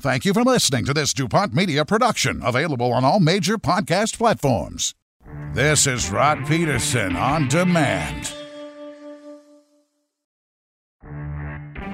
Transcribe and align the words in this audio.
Thank 0.00 0.24
you 0.24 0.32
for 0.32 0.44
listening 0.44 0.84
to 0.84 0.94
this 0.94 1.12
DuPont 1.12 1.52
Media 1.52 1.84
production, 1.84 2.40
available 2.44 2.92
on 2.92 3.04
all 3.04 3.18
major 3.18 3.58
podcast 3.58 4.16
platforms. 4.16 4.94
This 5.54 5.88
is 5.88 6.08
Rod 6.08 6.46
Pedersen 6.46 7.16
on 7.16 7.48
demand. 7.48 8.32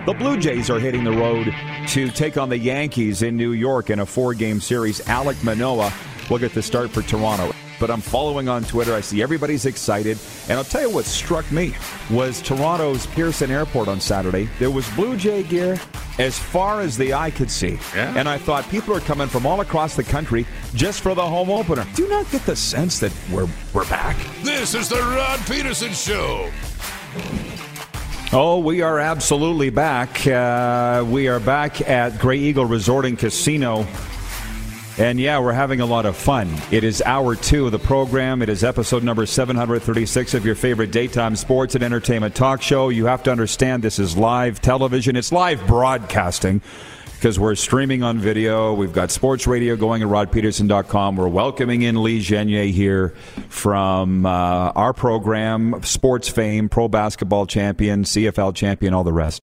The 0.04 0.12
Blue 0.19 0.37
Jays 0.37 0.69
are 0.69 0.79
hitting 0.79 1.03
the 1.03 1.12
road 1.12 1.51
to 1.88 2.11
take 2.11 2.37
on 2.37 2.51
the 2.51 2.59
Yankees 2.59 3.22
in 3.22 3.38
New 3.38 3.53
York 3.53 3.89
in 3.89 4.01
a 4.01 4.07
four 4.07 4.34
game 4.34 4.61
series. 4.61 5.00
Alek 5.02 5.43
Manoah 5.43 5.91
will 6.29 6.39
get 6.39 6.52
the 6.52 6.62
start 6.62 6.91
for 6.91 7.00
Toronto. 7.00 7.54
But 7.80 7.91
I'm 7.91 8.00
following 8.00 8.48
on 8.48 8.64
Twitter. 8.64 8.95
I 8.95 9.00
see 9.00 9.22
everybody's 9.22 9.66
excited. 9.66 10.18
And 10.48 10.59
I'll 10.59 10.64
tell 10.64 10.82
you 10.82 10.91
what 10.91 11.04
struck 11.04 11.50
me 11.50 11.74
was 12.11 12.41
Toronto's 12.41 13.06
Pearson 13.06 13.50
Airport 13.50 13.88
on 13.88 14.00
Saturday. 14.00 14.48
There 14.59 14.70
was 14.70 14.88
Blue 14.91 15.16
Jay 15.16 15.43
gear 15.43 15.79
as 16.18 16.38
far 16.38 16.80
as 16.80 16.96
the 16.96 17.14
eye 17.14 17.30
could 17.30 17.50
see. 17.50 17.79
Yeah. 17.95 18.14
And 18.16 18.29
I 18.29 18.38
thought 18.38 18.68
people 18.68 18.95
are 18.95 19.00
coming 19.00 19.29
from 19.29 19.46
all 19.46 19.60
across 19.60 19.96
the 19.96 20.05
country 20.05 20.46
just 20.74 21.01
for 21.01 21.15
the 21.15 21.27
home 21.27 21.51
opener. 21.51 21.87
Do 21.95 22.09
not 22.09 22.30
get 22.30 22.46
the 22.46 22.56
sense 22.56 23.01
that 23.01 23.12
we're 23.32 23.48
we're 23.73 23.88
back? 23.88 24.16
This 24.43 24.74
is 24.74 24.88
the 24.88 24.96
Rod 24.96 25.41
Pedersen 25.41 25.93
Show. 25.93 26.51
Oh, 28.32 28.59
we 28.59 28.82
are 28.82 28.98
absolutely 28.98 29.70
back. 29.70 30.27
Uh, 30.27 31.04
we 31.06 31.29
are 31.29 31.38
back 31.38 31.80
at 31.88 32.18
Grey 32.18 32.38
Eagle 32.38 32.65
Resort 32.65 33.04
and 33.04 33.16
Casino. 33.16 33.87
And 34.97 35.19
yeah, 35.19 35.41
we're 35.41 35.53
having 35.53 35.80
a 35.80 35.87
lot 35.87 36.07
of 36.07 36.16
fun. 36.16 36.48
It 36.71 36.84
is 36.84 37.02
hour 37.02 37.35
two 37.35 37.66
of 37.66 37.73
the 37.73 37.80
program. 37.80 38.43
It 38.43 38.48
is 38.48 38.62
episode 38.62 39.02
number 39.02 39.27
736 39.27 40.35
of 40.35 40.47
your 40.47 40.55
favorite 40.55 40.93
daytime 40.93 41.35
sports 41.35 41.75
and 41.75 41.83
entertainment 41.83 42.37
talk 42.37 42.62
show. 42.62 42.91
You 42.91 43.07
have 43.07 43.25
to 43.25 43.33
understand 43.33 43.83
this 43.83 43.99
is 43.99 44.16
live 44.16 44.61
television, 44.61 45.16
it's 45.16 45.33
live 45.33 45.66
broadcasting 45.66 46.62
because 47.25 47.41
we're 47.41 47.55
streaming 47.57 48.02
on 48.05 48.19
video. 48.19 48.73
We've 48.75 48.93
got 48.93 49.11
sports 49.11 49.47
radio 49.47 49.75
going 49.77 50.02
at 50.02 50.09
rodpedersen.com. 50.09 51.16
We're 51.16 51.27
welcoming 51.27 51.83
in 51.83 52.02
Lee 52.02 52.21
Genier 52.21 52.71
here 52.71 53.15
from 53.49 54.27
uh, 54.27 54.29
our 54.29 54.93
program, 54.93 55.83
Sports 55.83 56.29
Fame, 56.29 56.68
Pro 56.68 56.87
Basketball 56.87 57.46
Champion, 57.46 58.05
CFL 58.05 58.55
Champion, 58.55 58.95
all 58.95 59.05
the 59.05 59.13
rest. 59.13 59.43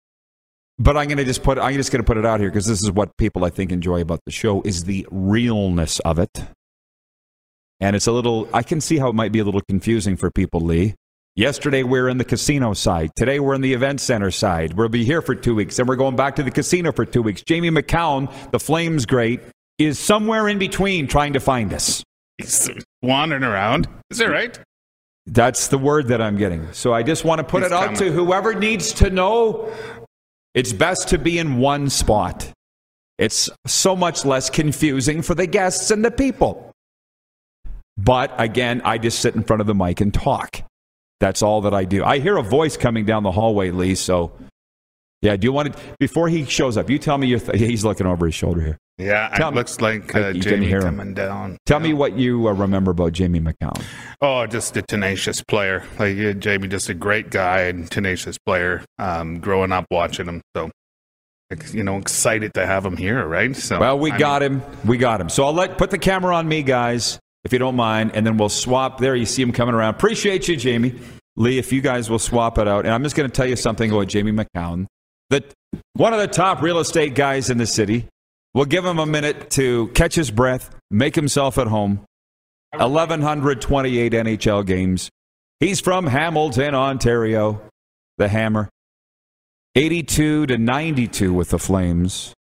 But 0.78 0.96
I'm 0.96 1.08
going 1.08 1.18
to 1.18 1.24
just 1.24 1.42
put 1.42 1.58
I'm 1.58 1.74
just 1.74 1.90
going 1.90 2.02
to 2.02 2.06
put 2.06 2.18
it 2.18 2.26
out 2.26 2.40
here 2.40 2.50
because 2.50 2.66
this 2.66 2.82
is 2.82 2.90
what 2.90 3.16
people 3.16 3.44
I 3.44 3.50
think 3.50 3.72
enjoy 3.72 4.00
about 4.02 4.20
the 4.26 4.32
show 4.32 4.60
is 4.62 4.84
the 4.84 5.06
realness 5.10 6.00
of 6.00 6.18
it. 6.18 6.44
And 7.80 7.96
it's 7.96 8.06
a 8.06 8.12
little 8.12 8.48
I 8.52 8.62
can 8.62 8.80
see 8.80 8.98
how 8.98 9.08
it 9.08 9.14
might 9.14 9.32
be 9.32 9.38
a 9.38 9.44
little 9.44 9.62
confusing 9.68 10.16
for 10.16 10.30
people, 10.30 10.60
Lee. 10.60 10.94
Yesterday 11.34 11.82
we 11.82 11.98
are 11.98 12.08
in 12.08 12.18
the 12.18 12.24
casino 12.24 12.72
side. 12.74 13.10
Today 13.16 13.40
we're 13.40 13.54
in 13.54 13.60
the 13.60 13.74
event 13.74 14.00
center 14.00 14.30
side. 14.30 14.74
We'll 14.74 14.88
be 14.88 15.04
here 15.04 15.20
for 15.20 15.34
2 15.34 15.54
weeks. 15.54 15.78
and 15.78 15.86
we're 15.88 15.96
going 15.96 16.16
back 16.16 16.36
to 16.36 16.42
the 16.42 16.50
casino 16.50 16.92
for 16.92 17.04
2 17.04 17.20
weeks. 17.22 17.42
Jamie 17.42 17.70
Macoun, 17.70 18.32
the 18.50 18.58
Flames 18.60 19.04
great, 19.04 19.40
is 19.78 19.98
somewhere 19.98 20.48
in 20.48 20.58
between 20.58 21.06
trying 21.06 21.34
to 21.34 21.40
find 21.40 21.74
us. 21.74 22.02
He's 22.38 22.70
wandering 23.02 23.44
around. 23.44 23.88
Is 24.10 24.18
that 24.18 24.30
right? 24.30 24.58
That's 25.26 25.68
the 25.68 25.76
word 25.78 26.08
that 26.08 26.22
I'm 26.22 26.36
getting. 26.38 26.72
So 26.72 26.94
I 26.94 27.02
just 27.02 27.24
want 27.24 27.40
to 27.40 27.44
put 27.44 27.62
He's 27.62 27.72
it 27.72 27.74
out 27.74 27.84
coming. 27.84 28.00
to 28.00 28.12
whoever 28.12 28.54
needs 28.54 28.92
to 28.94 29.10
know. 29.10 29.70
It's 30.56 30.72
best 30.72 31.08
to 31.08 31.18
be 31.18 31.38
in 31.38 31.58
one 31.58 31.90
spot. 31.90 32.50
It's 33.18 33.50
so 33.66 33.94
much 33.94 34.24
less 34.24 34.48
confusing 34.48 35.20
for 35.20 35.34
the 35.34 35.46
guests 35.46 35.90
and 35.90 36.02
the 36.02 36.10
people. 36.10 36.72
But 37.98 38.32
again, 38.38 38.80
I 38.82 38.96
just 38.96 39.20
sit 39.20 39.34
in 39.34 39.44
front 39.44 39.60
of 39.60 39.66
the 39.66 39.74
mic 39.74 40.00
and 40.00 40.12
talk. 40.12 40.62
That's 41.20 41.42
all 41.42 41.60
that 41.60 41.74
I 41.74 41.84
do. 41.84 42.02
I 42.02 42.20
hear 42.20 42.38
a 42.38 42.42
voice 42.42 42.76
coming 42.78 43.04
down 43.04 43.22
the 43.22 43.32
hallway, 43.32 43.70
Lee. 43.70 43.94
So, 43.94 44.32
yeah, 45.20 45.36
do 45.36 45.46
you 45.46 45.52
want 45.52 45.74
to, 45.74 45.82
before 45.98 46.28
he 46.28 46.46
shows 46.46 46.78
up, 46.78 46.88
you 46.88 46.98
tell 46.98 47.18
me 47.18 47.26
your, 47.26 47.40
th- 47.40 47.58
he's 47.58 47.84
looking 47.84 48.06
over 48.06 48.24
his 48.24 48.34
shoulder 48.34 48.62
here. 48.62 48.78
Yeah, 48.98 49.28
Tell 49.36 49.48
it 49.48 49.52
me- 49.52 49.56
looks 49.58 49.80
like 49.80 50.14
uh, 50.14 50.32
Jamie 50.32 50.66
hear 50.66 50.78
him. 50.78 50.96
coming 50.96 51.12
down. 51.14 51.58
Tell 51.66 51.80
me 51.80 51.92
what 51.92 52.16
you 52.16 52.48
uh, 52.48 52.52
remember 52.52 52.92
about 52.92 53.12
Jamie 53.12 53.40
Macoun. 53.40 53.82
Oh, 54.22 54.46
just 54.46 54.74
a 54.78 54.82
tenacious 54.82 55.42
player. 55.42 55.84
Like 55.98 56.16
yeah, 56.16 56.32
Jamie, 56.32 56.68
just 56.68 56.88
a 56.88 56.94
great 56.94 57.30
guy 57.30 57.62
and 57.62 57.90
tenacious 57.90 58.38
player. 58.46 58.82
Um, 58.98 59.38
growing 59.40 59.70
up 59.72 59.84
watching 59.90 60.26
him, 60.26 60.40
so 60.56 60.70
you 61.72 61.84
know, 61.84 61.98
excited 61.98 62.54
to 62.54 62.66
have 62.66 62.84
him 62.86 62.96
here, 62.96 63.24
right? 63.26 63.54
So 63.54 63.78
Well, 63.78 63.98
we 63.98 64.10
I 64.12 64.18
got 64.18 64.42
him. 64.42 64.62
We 64.84 64.96
got 64.96 65.20
him. 65.20 65.28
So 65.28 65.44
I'll 65.44 65.52
let 65.52 65.76
put 65.78 65.90
the 65.90 65.98
camera 65.98 66.34
on 66.34 66.48
me, 66.48 66.62
guys, 66.62 67.20
if 67.44 67.52
you 67.52 67.58
don't 67.58 67.76
mind, 67.76 68.12
and 68.14 68.26
then 68.26 68.36
we'll 68.38 68.48
swap. 68.48 68.98
There, 68.98 69.14
you 69.14 69.26
see 69.26 69.42
him 69.42 69.52
coming 69.52 69.74
around. 69.74 69.94
Appreciate 69.94 70.48
you, 70.48 70.56
Jamie. 70.56 70.98
Lee, 71.36 71.58
if 71.58 71.70
you 71.70 71.82
guys 71.82 72.08
will 72.08 72.18
swap 72.18 72.56
it 72.56 72.66
out, 72.66 72.86
and 72.86 72.94
I'm 72.94 73.02
just 73.02 73.14
going 73.14 73.28
to 73.30 73.32
tell 73.34 73.46
you 73.46 73.56
something 73.56 73.90
about 73.92 74.08
Jamie 74.08 74.32
Macoun, 74.32 74.86
that 75.28 75.44
one 75.92 76.14
of 76.14 76.18
the 76.18 76.26
top 76.28 76.62
real 76.62 76.78
estate 76.78 77.14
guys 77.14 77.50
in 77.50 77.58
the 77.58 77.66
city. 77.66 78.06
We'll 78.56 78.64
give 78.64 78.86
him 78.86 78.98
a 78.98 79.04
minute 79.04 79.50
to 79.50 79.88
catch 79.88 80.14
his 80.14 80.30
breath, 80.30 80.70
make 80.90 81.14
himself 81.14 81.58
at 81.58 81.66
home. 81.66 82.06
1,128 82.74 84.12
NHL 84.14 84.64
games. 84.64 85.10
He's 85.60 85.78
from 85.78 86.06
Hamilton, 86.06 86.74
Ontario. 86.74 87.60
The 88.16 88.28
Hammer. 88.28 88.70
82 89.74 90.46
to 90.46 90.56
92 90.56 91.34
with 91.34 91.50
the 91.50 91.58
Flames. 91.58 92.32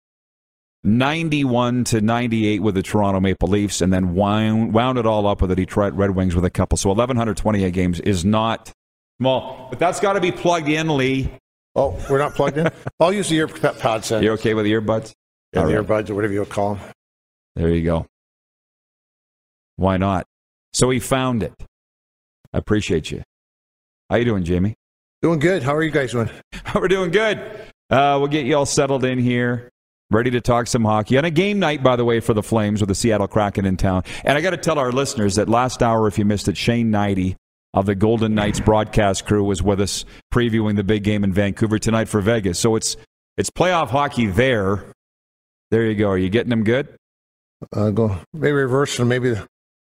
91 0.86 1.84
to 1.84 2.00
98 2.00 2.62
with 2.62 2.76
the 2.76 2.82
Toronto 2.82 3.20
Maple 3.20 3.50
Leafs, 3.50 3.82
and 3.82 3.92
then 3.92 4.16
wound, 4.16 4.74
wound 4.74 4.98
it 4.98 5.06
all 5.06 5.28
up 5.28 5.42
with 5.42 5.50
the 5.50 5.56
Detroit 5.58 5.94
Red 5.96 6.12
Wings 6.12 6.34
with 6.34 6.46
a 6.46 6.50
couple. 6.50 6.78
So 6.78 6.88
1,128 6.88 7.74
games 7.74 8.00
is 8.00 8.24
not 8.24 8.72
small, 9.20 9.68
but 9.70 9.80
that's 9.80 10.00
got 10.00 10.14
to 10.14 10.22
be 10.22 10.32
plugged 10.32 10.70
in, 10.70 10.96
Lee. 10.96 11.30
Oh, 11.76 12.02
we're 12.10 12.20
not 12.20 12.36
plugged 12.36 12.58
in? 12.58 12.70
I'll 13.02 13.12
use 13.12 13.28
the 13.28 13.40
earpods 13.40 14.08
then. 14.08 14.24
You're 14.24 14.36
okay 14.36 14.54
with 14.54 14.64
the 14.64 14.72
earbuds? 14.72 15.14
Yeah, 15.56 15.66
the 15.66 15.80
right. 15.80 15.88
earbuds 15.88 16.10
or 16.10 16.16
whatever 16.16 16.34
you 16.34 16.46
call 16.46 16.76
them. 16.76 16.84
There 17.56 17.70
you 17.70 17.84
go. 17.84 18.06
Why 19.78 19.98
not? 19.98 20.26
So 20.74 20.90
he 20.90 21.00
found 21.00 21.44
it. 21.44 21.54
I 22.54 22.58
appreciate 22.58 23.12
you. 23.12 23.24
How 24.10 24.18
you 24.18 24.26
doing, 24.26 24.44
Jamie? 24.44 24.76
Doing 25.22 25.40
good. 25.40 25.64
How 25.64 25.74
are 25.74 25.84
you 25.84 25.92
guys 25.92 26.12
doing? 26.12 26.30
We're 26.76 26.88
doing 26.88 27.12
good. 27.12 27.40
Uh, 27.90 28.18
we'll 28.20 28.28
get 28.28 28.46
you 28.46 28.56
all 28.58 28.66
settled 28.66 29.04
in 29.04 29.20
here, 29.20 29.70
ready 30.12 30.32
to 30.32 30.42
talk 30.42 30.68
some 30.68 30.84
hockey. 30.84 31.18
On 31.18 31.26
a 31.26 31.32
game 31.32 31.60
night, 31.60 31.84
by 31.84 31.96
the 31.96 32.06
way, 32.06 32.20
for 32.20 32.34
the 32.34 32.44
Flames 32.44 32.82
with 32.82 32.90
the 32.90 32.96
Seattle 32.96 33.28
Kraken 33.28 33.66
in 33.66 33.78
town. 33.78 34.04
And 34.24 34.38
I 34.38 34.42
got 34.42 34.52
to 34.52 34.58
tell 34.58 34.78
our 34.80 34.92
listeners 34.92 35.36
that 35.36 35.50
last 35.50 35.82
hour, 35.82 36.08
if 36.08 36.18
you 36.18 36.26
missed 36.26 36.48
it, 36.48 36.58
Shane 36.58 36.92
Hnidy 36.92 37.36
of 37.74 37.86
the 37.86 37.96
Golden 37.96 38.34
Knights 38.36 38.60
broadcast 38.60 39.26
crew 39.26 39.44
was 39.44 39.62
with 39.62 39.82
us 39.82 40.06
previewing 40.34 40.76
the 40.76 40.84
big 40.84 41.04
game 41.04 41.24
in 41.24 41.34
Vancouver 41.34 41.78
tonight 41.78 42.08
for 42.08 42.22
Vegas. 42.22 42.58
So 42.60 42.76
it's 42.76 42.96
it's 43.38 43.50
playoff 43.50 43.90
hockey 43.90 44.28
there. 44.28 44.86
There 45.76 45.84
you 45.84 45.96
go. 45.96 46.08
Are 46.10 46.18
you 46.18 46.30
getting 46.30 46.52
them 46.52 46.64
good? 46.64 46.88
Uh, 47.76 47.90
go 47.90 48.18
maybe 48.34 48.54
reverse 48.54 48.96
them. 48.96 49.10
maybe 49.10 49.36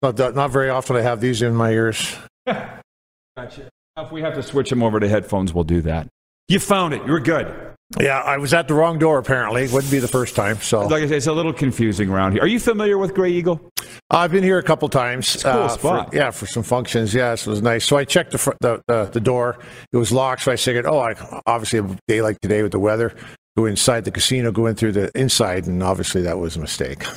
not 0.03 0.17
that, 0.17 0.35
not 0.35 0.51
very 0.51 0.69
often 0.69 0.97
I 0.97 1.01
have 1.01 1.23
these 1.23 1.41
in 1.41 1.55
my 1.55 1.71
ears. 1.71 2.15
Gotcha. 2.47 3.71
If 3.97 4.13
we 4.13 4.21
have 4.21 4.35
to 4.35 4.43
switch 4.43 4.69
them 4.69 4.83
over 4.83 5.01
to 5.01 5.09
headphones, 5.09 5.55
we'll 5.55 5.65
do 5.65 5.81
that. 5.83 6.07
You 6.47 6.61
found 6.61 6.93
it. 6.93 7.07
You're 7.07 7.21
good. 7.21 7.75
Yeah, 7.99 8.19
I 8.21 8.37
was 8.37 8.53
at 8.53 8.69
the 8.69 8.75
wrong 8.75 8.99
door 8.99 9.17
apparently. 9.17 9.67
Wouldn't 9.67 9.91
be 9.91 9.99
the 9.99 10.09
first 10.09 10.37
time. 10.37 10.57
So 10.57 10.83
Like 10.87 11.05
I 11.05 11.09
say, 11.09 11.17
it's 11.17 11.27
a 11.27 11.33
little 11.33 11.55
confusing 11.55 12.11
around 12.11 12.33
here. 12.33 12.43
Are 12.43 12.47
you 12.47 12.61
familiar 12.61 12.99
with 12.99 13.15
Grey 13.15 13.31
Eagle? 13.33 13.59
I've 14.11 14.31
been 14.31 14.45
here 14.45 14.59
a 14.59 14.63
couple 14.63 14.91
times. 14.91 15.37
a 15.37 15.53
cool 15.53 15.63
uh, 15.63 15.69
spot. 15.69 16.11
For, 16.11 16.17
yeah, 16.17 16.31
for 16.33 16.45
some 16.45 16.65
functions. 16.65 17.15
Yes, 17.15 17.47
it 17.47 17.51
was 17.51 17.63
nice. 17.63 17.87
So 17.87 17.97
I 17.97 18.05
checked 18.05 18.33
the, 18.33 18.39
fr- 18.39 18.53
the, 18.61 18.83
the 18.89 19.07
the 19.07 19.21
door. 19.21 19.59
It 19.91 19.97
was 19.97 20.13
locked. 20.13 20.43
So 20.43 20.53
I 20.53 20.57
figured, 20.57 20.85
oh, 20.85 20.99
I, 20.99 21.15
obviously 21.47 21.79
a 21.79 21.97
day 22.07 22.21
like 22.21 22.39
today 22.41 22.63
with 22.63 22.73
the 22.73 22.79
weather, 22.79 23.17
go 23.59 23.67
inside 23.67 24.05
the 24.05 24.11
casino, 24.13 24.53
go 24.53 24.67
in 24.67 24.77
through 24.77 24.93
the 24.93 25.11
inside, 25.19 25.67
and 25.67 25.83
obviously 25.83 26.23
that 26.23 26.39
was 26.39 26.57
a 26.57 26.61
mistake. 26.61 27.05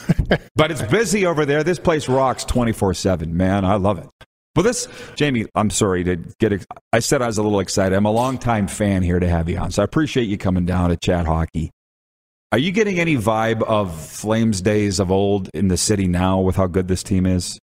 But 0.56 0.70
it's 0.70 0.82
busy 0.84 1.26
over 1.26 1.46
there. 1.46 1.64
This 1.64 1.80
place 1.80 2.08
rocks 2.08 2.46
24 2.46 2.94
7. 2.94 3.36
Man, 3.36 3.66
I 3.66 3.76
love 3.76 3.98
it. 3.98 4.08
But 4.54 4.62
this, 4.62 4.88
Jamie, 5.16 5.48
I'm 5.56 5.70
sorry 5.70 6.04
to 6.04 6.18
get. 6.40 6.54
ex- 6.54 6.66
I 6.94 7.00
said 7.00 7.22
I 7.22 7.28
was 7.28 7.38
a 7.38 7.44
little 7.44 7.60
excited. 7.60 7.96
I'm 7.96 8.06
a 8.06 8.12
longtime 8.12 8.68
fan 8.68 9.02
here 9.02 9.20
to 9.20 9.28
have 9.28 9.50
you 9.50 9.58
on. 9.58 9.72
So 9.72 9.82
I 9.82 9.86
appreciate 9.86 10.26
you 10.26 10.38
coming 10.38 10.66
down 10.66 10.90
to 10.90 10.98
chat 10.98 11.26
hockey. 11.26 11.72
Are 12.52 12.58
you 12.58 12.72
getting 12.72 13.00
any 13.00 13.16
vibe 13.16 13.64
of 13.64 13.94
Flames 14.00 14.62
days 14.62 15.00
of 15.00 15.12
old 15.12 15.50
in 15.54 15.68
the 15.68 15.78
city 15.78 16.08
now 16.08 16.40
with 16.40 16.56
how 16.58 16.68
good 16.68 16.88
this 16.88 17.02
team 17.02 17.26
is? 17.26 17.60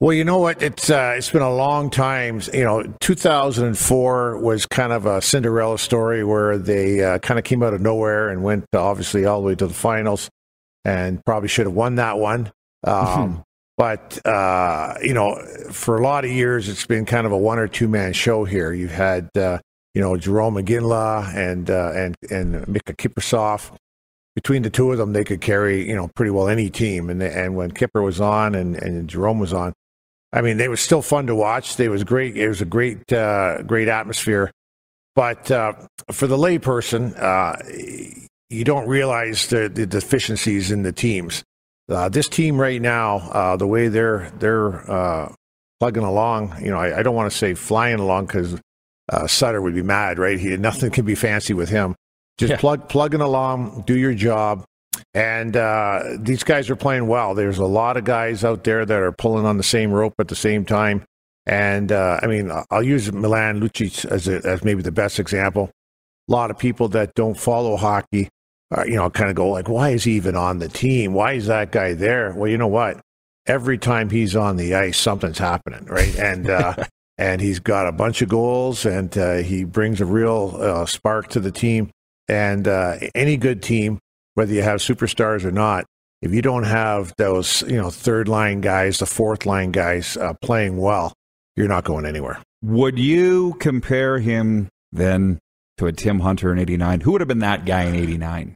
Well, 0.00 0.12
you 0.12 0.24
know 0.24 0.38
what? 0.38 0.62
It's 0.62 0.90
uh, 0.90 1.14
it's 1.16 1.30
been 1.30 1.42
a 1.42 1.52
long 1.52 1.90
time. 1.90 2.40
You 2.54 2.62
know, 2.62 2.94
2004 3.00 4.38
was 4.38 4.64
kind 4.64 4.92
of 4.92 5.06
a 5.06 5.20
Cinderella 5.20 5.76
story 5.76 6.22
where 6.22 6.56
they 6.56 7.02
uh, 7.02 7.18
kind 7.18 7.36
of 7.36 7.44
came 7.44 7.64
out 7.64 7.74
of 7.74 7.80
nowhere 7.80 8.28
and 8.28 8.44
went 8.44 8.64
uh, 8.72 8.80
obviously 8.80 9.24
all 9.24 9.40
the 9.40 9.46
way 9.48 9.54
to 9.56 9.66
the 9.66 9.74
finals, 9.74 10.30
and 10.84 11.24
probably 11.24 11.48
should 11.48 11.66
have 11.66 11.74
won 11.74 11.96
that 11.96 12.16
one. 12.16 12.52
Um, 12.84 13.42
but 13.76 14.24
uh, 14.24 14.94
you 15.02 15.14
know, 15.14 15.34
for 15.72 15.96
a 15.96 16.02
lot 16.02 16.24
of 16.24 16.30
years, 16.30 16.68
it's 16.68 16.86
been 16.86 17.04
kind 17.04 17.26
of 17.26 17.32
a 17.32 17.38
one 17.38 17.58
or 17.58 17.66
two 17.66 17.88
man 17.88 18.12
show 18.12 18.44
here. 18.44 18.72
You've 18.72 18.92
had 18.92 19.28
uh, 19.36 19.58
you 19.94 20.00
know 20.00 20.12
Jarome 20.12 20.62
Iginla 20.62 21.34
and 21.34 21.68
uh, 21.68 21.90
and 21.92 22.14
and 22.30 22.54
Miikka 22.66 22.94
Kiprusoff 22.94 23.72
between 24.36 24.62
the 24.62 24.70
two 24.70 24.92
of 24.92 24.98
them, 24.98 25.12
they 25.12 25.24
could 25.24 25.40
carry 25.40 25.88
you 25.88 25.96
know 25.96 26.06
pretty 26.14 26.30
well 26.30 26.48
any 26.48 26.70
team. 26.70 27.10
And 27.10 27.20
and 27.20 27.56
when 27.56 27.72
Kipper 27.72 28.00
was 28.00 28.20
on 28.20 28.54
and, 28.54 28.76
and 28.76 29.10
Jarome 29.10 29.40
was 29.40 29.52
on, 29.52 29.72
I 30.32 30.42
mean, 30.42 30.56
they 30.58 30.68
were 30.68 30.76
still 30.76 31.02
fun 31.02 31.26
to 31.28 31.34
watch. 31.34 31.76
They 31.76 31.88
was 31.88 32.04
great. 32.04 32.36
It 32.36 32.48
was 32.48 32.60
a 32.60 32.66
great 32.66 33.12
uh, 33.12 33.62
great 33.62 33.88
atmosphere. 33.88 34.50
But 35.16 35.50
uh, 35.50 35.72
for 36.12 36.26
the 36.26 36.36
layperson, 36.36 37.18
uh, 37.20 37.56
you 38.50 38.64
don't 38.64 38.86
realize 38.88 39.48
the, 39.48 39.68
the 39.68 39.86
deficiencies 39.86 40.70
in 40.70 40.82
the 40.82 40.92
teams. 40.92 41.42
Uh, 41.88 42.08
this 42.08 42.28
team 42.28 42.60
right 42.60 42.80
now, 42.80 43.16
uh, 43.30 43.56
the 43.56 43.66
way 43.66 43.88
they're 43.88 44.30
they're 44.38 44.90
uh, 44.90 45.32
plugging 45.80 46.04
along, 46.04 46.54
you 46.62 46.70
know, 46.70 46.78
I, 46.78 46.98
I 46.98 47.02
don't 47.02 47.14
want 47.14 47.30
to 47.32 47.36
say 47.36 47.54
flying 47.54 47.98
along 47.98 48.26
because 48.26 48.60
uh, 49.10 49.26
Sutter 49.26 49.62
would 49.62 49.74
be 49.74 49.82
mad, 49.82 50.18
right? 50.18 50.38
He 50.38 50.56
nothing 50.58 50.90
can 50.90 51.04
be 51.06 51.14
fancy 51.14 51.54
with 51.54 51.70
him. 51.70 51.94
Just 52.36 52.50
Yeah. 52.52 52.56
plug 52.58 52.88
plugging 52.88 53.22
along, 53.22 53.84
do 53.86 53.98
your 53.98 54.14
job. 54.14 54.64
And 55.18 55.56
uh, 55.56 56.04
these 56.16 56.44
guys 56.44 56.70
are 56.70 56.76
playing 56.76 57.08
well. 57.08 57.34
There's 57.34 57.58
a 57.58 57.64
lot 57.64 57.96
of 57.96 58.04
guys 58.04 58.44
out 58.44 58.62
there 58.62 58.86
that 58.86 59.00
are 59.00 59.10
pulling 59.10 59.46
on 59.46 59.56
the 59.56 59.64
same 59.64 59.90
rope 59.90 60.14
at 60.20 60.28
the 60.28 60.36
same 60.36 60.64
time. 60.64 61.02
And 61.44 61.90
uh, 61.90 62.20
I 62.22 62.28
mean, 62.28 62.52
I'll 62.70 62.84
use 62.84 63.10
Milan 63.10 63.60
Lucic 63.60 64.04
as 64.04 64.28
a, 64.28 64.46
as 64.46 64.62
maybe 64.62 64.80
the 64.80 64.92
best 64.92 65.18
example. 65.18 65.72
A 66.28 66.32
lot 66.32 66.52
of 66.52 66.58
people 66.58 66.86
that 66.90 67.14
don't 67.14 67.36
follow 67.36 67.76
hockey, 67.76 68.28
uh, 68.70 68.84
you 68.84 68.94
know, 68.94 69.10
kind 69.10 69.28
of 69.28 69.34
go 69.34 69.48
like, 69.48 69.68
"Why 69.68 69.88
is 69.88 70.04
he 70.04 70.12
even 70.12 70.36
on 70.36 70.60
the 70.60 70.68
team? 70.68 71.14
Why 71.14 71.32
is 71.32 71.48
that 71.48 71.72
guy 71.72 71.94
there?" 71.94 72.32
Well, 72.32 72.48
you 72.48 72.58
know 72.58 72.68
what? 72.68 73.00
Every 73.44 73.76
time 73.76 74.10
he's 74.10 74.36
on 74.36 74.56
the 74.56 74.76
ice, 74.76 74.98
something's 74.98 75.38
happening, 75.38 75.84
right? 75.86 76.16
And 76.16 76.48
uh, 76.48 76.76
and 77.18 77.40
he's 77.40 77.58
got 77.58 77.88
a 77.88 77.92
bunch 77.92 78.22
of 78.22 78.28
goals, 78.28 78.86
and 78.86 79.18
uh, 79.18 79.38
he 79.38 79.64
brings 79.64 80.00
a 80.00 80.06
real 80.06 80.56
uh, 80.60 80.86
spark 80.86 81.26
to 81.30 81.40
the 81.40 81.50
team. 81.50 81.90
And 82.28 82.68
uh, 82.68 82.98
any 83.16 83.36
good 83.36 83.62
team, 83.64 83.98
whether 84.38 84.54
you 84.54 84.62
have 84.62 84.78
superstars 84.78 85.44
or 85.44 85.50
not, 85.50 85.84
if 86.22 86.32
you 86.32 86.42
don't 86.42 86.62
have 86.62 87.12
those, 87.18 87.62
you 87.62 87.76
know, 87.76 87.90
third 87.90 88.28
line 88.28 88.60
guys, 88.60 89.00
the 89.00 89.06
fourth 89.06 89.44
line 89.46 89.72
guys 89.72 90.16
uh, 90.16 90.32
playing 90.40 90.76
well, 90.78 91.12
you're 91.56 91.66
not 91.66 91.82
going 91.82 92.06
anywhere. 92.06 92.40
Would 92.62 93.00
you 93.00 93.54
compare 93.58 94.20
him 94.20 94.68
then 94.92 95.40
to 95.78 95.86
a 95.86 95.92
Tim 95.92 96.20
Hunter 96.20 96.52
in 96.52 96.60
'89? 96.60 97.00
Who 97.00 97.10
would 97.12 97.20
have 97.20 97.26
been 97.26 97.40
that 97.40 97.66
guy 97.66 97.82
in 97.82 97.96
'89? 97.96 98.54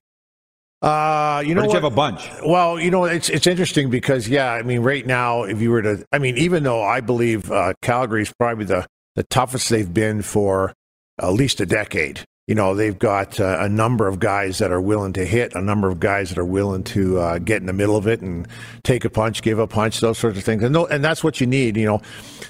Uh, 0.82 1.42
you 1.44 1.52
Or 1.52 1.54
know 1.56 1.62
did 1.62 1.66
what? 1.66 1.74
you 1.74 1.80
have 1.80 1.92
a 1.92 1.96
bunch? 1.96 2.30
Well, 2.46 2.78
you 2.78 2.92
know, 2.92 3.04
it's 3.04 3.28
it's 3.28 3.48
interesting 3.48 3.90
because 3.90 4.28
yeah, 4.28 4.52
I 4.52 4.62
mean, 4.62 4.82
right 4.82 5.04
now, 5.04 5.42
if 5.42 5.60
you 5.60 5.72
were 5.72 5.82
to, 5.82 6.04
I 6.12 6.18
mean, 6.18 6.38
even 6.38 6.62
though 6.62 6.82
I 6.82 7.00
believe 7.00 7.50
uh, 7.50 7.72
is 7.82 8.32
probably 8.38 8.66
the 8.66 8.86
the 9.16 9.24
toughest 9.24 9.68
they've 9.68 9.92
been 9.92 10.22
for 10.22 10.72
at 11.20 11.32
least 11.32 11.60
a 11.60 11.66
decade. 11.66 12.24
You 12.52 12.56
know, 12.56 12.74
they've 12.74 12.98
got 12.98 13.40
uh, 13.40 13.56
a 13.60 13.68
number 13.70 14.06
of 14.06 14.20
guys 14.20 14.58
that 14.58 14.70
are 14.70 14.78
willing 14.78 15.14
to 15.14 15.24
hit, 15.24 15.54
a 15.54 15.62
number 15.62 15.88
of 15.88 16.00
guys 16.00 16.28
that 16.28 16.36
are 16.36 16.44
willing 16.44 16.84
to 16.84 17.18
uh, 17.18 17.38
get 17.38 17.62
in 17.62 17.66
the 17.66 17.72
middle 17.72 17.96
of 17.96 18.06
it 18.06 18.20
and 18.20 18.46
take 18.82 19.06
a 19.06 19.08
punch, 19.08 19.40
give 19.40 19.58
a 19.58 19.66
punch, 19.66 20.00
those 20.00 20.18
sorts 20.18 20.36
of 20.36 20.44
things. 20.44 20.62
And 20.62 20.74
no, 20.74 20.84
and 20.84 21.02
that's 21.02 21.24
what 21.24 21.40
you 21.40 21.46
need. 21.46 21.78
You 21.78 21.86
know, 21.86 22.02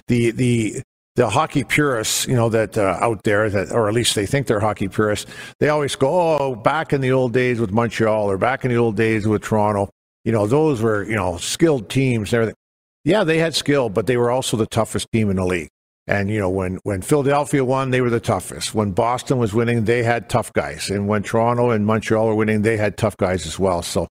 the 0.08 0.32
the 0.32 0.82
the 1.14 1.30
hockey 1.30 1.62
purists, 1.62 2.26
you 2.26 2.34
know, 2.34 2.48
that 2.48 2.76
uh, 2.76 2.98
out 3.00 3.22
there 3.22 3.48
that, 3.48 3.70
or 3.70 3.86
at 3.86 3.94
least 3.94 4.16
they 4.16 4.26
think 4.26 4.48
they're 4.48 4.58
hockey 4.58 4.88
purists, 4.88 5.30
they 5.60 5.68
always 5.68 5.94
go, 5.94 6.08
oh, 6.10 6.56
back 6.56 6.92
in 6.92 7.00
the 7.00 7.12
old 7.12 7.32
days 7.32 7.60
with 7.60 7.70
Montreal 7.70 8.28
or 8.28 8.36
back 8.36 8.64
in 8.64 8.72
the 8.72 8.78
old 8.78 8.96
days 8.96 9.28
with 9.28 9.42
Toronto, 9.42 9.88
you 10.24 10.32
know, 10.32 10.48
those 10.48 10.82
were, 10.82 11.04
you 11.04 11.14
know, 11.14 11.36
skilled 11.36 11.88
teams 11.88 12.32
and 12.32 12.38
everything. 12.40 12.56
Yeah, 13.04 13.22
they 13.22 13.38
had 13.38 13.54
skill, 13.54 13.88
but 13.88 14.08
they 14.08 14.16
were 14.16 14.32
also 14.32 14.56
the 14.56 14.66
toughest 14.66 15.06
team 15.12 15.30
in 15.30 15.36
the 15.36 15.44
league. 15.44 15.68
And, 16.06 16.30
you 16.30 16.40
know, 16.40 16.50
when, 16.50 16.80
when 16.82 17.00
Philadelphia 17.00 17.64
won, 17.64 17.90
they 17.90 18.00
were 18.00 18.10
the 18.10 18.20
toughest. 18.20 18.74
When 18.74 18.90
Boston 18.90 19.38
was 19.38 19.54
winning, 19.54 19.84
they 19.84 20.02
had 20.02 20.28
tough 20.28 20.52
guys. 20.52 20.90
And 20.90 21.06
when 21.06 21.22
Toronto 21.22 21.70
and 21.70 21.86
Montreal 21.86 22.26
were 22.26 22.34
winning, 22.34 22.62
they 22.62 22.76
had 22.76 22.96
tough 22.96 23.16
guys 23.16 23.46
as 23.46 23.58
well. 23.58 23.82
So 23.82 24.08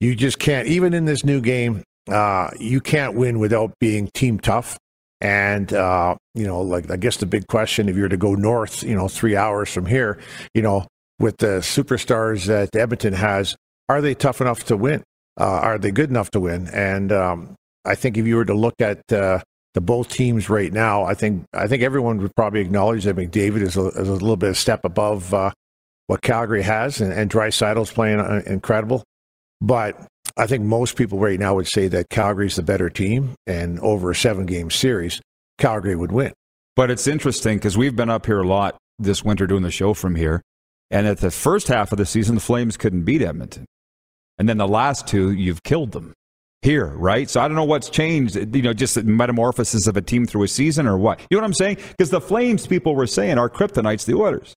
you 0.00 0.14
just 0.14 0.38
can't, 0.38 0.66
even 0.66 0.94
in 0.94 1.04
this 1.04 1.24
new 1.24 1.40
game, 1.40 1.82
uh, 2.08 2.50
you 2.58 2.80
can't 2.80 3.14
win 3.14 3.38
without 3.38 3.78
being 3.80 4.08
team 4.14 4.40
tough. 4.40 4.78
And, 5.20 5.72
uh, 5.72 6.16
you 6.34 6.46
know, 6.46 6.62
like, 6.62 6.90
I 6.90 6.96
guess 6.96 7.18
the 7.18 7.26
big 7.26 7.46
question, 7.48 7.88
if 7.88 7.96
you 7.96 8.02
were 8.02 8.08
to 8.08 8.16
go 8.16 8.34
north, 8.34 8.82
you 8.82 8.94
know, 8.94 9.08
three 9.08 9.36
hours 9.36 9.70
from 9.72 9.86
here, 9.86 10.18
you 10.54 10.62
know, 10.62 10.86
with 11.18 11.38
the 11.38 11.58
superstars 11.60 12.46
that 12.46 12.74
Edmonton 12.76 13.14
has, 13.14 13.56
are 13.88 14.00
they 14.00 14.14
tough 14.14 14.40
enough 14.40 14.64
to 14.64 14.76
win? 14.76 15.02
Uh, 15.38 15.44
are 15.44 15.78
they 15.78 15.90
good 15.90 16.10
enough 16.10 16.30
to 16.30 16.40
win? 16.40 16.68
And 16.68 17.12
um, 17.12 17.54
I 17.84 17.94
think 17.94 18.16
if 18.16 18.26
you 18.26 18.36
were 18.36 18.44
to 18.44 18.54
look 18.54 18.74
at 18.80 19.00
uh, 19.12 19.40
the 19.76 19.80
both 19.82 20.08
teams 20.08 20.48
right 20.48 20.72
now, 20.72 21.04
I 21.04 21.12
think 21.12 21.44
I 21.52 21.68
think 21.68 21.82
everyone 21.82 22.16
would 22.22 22.34
probably 22.34 22.62
acknowledge 22.62 23.04
that 23.04 23.14
McDavid 23.14 23.60
is 23.60 23.76
a, 23.76 23.88
is 23.88 24.08
a 24.08 24.12
little 24.12 24.38
bit 24.38 24.48
of 24.48 24.56
step 24.56 24.86
above 24.86 25.34
uh, 25.34 25.50
what 26.06 26.22
Calgary 26.22 26.62
has, 26.62 27.02
and, 27.02 27.12
and 27.12 27.30
Draisaitl's 27.30 27.92
playing 27.92 28.18
uh, 28.18 28.40
incredible. 28.46 29.04
But 29.60 30.00
I 30.34 30.46
think 30.46 30.64
most 30.64 30.96
people 30.96 31.18
right 31.18 31.38
now 31.38 31.56
would 31.56 31.68
say 31.68 31.88
that 31.88 32.08
Calgary's 32.08 32.56
the 32.56 32.62
better 32.62 32.88
team, 32.88 33.34
and 33.46 33.78
over 33.80 34.10
a 34.10 34.14
seven 34.14 34.46
game 34.46 34.70
series, 34.70 35.20
Calgary 35.58 35.94
would 35.94 36.10
win. 36.10 36.32
But 36.74 36.90
it's 36.90 37.06
interesting 37.06 37.58
because 37.58 37.76
we've 37.76 37.94
been 37.94 38.08
up 38.08 38.24
here 38.24 38.40
a 38.40 38.48
lot 38.48 38.78
this 38.98 39.22
winter 39.22 39.46
doing 39.46 39.62
the 39.62 39.70
show 39.70 39.92
from 39.92 40.14
here. 40.14 40.40
And 40.90 41.06
at 41.06 41.18
the 41.18 41.30
first 41.30 41.68
half 41.68 41.92
of 41.92 41.98
the 41.98 42.06
season, 42.06 42.36
the 42.36 42.40
Flames 42.40 42.78
couldn't 42.78 43.04
beat 43.04 43.20
Edmonton. 43.20 43.66
And 44.38 44.48
then 44.48 44.56
the 44.56 44.68
last 44.68 45.06
two, 45.06 45.32
you've 45.32 45.62
killed 45.62 45.92
them 45.92 46.14
here, 46.66 46.88
right? 46.96 47.30
So 47.30 47.40
I 47.40 47.46
don't 47.46 47.54
know 47.54 47.64
what's 47.64 47.88
changed, 47.88 48.36
you 48.54 48.62
know, 48.62 48.74
just 48.74 48.96
the 48.96 49.04
metamorphosis 49.04 49.86
of 49.86 49.96
a 49.96 50.02
team 50.02 50.26
through 50.26 50.42
a 50.42 50.48
season 50.48 50.88
or 50.88 50.98
what. 50.98 51.20
You 51.30 51.36
know 51.36 51.42
what 51.42 51.46
I'm 51.46 51.54
saying? 51.54 51.78
Because 51.90 52.10
the 52.10 52.20
Flames 52.20 52.66
people 52.66 52.96
were 52.96 53.06
saying 53.06 53.38
are 53.38 53.48
kryptonite's 53.48 54.04
the 54.04 54.14
Oilers. 54.14 54.52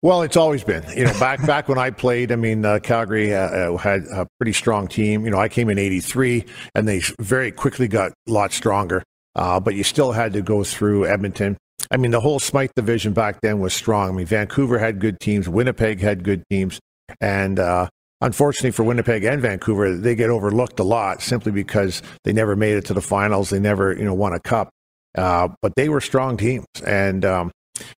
Well, 0.00 0.22
it's 0.22 0.36
always 0.36 0.62
been. 0.62 0.84
You 0.96 1.06
know, 1.06 1.18
back 1.18 1.44
back 1.46 1.68
when 1.68 1.76
I 1.76 1.90
played, 1.90 2.30
I 2.30 2.36
mean, 2.36 2.64
uh, 2.64 2.78
Calgary 2.78 3.34
uh, 3.34 3.40
uh, 3.72 3.76
had 3.76 4.04
a 4.12 4.28
pretty 4.38 4.52
strong 4.52 4.86
team. 4.86 5.24
You 5.24 5.32
know, 5.32 5.38
I 5.38 5.48
came 5.48 5.68
in 5.68 5.78
'83, 5.78 6.44
and 6.76 6.86
they 6.86 7.02
very 7.20 7.50
quickly 7.50 7.88
got 7.88 8.12
a 8.12 8.30
lot 8.30 8.52
stronger. 8.52 9.02
Uh, 9.34 9.58
but 9.58 9.74
you 9.74 9.82
still 9.82 10.12
had 10.12 10.32
to 10.34 10.42
go 10.42 10.62
through 10.62 11.06
Edmonton. 11.06 11.56
I 11.90 11.96
mean, 11.96 12.12
the 12.12 12.20
whole 12.20 12.38
Smythe 12.38 12.70
division 12.76 13.12
back 13.12 13.40
then 13.40 13.58
was 13.58 13.74
strong. 13.74 14.10
I 14.10 14.12
mean, 14.12 14.26
Vancouver 14.26 14.78
had 14.78 15.00
good 15.00 15.18
teams, 15.18 15.48
Winnipeg 15.48 16.00
had 16.00 16.22
good 16.22 16.44
teams, 16.48 16.78
and 17.20 17.58
uh, 17.58 17.88
unfortunately 18.20 18.70
for 18.70 18.84
Winnipeg 18.84 19.24
and 19.24 19.40
Vancouver, 19.40 19.96
they 19.96 20.14
get 20.14 20.30
overlooked 20.30 20.78
a 20.80 20.84
lot 20.84 21.22
simply 21.22 21.52
because 21.52 22.02
they 22.24 22.32
never 22.32 22.56
made 22.56 22.76
it 22.76 22.84
to 22.86 22.94
the 22.94 23.00
finals. 23.00 23.50
They 23.50 23.60
never, 23.60 23.92
you 23.92 24.04
know, 24.04 24.14
won 24.14 24.32
a 24.32 24.40
cup. 24.40 24.70
Uh, 25.16 25.48
but 25.62 25.74
they 25.74 25.88
were 25.88 26.00
strong 26.00 26.36
teams, 26.36 26.66
and 26.86 27.24
um, 27.24 27.50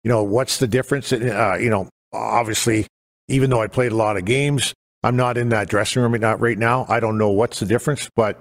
you 0.03 0.09
know, 0.09 0.23
what's 0.23 0.59
the 0.59 0.69
difference? 0.69 1.13
Uh, 1.13 1.59
you 1.61 1.69
know, 1.69 1.89
obviously, 2.13 2.87
even 3.29 3.51
though 3.51 3.61
I 3.61 3.67
played 3.67 3.93
a 3.93 3.97
lot 3.97 4.17
of 4.17 4.25
games, 4.25 4.73
I'm 5.03 5.17
not 5.17 5.37
in 5.37 5.49
that 5.51 5.69
dressing 5.69 6.03
room 6.03 6.13
not 6.21 6.41
right 6.41 6.59
now. 6.59 6.87
I 6.89 7.01
don't 7.01 7.19
know 7.19 7.31
what's 7.31 7.61
the 7.61 7.67
difference, 7.67 8.09
but 8.15 8.41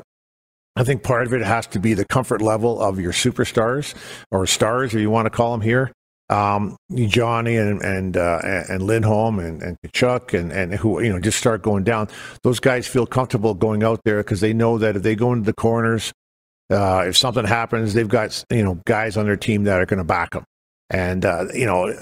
I 0.75 0.83
think 0.83 1.03
part 1.03 1.27
of 1.27 1.33
it 1.33 1.41
has 1.41 1.67
to 1.67 1.79
be 1.79 1.93
the 1.93 2.05
comfort 2.05 2.41
level 2.41 2.79
of 2.79 2.99
your 2.99 3.11
superstars 3.11 3.95
or 4.31 4.45
stars, 4.45 4.93
if 4.93 5.01
you 5.01 5.09
want 5.09 5.25
to 5.25 5.29
call 5.29 5.51
them 5.51 5.61
here. 5.61 5.91
Um, 6.29 6.77
Johnny 6.95 7.57
and 7.57 7.81
and 7.81 8.15
uh, 8.15 8.39
and 8.43 8.83
Lindholm 8.83 9.39
and 9.39 9.63
and 9.63 9.77
Tkachuk 9.81 10.37
and 10.37 10.51
and 10.51 10.73
who 10.75 11.01
you 11.01 11.11
know 11.11 11.19
just 11.19 11.39
start 11.39 11.63
going 11.63 11.83
down. 11.83 12.07
Those 12.43 12.59
guys 12.59 12.87
feel 12.87 13.07
comfortable 13.07 13.53
going 13.55 13.83
out 13.83 14.01
there 14.05 14.17
because 14.17 14.39
they 14.39 14.53
know 14.53 14.77
that 14.77 14.95
if 14.95 15.03
they 15.03 15.15
go 15.15 15.33
into 15.33 15.45
the 15.45 15.53
corners, 15.53 16.13
uh, 16.69 17.05
if 17.07 17.17
something 17.17 17.45
happens, 17.45 17.93
they've 17.93 18.07
got 18.07 18.43
you 18.51 18.63
know 18.63 18.79
guys 18.85 19.17
on 19.17 19.25
their 19.25 19.37
team 19.37 19.63
that 19.63 19.79
are 19.79 19.85
going 19.85 19.97
to 19.97 20.03
back 20.03 20.31
them. 20.31 20.43
And 20.91 21.25
uh, 21.25 21.45
you 21.53 21.65
know, 21.65 21.93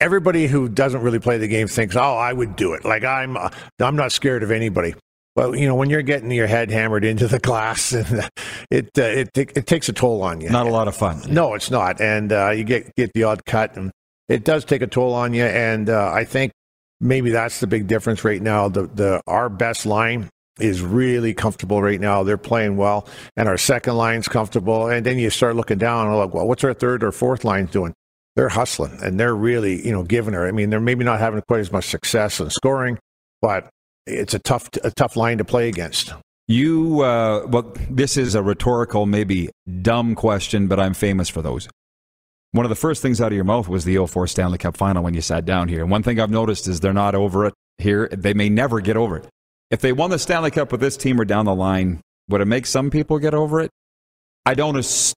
everybody 0.00 0.46
who 0.46 0.68
doesn't 0.68 1.02
really 1.02 1.18
play 1.18 1.38
the 1.38 1.48
game 1.48 1.66
thinks, 1.66 1.96
"Oh, 1.96 2.16
I 2.16 2.32
would 2.32 2.56
do 2.56 2.74
it." 2.74 2.84
Like 2.84 3.04
I'm, 3.04 3.36
uh, 3.36 3.50
I'm 3.80 3.96
not 3.96 4.12
scared 4.12 4.42
of 4.42 4.50
anybody. 4.50 4.94
But 5.34 5.58
you 5.58 5.66
know, 5.66 5.74
when 5.74 5.90
you're 5.90 6.02
getting 6.02 6.30
your 6.30 6.46
head 6.46 6.70
hammered 6.70 7.04
into 7.04 7.26
the 7.26 7.38
glass, 7.38 7.92
and 7.92 8.30
it 8.70 8.90
uh, 8.96 9.02
it 9.02 9.30
it 9.36 9.66
takes 9.66 9.88
a 9.88 9.92
toll 9.92 10.22
on 10.22 10.40
you. 10.40 10.50
Not 10.50 10.66
a 10.66 10.70
lot 10.70 10.88
of 10.88 10.96
fun. 10.96 11.22
No, 11.28 11.54
it's 11.54 11.70
not, 11.70 12.00
and 12.00 12.32
uh, 12.32 12.50
you 12.50 12.64
get 12.64 12.94
get 12.94 13.12
the 13.14 13.24
odd 13.24 13.44
cut, 13.44 13.76
and 13.76 13.90
it 14.28 14.44
does 14.44 14.64
take 14.64 14.82
a 14.82 14.86
toll 14.86 15.12
on 15.14 15.34
you. 15.34 15.44
And 15.44 15.90
uh, 15.90 16.10
I 16.12 16.24
think 16.24 16.52
maybe 17.00 17.30
that's 17.30 17.60
the 17.60 17.66
big 17.66 17.86
difference 17.86 18.24
right 18.24 18.40
now. 18.40 18.68
The 18.68 18.86
the 18.86 19.22
our 19.26 19.48
best 19.48 19.86
line 19.86 20.30
is 20.60 20.80
really 20.80 21.34
comfortable 21.34 21.82
right 21.82 22.00
now. 22.00 22.22
They're 22.22 22.36
playing 22.36 22.76
well, 22.76 23.08
and 23.36 23.48
our 23.48 23.58
second 23.58 23.96
line's 23.96 24.28
comfortable. 24.28 24.88
And 24.88 25.04
then 25.04 25.18
you 25.18 25.30
start 25.30 25.56
looking 25.56 25.78
down 25.78 26.06
and 26.06 26.16
like, 26.16 26.32
well, 26.32 26.46
what's 26.46 26.62
our 26.62 26.74
third 26.74 27.02
or 27.02 27.10
fourth 27.10 27.44
line 27.44 27.66
doing? 27.66 27.92
They're 28.36 28.48
hustling 28.48 28.98
and 29.00 29.18
they're 29.18 29.34
really, 29.34 29.84
you 29.86 29.92
know, 29.92 30.02
giving 30.02 30.34
her. 30.34 30.46
I 30.46 30.50
mean, 30.50 30.68
they're 30.68 30.80
maybe 30.80 31.04
not 31.04 31.20
having 31.20 31.40
quite 31.46 31.60
as 31.60 31.70
much 31.70 31.86
success 31.86 32.40
in 32.40 32.50
scoring, 32.50 32.98
but 33.40 33.70
it's 34.06 34.34
a 34.34 34.38
tough, 34.38 34.68
a 34.82 34.90
tough 34.90 35.16
line 35.16 35.38
to 35.38 35.44
play 35.44 35.68
against. 35.68 36.12
You, 36.46 37.00
uh, 37.00 37.46
well, 37.46 37.72
this 37.88 38.16
is 38.16 38.34
a 38.34 38.42
rhetorical, 38.42 39.06
maybe 39.06 39.48
dumb 39.82 40.14
question, 40.14 40.66
but 40.66 40.78
I'm 40.78 40.92
famous 40.94 41.28
for 41.28 41.40
those. 41.40 41.68
One 42.52 42.64
of 42.66 42.68
the 42.70 42.76
first 42.76 43.02
things 43.02 43.20
out 43.20 43.28
of 43.28 43.32
your 43.32 43.44
mouth 43.44 43.68
was 43.68 43.84
the 43.84 44.04
04 44.06 44.26
Stanley 44.26 44.58
Cup 44.58 44.76
final 44.76 45.02
when 45.02 45.14
you 45.14 45.20
sat 45.20 45.44
down 45.44 45.68
here. 45.68 45.80
And 45.80 45.90
one 45.90 46.02
thing 46.02 46.20
I've 46.20 46.30
noticed 46.30 46.68
is 46.68 46.80
they're 46.80 46.92
not 46.92 47.14
over 47.14 47.46
it 47.46 47.54
here. 47.78 48.08
They 48.12 48.34
may 48.34 48.48
never 48.48 48.80
get 48.80 48.96
over 48.96 49.16
it. 49.16 49.26
If 49.70 49.80
they 49.80 49.92
won 49.92 50.10
the 50.10 50.18
Stanley 50.18 50.50
Cup 50.50 50.70
with 50.70 50.80
this 50.80 50.96
team 50.96 51.20
or 51.20 51.24
down 51.24 51.46
the 51.46 51.54
line, 51.54 52.00
would 52.28 52.40
it 52.40 52.44
make 52.46 52.66
some 52.66 52.90
people 52.90 53.18
get 53.18 53.34
over 53.34 53.60
it? 53.60 53.70
I 54.46 54.54
don't. 54.54 54.76
Ass- 54.76 55.14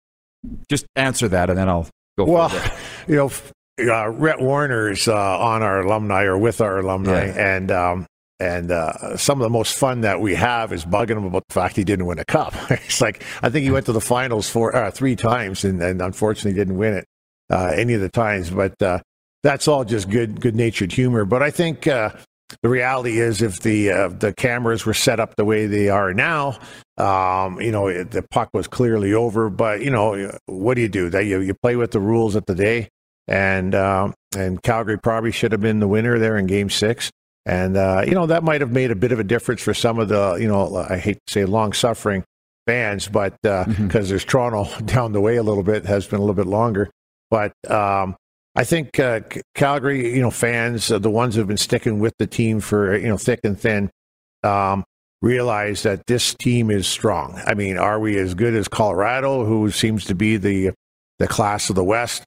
just 0.70 0.86
answer 0.96 1.27
that, 1.27 1.50
and 1.50 1.60
then 1.60 1.67
I'll 1.67 1.88
go. 2.17 2.25
Well, 2.25 2.72
you 3.08 3.15
know, 3.17 3.32
uh, 3.79 4.10
Rhett 4.10 4.38
Warrener's 4.39 5.08
uh, 5.08 5.13
on 5.39 5.62
our 5.62 5.82
alumni 5.82 6.24
or 6.24 6.38
with 6.38 6.62
our 6.62 6.79
alumni, 6.79 7.25
Yeah. 7.25 7.56
and 7.56 7.72
um, 7.72 8.06
and 8.39 8.72
uh, 8.72 9.17
some 9.17 9.39
of 9.39 9.44
the 9.44 9.50
most 9.50 9.75
fun 9.75 10.01
that 10.01 10.22
we 10.22 10.36
have 10.36 10.72
is 10.72 10.86
bugging 10.86 11.17
him 11.17 11.25
about 11.25 11.48
the 11.48 11.53
fact 11.53 11.75
he 11.75 11.84
didn't 11.84 12.06
win 12.06 12.20
a 12.20 12.25
cup. 12.25 12.53
it's 12.70 13.01
like 13.01 13.24
I 13.41 13.50
think 13.50 13.63
he 13.63 13.72
went 13.72 13.86
to 13.88 13.94
the 13.94 14.01
finals 14.01 14.50
four, 14.50 14.75
uh, 14.75 14.91
three 14.91 15.15
times, 15.15 15.63
and, 15.63 15.82
and 15.82 16.01
unfortunately 16.01 16.53
didn't 16.53 16.77
win 16.77 16.94
it 16.94 17.06
uh, 17.50 17.72
any 17.75 17.94
of 17.94 18.01
the 18.01 18.10
times. 18.10 18.50
But 18.50 18.79
uh, 18.82 19.00
that's 19.44 19.67
all 19.67 19.86
just 19.86 20.10
good 20.10 20.39
good 20.39 20.56
natured 20.56 20.91
humor. 20.91 21.25
But 21.25 21.41
I 21.41 21.50
think 21.50 21.88
uh, 21.88 22.12
the 22.62 22.70
reality 22.70 23.20
is, 23.20 23.41
if 23.41 23.62
the 23.62 23.91
uh, 23.91 24.08
the 24.10 24.34
cameras 24.34 24.86
were 24.86 24.94
set 24.94 25.20
up 25.20 25.36
the 25.36 25.46
way 25.46 25.65
they 25.65 25.89
are 25.89 26.13
now, 26.13 26.60
um, 26.98 27.60
you 27.60 27.72
know, 27.72 28.03
the 28.03 28.22
puck 28.22 28.50
was 28.53 28.67
clearly 28.67 29.13
over. 29.13 29.50
But 29.50 29.82
you 29.82 29.89
know, 29.89 30.38
what 30.46 30.75
do 30.75 30.82
you 30.82 30.89
do? 30.89 31.10
That 31.10 31.25
you 31.25 31.39
you 31.39 31.53
play 31.56 31.75
with 31.75 31.91
the 31.91 32.00
rules 32.00 32.36
of 32.36 32.46
the 32.46 32.56
day, 32.56 32.89
and 33.27 33.74
um, 33.74 34.13
and 34.36 34.62
Calgary 34.62 35.00
probably 35.00 35.32
should 35.32 35.51
have 35.51 35.62
been 35.62 35.79
the 35.79 35.88
winner 35.88 36.20
there 36.20 36.38
in 36.38 36.46
Game 36.46 36.70
Six. 36.70 37.10
And 37.48 37.77
uh, 37.77 38.04
you 38.06 38.13
know 38.13 38.25
that 38.25 38.44
might 38.44 38.60
have 38.60 38.74
made 38.74 38.92
a 38.92 38.96
bit 38.96 39.13
of 39.13 39.20
a 39.20 39.24
difference 39.24 39.62
for 39.62 39.74
some 39.74 40.00
of 40.00 40.10
the 40.10 40.36
you 40.36 40.50
know 40.50 40.86
I 40.89 40.98
hate 40.98 41.18
to 41.27 41.34
say 41.34 41.46
long 41.46 41.72
suffering 41.72 42.25
fans, 42.66 43.08
but 43.08 43.42
because 43.42 43.68
uh, 43.68 43.72
mm-hmm. 43.72 44.08
there's 44.10 44.25
Toronto 44.25 44.68
down 44.86 45.13
the 45.13 45.22
way 45.22 45.38
a 45.38 45.44
little 45.44 45.63
bit 45.63 45.86
has 45.86 46.06
been 46.06 46.18
a 46.18 46.22
little 46.22 46.36
bit 46.36 46.46
longer. 46.46 46.89
But 47.32 47.54
um, 47.72 48.18
I 48.54 48.66
think 48.66 49.00
uh, 49.00 49.22
Calgary, 49.56 50.13
you 50.13 50.22
know, 50.22 50.30
fans, 50.30 50.92
uh, 50.92 51.00
the 51.00 51.10
ones 51.10 51.36
who've 51.36 51.48
been 51.48 51.56
sticking 51.56 52.00
with 52.00 52.13
the 52.20 52.27
team 52.27 52.60
for 52.60 52.98
you 52.98 53.08
know 53.08 53.18
thick 53.18 53.39
and 53.46 53.58
thin, 53.58 53.89
um, 54.44 54.84
realize 55.22 55.84
that 55.84 56.06
this 56.06 56.34
team 56.34 56.70
is 56.70 56.86
strong. 56.86 57.42
I 57.46 57.54
mean, 57.54 57.77
are 57.77 57.98
we 57.98 58.18
as 58.18 58.34
good 58.34 58.56
as 58.56 58.68
Colorado, 58.68 59.46
who 59.46 59.72
seems 59.72 60.04
to 60.06 60.16
be 60.16 60.36
the 60.36 60.72
the 61.18 61.30
class 61.30 61.70
of 61.70 61.77
the 61.77 61.84
West? 61.84 62.25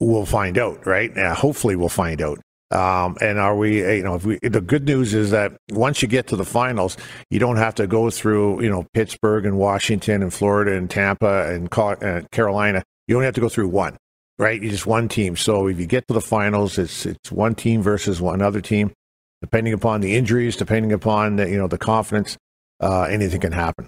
We'll 0.00 0.24
find 0.24 0.56
out, 0.56 0.86
right? 0.86 1.14
Uh, 1.14 1.34
hopefully, 1.34 1.76
we'll 1.76 1.90
find 1.90 2.22
out. 2.22 2.38
Um, 2.70 3.16
and 3.20 3.38
are 3.38 3.56
we, 3.56 3.78
you 3.96 4.02
know, 4.02 4.14
if 4.14 4.26
we, 4.26 4.38
the 4.42 4.60
good 4.60 4.84
news 4.84 5.14
is 5.14 5.30
that 5.30 5.56
once 5.70 6.02
you 6.02 6.08
get 6.08 6.26
to 6.28 6.36
the 6.36 6.44
finals, 6.44 6.96
you 7.30 7.38
don't 7.38 7.56
have 7.56 7.74
to 7.76 7.86
go 7.86 8.10
through, 8.10 8.62
you 8.62 8.68
know, 8.68 8.86
Pittsburgh 8.92 9.46
and 9.46 9.56
Washington 9.56 10.22
and 10.22 10.32
Florida 10.34 10.76
and 10.76 10.90
Tampa 10.90 11.50
and 11.50 11.72
uh, 11.78 12.22
Carolina. 12.30 12.84
You 13.06 13.16
only 13.16 13.24
have 13.24 13.34
to 13.36 13.40
go 13.40 13.48
through 13.48 13.68
one 13.68 13.96
right? 14.38 14.62
You 14.62 14.70
just 14.70 14.86
one 14.86 15.08
team. 15.08 15.36
So 15.36 15.66
if 15.66 15.78
you 15.78 15.86
get 15.86 16.06
to 16.08 16.14
the 16.14 16.20
finals, 16.20 16.78
it's 16.78 17.04
it's 17.06 17.30
one 17.30 17.54
team 17.54 17.82
versus 17.82 18.20
one 18.20 18.40
other 18.40 18.60
team. 18.60 18.92
Depending 19.40 19.72
upon 19.72 20.00
the 20.00 20.16
injuries, 20.16 20.56
depending 20.56 20.92
upon 20.92 21.36
the, 21.36 21.48
you 21.48 21.58
know 21.58 21.68
the 21.68 21.78
confidence, 21.78 22.36
uh, 22.80 23.02
anything 23.02 23.40
can 23.40 23.52
happen. 23.52 23.86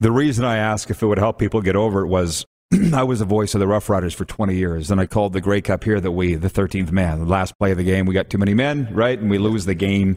The 0.00 0.12
reason 0.12 0.44
I 0.44 0.58
asked 0.58 0.90
if 0.90 1.02
it 1.02 1.06
would 1.06 1.18
help 1.18 1.38
people 1.38 1.60
get 1.60 1.76
over 1.76 2.02
it 2.02 2.08
was 2.08 2.44
I 2.94 3.02
was 3.02 3.18
the 3.18 3.24
voice 3.24 3.54
of 3.54 3.60
the 3.60 3.66
Rough 3.66 3.88
Riders 3.88 4.14
for 4.14 4.24
20 4.24 4.54
years, 4.54 4.90
and 4.90 5.00
I 5.00 5.06
called 5.06 5.32
the 5.32 5.40
Grey 5.40 5.60
Cup 5.60 5.84
here 5.84 6.00
that 6.00 6.12
we, 6.12 6.34
the 6.34 6.50
13th 6.50 6.92
man, 6.92 7.18
the 7.18 7.26
last 7.26 7.58
play 7.58 7.70
of 7.70 7.76
the 7.76 7.84
game, 7.84 8.06
we 8.06 8.14
got 8.14 8.30
too 8.30 8.38
many 8.38 8.54
men, 8.54 8.88
right, 8.92 9.18
and 9.18 9.30
we 9.30 9.38
lose 9.38 9.64
the 9.64 9.74
game. 9.74 10.16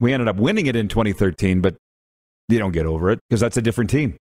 We 0.00 0.12
ended 0.12 0.28
up 0.28 0.36
winning 0.36 0.66
it 0.66 0.76
in 0.76 0.88
2013, 0.88 1.60
but 1.60 1.76
you 2.48 2.58
don't 2.58 2.72
get 2.72 2.86
over 2.86 3.10
it 3.10 3.20
because 3.28 3.40
that's 3.40 3.56
a 3.56 3.62
different 3.62 3.90
team 3.90 4.16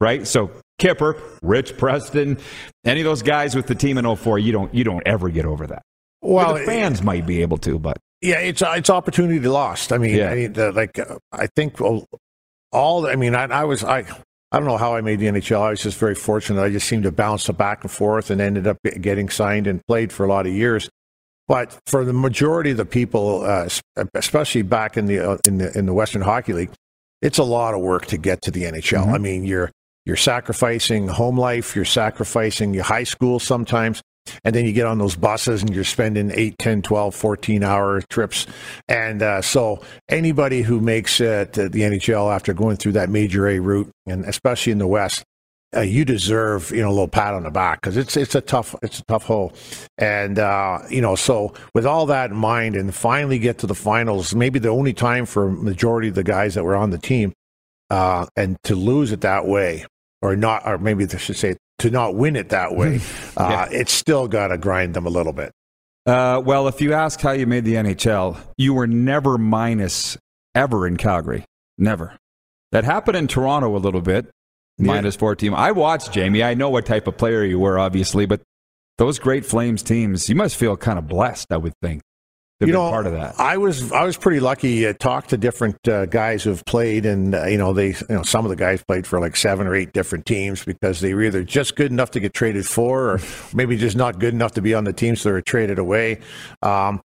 right? 0.00 0.26
So 0.26 0.50
Kipper, 0.78 1.20
Rich 1.42 1.76
Preston, 1.76 2.38
any 2.84 3.00
of 3.00 3.04
those 3.04 3.22
guys 3.22 3.54
with 3.54 3.66
the 3.66 3.74
team 3.74 3.98
in 3.98 4.16
04, 4.16 4.38
you 4.38 4.52
don't 4.52 4.72
you 4.74 4.84
don't 4.84 5.02
ever 5.06 5.28
get 5.28 5.44
over 5.44 5.66
that. 5.66 5.82
Well, 6.20 6.54
the 6.54 6.64
fans 6.64 7.00
it, 7.00 7.04
might 7.04 7.26
be 7.26 7.42
able 7.42 7.58
to, 7.58 7.78
but 7.78 7.98
yeah, 8.20 8.38
it's 8.38 8.62
it's 8.64 8.90
opportunity 8.90 9.40
lost. 9.40 9.92
I 9.92 9.98
mean, 9.98 10.16
yeah. 10.16 10.30
I 10.30 10.34
mean, 10.34 10.52
the, 10.52 10.72
like 10.72 10.98
uh, 10.98 11.18
I 11.32 11.46
think 11.46 11.80
all. 11.80 13.06
I 13.06 13.16
mean, 13.16 13.34
I, 13.34 13.44
I 13.44 13.64
was 13.64 13.84
I. 13.84 14.04
I 14.50 14.58
don't 14.58 14.66
know 14.66 14.78
how 14.78 14.94
I 14.94 15.02
made 15.02 15.18
the 15.18 15.26
NHL. 15.26 15.60
I 15.60 15.70
was 15.70 15.82
just 15.82 15.98
very 15.98 16.14
fortunate. 16.14 16.62
I 16.62 16.70
just 16.70 16.88
seemed 16.88 17.02
to 17.02 17.12
bounce 17.12 17.46
back 17.48 17.82
and 17.82 17.90
forth 17.90 18.30
and 18.30 18.40
ended 18.40 18.66
up 18.66 18.78
getting 19.00 19.28
signed 19.28 19.66
and 19.66 19.84
played 19.86 20.10
for 20.10 20.24
a 20.24 20.28
lot 20.28 20.46
of 20.46 20.52
years. 20.52 20.88
But 21.46 21.78
for 21.86 22.04
the 22.04 22.12
majority 22.12 22.70
of 22.70 22.76
the 22.76 22.84
people, 22.84 23.42
uh, 23.44 23.68
especially 24.14 24.62
back 24.62 24.96
in 24.96 25.06
the 25.06 25.18
uh, 25.18 25.38
in 25.44 25.58
the 25.58 25.76
in 25.76 25.86
the 25.86 25.94
Western 25.94 26.22
Hockey 26.22 26.52
League, 26.52 26.70
it's 27.22 27.38
a 27.38 27.42
lot 27.44 27.74
of 27.74 27.80
work 27.80 28.06
to 28.06 28.18
get 28.18 28.42
to 28.42 28.50
the 28.50 28.64
NHL. 28.64 29.04
Mm-hmm. 29.04 29.14
I 29.14 29.18
mean, 29.18 29.44
you're 29.44 29.70
you're 30.04 30.16
sacrificing 30.16 31.08
home 31.08 31.38
life, 31.38 31.74
you're 31.74 31.86
sacrificing 31.86 32.74
your 32.74 32.84
high 32.84 33.04
school 33.04 33.38
sometimes. 33.38 34.02
And 34.44 34.54
then 34.54 34.64
you 34.64 34.72
get 34.72 34.86
on 34.86 34.98
those 34.98 35.16
buses 35.16 35.62
and 35.62 35.74
you're 35.74 35.84
spending 35.84 36.30
8, 36.32 36.58
10, 36.58 36.82
12, 36.82 37.14
14 37.14 37.62
hour 37.62 38.02
trips. 38.08 38.46
And 38.88 39.22
uh, 39.22 39.42
so 39.42 39.82
anybody 40.08 40.62
who 40.62 40.80
makes 40.80 41.20
it 41.20 41.52
the 41.52 41.68
NHL 41.68 42.34
after 42.34 42.52
going 42.52 42.76
through 42.76 42.92
that 42.92 43.10
major 43.10 43.48
A 43.48 43.58
route, 43.58 43.90
and 44.06 44.24
especially 44.24 44.72
in 44.72 44.78
the 44.78 44.86
West, 44.86 45.24
uh, 45.76 45.80
you 45.80 46.04
deserve 46.04 46.70
you 46.70 46.80
know 46.80 46.88
a 46.88 46.90
little 46.90 47.08
pat 47.08 47.34
on 47.34 47.42
the 47.42 47.50
back 47.50 47.80
because 47.80 47.96
it's 47.96 48.16
it's 48.16 48.34
a 48.34 48.40
tough 48.40 48.74
it's 48.82 49.00
a 49.00 49.04
tough 49.04 49.24
hole, 49.24 49.52
and 49.98 50.38
uh, 50.38 50.78
you 50.88 51.00
know 51.00 51.14
so 51.14 51.52
with 51.74 51.84
all 51.84 52.06
that 52.06 52.30
in 52.30 52.36
mind 52.36 52.74
and 52.74 52.94
finally 52.94 53.38
get 53.38 53.58
to 53.58 53.66
the 53.66 53.74
finals, 53.74 54.34
maybe 54.34 54.58
the 54.58 54.70
only 54.70 54.94
time 54.94 55.26
for 55.26 55.50
majority 55.50 56.08
of 56.08 56.14
the 56.14 56.24
guys 56.24 56.54
that 56.54 56.64
were 56.64 56.76
on 56.76 56.90
the 56.90 56.98
team, 56.98 57.34
uh, 57.90 58.26
and 58.34 58.56
to 58.64 58.74
lose 58.74 59.12
it 59.12 59.20
that 59.20 59.46
way 59.46 59.84
or 60.22 60.36
not, 60.36 60.66
or 60.66 60.78
maybe 60.78 61.04
I 61.04 61.16
should 61.18 61.36
say 61.36 61.56
to 61.78 61.90
not 61.90 62.14
win 62.14 62.36
it 62.36 62.50
that 62.50 62.74
way, 62.74 63.00
uh, 63.36 63.48
yeah. 63.48 63.68
it's 63.70 63.92
still 63.92 64.28
got 64.28 64.48
to 64.48 64.58
grind 64.58 64.94
them 64.94 65.06
a 65.06 65.10
little 65.10 65.32
bit. 65.32 65.52
Uh, 66.06 66.40
well, 66.44 66.68
if 66.68 66.80
you 66.80 66.94
ask 66.94 67.20
how 67.20 67.32
you 67.32 67.46
made 67.46 67.64
the 67.64 67.74
NHL, 67.74 68.38
you 68.56 68.74
were 68.74 68.86
never 68.86 69.36
minus 69.36 70.16
ever 70.54 70.86
in 70.86 70.96
Calgary. 70.96 71.44
Never. 71.76 72.16
That 72.72 72.84
happened 72.84 73.16
in 73.16 73.28
Toronto 73.28 73.76
a 73.76 73.78
little 73.78 74.00
bit, 74.00 74.30
minus 74.78 75.14
yeah. 75.14 75.20
four 75.20 75.36
team. 75.36 75.54
I 75.54 75.72
watched 75.72 76.12
Jamie. 76.12 76.42
I 76.42 76.54
know 76.54 76.70
what 76.70 76.86
type 76.86 77.06
of 77.06 77.16
player 77.16 77.44
you 77.44 77.58
were, 77.58 77.78
obviously, 77.78 78.26
but 78.26 78.40
those 78.96 79.18
great 79.18 79.46
Flames 79.46 79.82
teams, 79.82 80.28
you 80.28 80.34
must 80.34 80.56
feel 80.56 80.76
kind 80.76 80.98
of 80.98 81.06
blessed, 81.06 81.52
I 81.52 81.56
would 81.56 81.74
think 81.82 82.02
you 82.66 82.72
know, 82.72 82.90
part 82.90 83.06
of 83.06 83.12
that. 83.12 83.38
I 83.38 83.56
was 83.56 83.92
I 83.92 84.04
was 84.04 84.16
pretty 84.16 84.40
lucky. 84.40 84.80
to 84.80 84.92
talk 84.92 85.28
to 85.28 85.36
different 85.36 85.86
uh, 85.86 86.06
guys 86.06 86.42
who've 86.42 86.64
played, 86.64 87.06
and 87.06 87.34
uh, 87.34 87.46
you 87.46 87.56
know 87.56 87.72
they 87.72 87.88
you 87.88 88.06
know 88.10 88.22
some 88.22 88.44
of 88.44 88.48
the 88.48 88.56
guys 88.56 88.82
played 88.82 89.06
for 89.06 89.20
like 89.20 89.36
seven 89.36 89.66
or 89.66 89.76
eight 89.76 89.92
different 89.92 90.26
teams 90.26 90.64
because 90.64 91.00
they 91.00 91.14
were 91.14 91.22
either 91.22 91.44
just 91.44 91.76
good 91.76 91.92
enough 91.92 92.10
to 92.12 92.20
get 92.20 92.34
traded 92.34 92.66
for, 92.66 93.12
or 93.12 93.20
maybe 93.54 93.76
just 93.76 93.96
not 93.96 94.18
good 94.18 94.34
enough 94.34 94.52
to 94.52 94.62
be 94.62 94.74
on 94.74 94.84
the 94.84 94.92
team, 94.92 95.14
so 95.14 95.28
they 95.28 95.32
were 95.34 95.40
traded 95.40 95.78
away. 95.78 96.20
Um, 96.62 97.00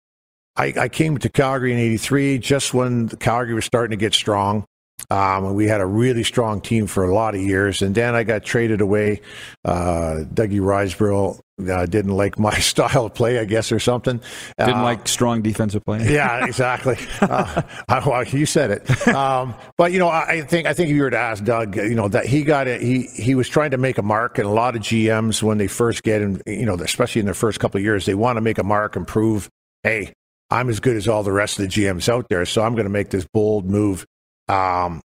I, 0.57 0.73
I, 0.79 0.89
came 0.89 1.19
to 1.19 1.29
Calgary 1.29 1.73
in 1.73 1.79
'83 1.79 2.39
just 2.39 2.73
when 2.73 3.09
Calgary 3.09 3.55
was 3.55 3.67
starting 3.67 3.91
to 3.91 4.01
get 4.01 4.15
strong. 4.15 4.65
Um, 5.11 5.55
we 5.55 5.67
had 5.67 5.81
a 5.81 5.87
really 5.87 6.23
strong 6.23 6.61
team 6.61 6.87
for 6.87 7.05
a 7.05 7.15
lot 7.15 7.35
of 7.35 7.41
years, 7.43 7.83
and 7.83 7.95
then 7.95 8.15
I 8.15 8.25
got 8.25 8.45
traded 8.45 8.81
away. 8.81 9.21
Uh, 9.65 10.25
Dougie 10.33 10.61
Risebrough 10.61 11.39
uh, 11.69 11.87
didn't 11.87 12.13
like 12.13 12.39
my 12.39 12.55
style 12.59 13.07
of 13.07 13.15
play, 13.15 13.39
I 13.39 13.45
guess, 13.45 13.73
or 13.73 13.79
something. 13.79 14.21
Didn't 14.59 14.75
uh, 14.75 14.83
like 14.83 15.07
strong 15.07 15.43
defensive 15.43 15.85
play. 15.85 16.13
yeah, 16.13 16.47
exactly. 16.47 16.97
uh, 17.21 17.63
well, 17.89 18.25
you 18.25 18.47
said 18.47 18.71
it. 18.71 19.09
Um, 19.09 19.55
but 19.77 19.93
you 19.93 19.99
know, 19.99 20.09
I 20.09 20.43
think 20.43 20.67
I 20.67 20.73
think 20.73 20.89
if 20.89 20.97
you 20.97 21.03
were 21.03 21.11
to 21.11 21.19
ask 21.19 21.45
Doug, 21.45 21.77
you 21.77 21.95
know, 21.95 22.09
that 22.09 22.27
he 22.27 22.43
got 22.43 22.67
it. 22.67 22.81
He 22.81 23.03
he 23.03 23.35
was 23.35 23.49
trying 23.49 23.73
to 23.73 23.79
make 23.79 23.99
a 23.99 24.03
mark, 24.03 24.39
and 24.39 24.47
a 24.47 24.53
lot 24.53 24.77
of 24.77 24.83
GMs 24.83 25.43
when 25.43 25.59
they 25.59 25.69
first 25.69 26.03
get 26.03 26.23
in, 26.23 26.41
you 26.47 26.65
know, 26.65 26.75
especially 26.75 27.21
in 27.21 27.27
their 27.27 27.35
first 27.35 27.61
couple 27.61 27.79
of 27.79 27.85
years, 27.85 28.07
they 28.07 28.15
want 28.15 28.37
to 28.37 28.41
make 28.41 28.59
a 28.59 28.65
mark 28.65 28.97
and 28.97 29.07
prove, 29.07 29.51
hey, 29.83 30.15
I'm 30.51 30.69
as 30.69 30.81
good 30.81 30.97
as 30.97 31.09
all 31.09 31.23
the 31.23 31.33
rest 31.33 31.59
of 31.59 31.69
the 31.69 31.69
GMs 31.69 32.09
out 32.09 32.29
there, 32.29 32.45
so 32.47 32.63
I'm 32.63 32.75
going 32.75 32.85
to 32.85 32.91
make 32.91 33.11
this 33.11 33.27
bold 33.33 33.69
move 33.69 34.07
um, 34.49 35.01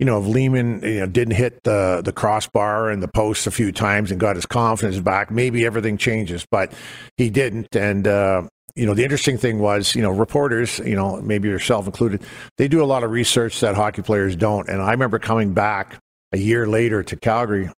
you 0.00 0.06
know, 0.06 0.18
if 0.18 0.26
Leeman 0.26 0.82
you 0.82 1.00
know, 1.00 1.06
didn't 1.06 1.34
hit 1.34 1.62
the 1.62 2.00
the 2.02 2.12
crossbar 2.12 2.90
and 2.90 3.02
the 3.02 3.08
post 3.08 3.46
a 3.46 3.50
few 3.50 3.70
times 3.70 4.10
and 4.10 4.18
got 4.18 4.34
his 4.34 4.46
confidence 4.46 4.98
back, 4.98 5.30
maybe 5.30 5.66
everything 5.66 5.98
changes. 5.98 6.46
But 6.50 6.72
he 7.18 7.28
didn't, 7.28 7.76
and 7.76 8.08
uh, 8.08 8.42
you 8.74 8.86
know, 8.86 8.94
the 8.94 9.02
interesting 9.02 9.36
thing 9.36 9.58
was, 9.58 9.94
you 9.94 10.00
know, 10.00 10.10
reporters, 10.10 10.78
you 10.78 10.96
know, 10.96 11.20
maybe 11.20 11.48
yourself 11.48 11.84
included, 11.84 12.22
they 12.56 12.66
do 12.66 12.82
a 12.82 12.86
lot 12.86 13.04
of 13.04 13.10
research 13.10 13.60
that 13.60 13.74
hockey 13.74 14.00
players 14.00 14.34
don't. 14.36 14.70
And 14.70 14.80
I 14.80 14.90
remember 14.92 15.18
coming 15.18 15.52
back 15.52 15.98
a 16.32 16.38
year 16.38 16.66
later 16.66 17.02
to 17.02 17.16
Calgary, 17.16 17.70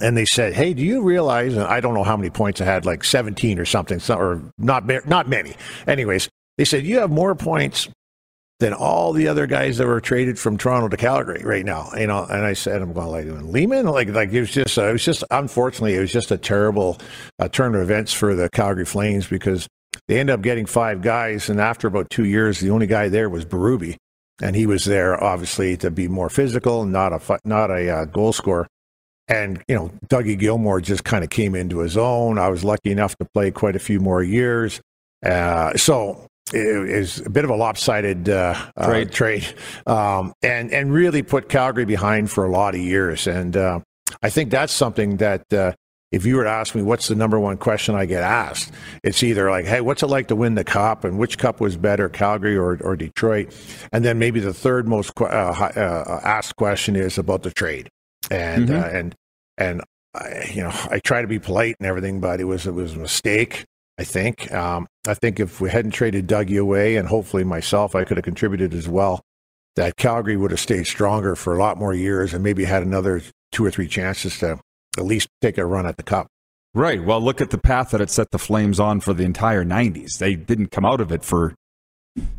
and 0.00 0.16
they 0.16 0.24
said, 0.24 0.54
"Hey, 0.54 0.72
do 0.72 0.82
you 0.82 1.02
realize?" 1.02 1.52
And 1.52 1.64
I 1.64 1.80
don't 1.80 1.92
know 1.92 2.04
how 2.04 2.16
many 2.16 2.30
points 2.30 2.62
I 2.62 2.64
had, 2.64 2.86
like 2.86 3.04
17 3.04 3.58
or 3.58 3.66
something, 3.66 4.00
or 4.08 4.42
not 4.56 4.86
not 5.06 5.28
many. 5.28 5.56
Anyways, 5.86 6.30
they 6.56 6.64
said 6.64 6.84
you 6.84 7.00
have 7.00 7.10
more 7.10 7.34
points 7.34 7.88
than 8.60 8.72
all 8.72 9.12
the 9.12 9.28
other 9.28 9.46
guys 9.46 9.78
that 9.78 9.86
were 9.86 10.00
traded 10.00 10.38
from 10.38 10.56
Toronto 10.56 10.88
to 10.88 10.96
Calgary 10.96 11.42
right 11.44 11.64
now. 11.64 11.90
You 11.96 12.06
know, 12.06 12.24
and 12.24 12.44
I 12.44 12.52
said, 12.52 12.80
I'm 12.80 12.92
going 12.92 13.08
like 13.08 13.26
Leeman, 13.26 13.90
like 13.92 14.08
like 14.08 14.32
it 14.32 14.40
was 14.40 14.50
just 14.50 14.78
uh, 14.78 14.88
it 14.88 14.92
was 14.92 15.04
just 15.04 15.24
unfortunately 15.30 15.94
it 15.94 16.00
was 16.00 16.12
just 16.12 16.30
a 16.30 16.38
terrible 16.38 16.98
uh, 17.38 17.48
turn 17.48 17.74
of 17.74 17.82
events 17.82 18.12
for 18.12 18.34
the 18.34 18.48
Calgary 18.50 18.84
Flames 18.84 19.26
because 19.26 19.68
they 20.08 20.18
ended 20.18 20.34
up 20.34 20.42
getting 20.42 20.66
five 20.66 21.02
guys, 21.02 21.48
and 21.48 21.60
after 21.60 21.86
about 21.88 22.10
two 22.10 22.24
years, 22.24 22.60
the 22.60 22.70
only 22.70 22.86
guy 22.86 23.08
there 23.08 23.28
was 23.28 23.44
Berube, 23.44 23.96
and 24.42 24.54
he 24.54 24.66
was 24.66 24.84
there 24.84 25.22
obviously 25.22 25.76
to 25.78 25.90
be 25.90 26.08
more 26.08 26.28
physical, 26.28 26.84
not 26.84 27.12
a 27.12 27.38
not 27.44 27.70
a 27.70 27.90
uh, 27.90 28.04
goal 28.04 28.32
scorer. 28.32 28.66
And 29.26 29.62
you 29.68 29.74
know, 29.74 29.90
Dougie 30.08 30.38
Gilmour 30.38 30.82
just 30.82 31.04
kind 31.04 31.24
of 31.24 31.30
came 31.30 31.54
into 31.54 31.78
his 31.78 31.96
own. 31.96 32.38
I 32.38 32.48
was 32.48 32.62
lucky 32.62 32.90
enough 32.90 33.16
to 33.16 33.26
play 33.32 33.50
quite 33.50 33.74
a 33.74 33.78
few 33.78 33.98
more 33.98 34.22
years. 34.22 34.80
Uh, 35.24 35.74
so 35.76 36.26
is 36.52 37.20
a 37.20 37.30
bit 37.30 37.44
of 37.44 37.50
a 37.50 37.56
lopsided 37.56 38.28
uh, 38.28 38.54
uh 38.76 38.86
trade, 38.86 39.08
uh, 39.08 39.10
trade 39.10 39.54
um, 39.86 40.32
and 40.42 40.72
and 40.72 40.92
really 40.92 41.22
put 41.22 41.48
Calgary 41.48 41.84
behind 41.84 42.30
for 42.30 42.44
a 42.44 42.50
lot 42.50 42.74
of 42.74 42.80
years. 42.80 43.26
And 43.26 43.56
uh, 43.56 43.80
I 44.22 44.30
think 44.30 44.50
that's 44.50 44.72
something 44.72 45.16
that 45.18 45.50
uh, 45.52 45.72
if 46.12 46.24
you 46.24 46.36
were 46.36 46.44
to 46.44 46.50
ask 46.50 46.74
me 46.74 46.82
what's 46.82 47.08
the 47.08 47.14
number 47.14 47.40
one 47.40 47.56
question 47.56 47.94
I 47.94 48.04
get 48.04 48.22
asked, 48.22 48.72
it's 49.02 49.22
either 49.22 49.50
like, 49.50 49.64
hey, 49.64 49.80
what's 49.80 50.02
it 50.02 50.06
like 50.06 50.28
to 50.28 50.36
win 50.36 50.54
the 50.54 50.64
cup, 50.64 51.04
and 51.04 51.18
which 51.18 51.38
cup 51.38 51.60
was 51.60 51.76
better, 51.76 52.08
Calgary 52.08 52.56
or, 52.56 52.78
or 52.82 52.94
Detroit? 52.94 53.54
And 53.92 54.04
then 54.04 54.18
maybe 54.18 54.38
the 54.38 54.54
third 54.54 54.86
most 54.86 55.12
uh, 55.20 55.24
asked 56.22 56.56
question 56.56 56.94
is 56.94 57.18
about 57.18 57.42
the 57.42 57.50
trade, 57.50 57.88
and 58.30 58.68
mm-hmm. 58.68 58.96
and 58.96 59.14
and 59.58 59.82
I, 60.14 60.50
you 60.52 60.62
know 60.62 60.72
I 60.90 61.00
try 61.00 61.22
to 61.22 61.28
be 61.28 61.38
polite 61.38 61.76
and 61.80 61.86
everything, 61.86 62.20
but 62.20 62.40
it 62.40 62.44
was 62.44 62.66
it 62.66 62.74
was 62.74 62.94
a 62.94 62.98
mistake. 62.98 63.64
I 63.98 64.04
think. 64.04 64.52
Um, 64.52 64.88
I 65.06 65.14
think 65.14 65.38
if 65.40 65.60
we 65.60 65.70
hadn't 65.70 65.90
traded 65.92 66.26
Dougie 66.26 66.60
away, 66.60 66.96
and 66.96 67.08
hopefully 67.08 67.44
myself, 67.44 67.94
I 67.94 68.04
could 68.04 68.16
have 68.16 68.24
contributed 68.24 68.74
as 68.74 68.88
well. 68.88 69.22
That 69.76 69.96
Calgary 69.96 70.36
would 70.36 70.52
have 70.52 70.60
stayed 70.60 70.86
stronger 70.86 71.34
for 71.34 71.54
a 71.54 71.58
lot 71.58 71.78
more 71.78 71.92
years 71.92 72.32
and 72.32 72.44
maybe 72.44 72.64
had 72.64 72.82
another 72.82 73.22
two 73.50 73.64
or 73.64 73.70
three 73.70 73.88
chances 73.88 74.38
to 74.38 74.60
at 74.96 75.04
least 75.04 75.28
take 75.42 75.58
a 75.58 75.66
run 75.66 75.84
at 75.86 75.96
the 75.96 76.02
cup. 76.04 76.28
Right. 76.74 77.02
Well, 77.02 77.20
look 77.20 77.40
at 77.40 77.50
the 77.50 77.58
path 77.58 77.90
that 77.90 78.00
it 78.00 78.10
set 78.10 78.30
the 78.30 78.38
Flames 78.38 78.78
on 78.78 79.00
for 79.00 79.12
the 79.12 79.24
entire 79.24 79.64
90s. 79.64 80.18
They 80.18 80.36
didn't 80.36 80.68
come 80.68 80.84
out 80.84 81.00
of 81.00 81.12
it 81.12 81.24
for 81.24 81.54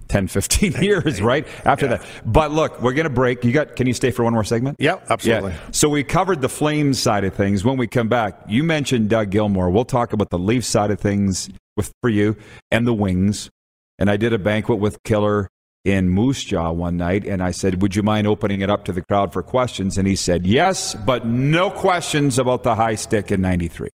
10, 0.07 0.27
15 0.27 0.73
years, 0.81 1.21
right? 1.21 1.47
After 1.65 1.85
yeah. 1.85 1.97
that. 1.97 2.05
But 2.25 2.51
look, 2.51 2.81
we're 2.81 2.93
going 2.93 3.05
to 3.05 3.09
break. 3.09 3.43
You 3.43 3.51
got 3.51 3.75
can 3.75 3.87
you 3.87 3.93
stay 3.93 4.11
for 4.11 4.23
one 4.23 4.33
more 4.33 4.43
segment? 4.43 4.77
Yep, 4.79 5.07
absolutely. 5.09 5.51
Yeah. 5.51 5.59
So 5.71 5.89
we 5.89 6.03
covered 6.03 6.41
the 6.41 6.49
Flames 6.49 6.99
side 6.99 7.23
of 7.23 7.33
things. 7.33 7.63
When 7.65 7.77
we 7.77 7.87
come 7.87 8.07
back, 8.07 8.39
you 8.47 8.63
mentioned 8.63 9.09
Doug 9.09 9.31
Gilmour. 9.31 9.71
We'll 9.71 9.85
talk 9.85 10.13
about 10.13 10.29
the 10.29 10.39
Leafs 10.39 10.67
side 10.67 10.91
of 10.91 10.99
things 10.99 11.49
with 11.75 11.93
for 12.01 12.09
you 12.09 12.35
and 12.71 12.85
the 12.85 12.93
Wings. 12.93 13.49
And 13.97 14.09
I 14.09 14.17
did 14.17 14.33
a 14.33 14.39
banquet 14.39 14.79
with 14.79 15.01
Killer 15.03 15.49
in 15.85 16.09
Moose 16.09 16.43
Jaw 16.43 16.71
one 16.71 16.97
night, 16.97 17.25
and 17.25 17.41
I 17.41 17.51
said, 17.51 17.81
Would 17.81 17.95
you 17.95 18.03
mind 18.03 18.27
opening 18.27 18.61
it 18.61 18.69
up 18.69 18.85
to 18.85 18.91
the 18.91 19.01
crowd 19.03 19.31
for 19.31 19.43
questions? 19.43 19.97
And 19.97 20.07
he 20.07 20.15
said, 20.15 20.45
Yes, 20.45 20.95
but 20.95 21.25
no 21.25 21.69
questions 21.69 22.39
about 22.39 22.63
the 22.63 22.75
high 22.75 22.95
stick 22.95 23.31
in 23.31 23.39
93. 23.41 23.89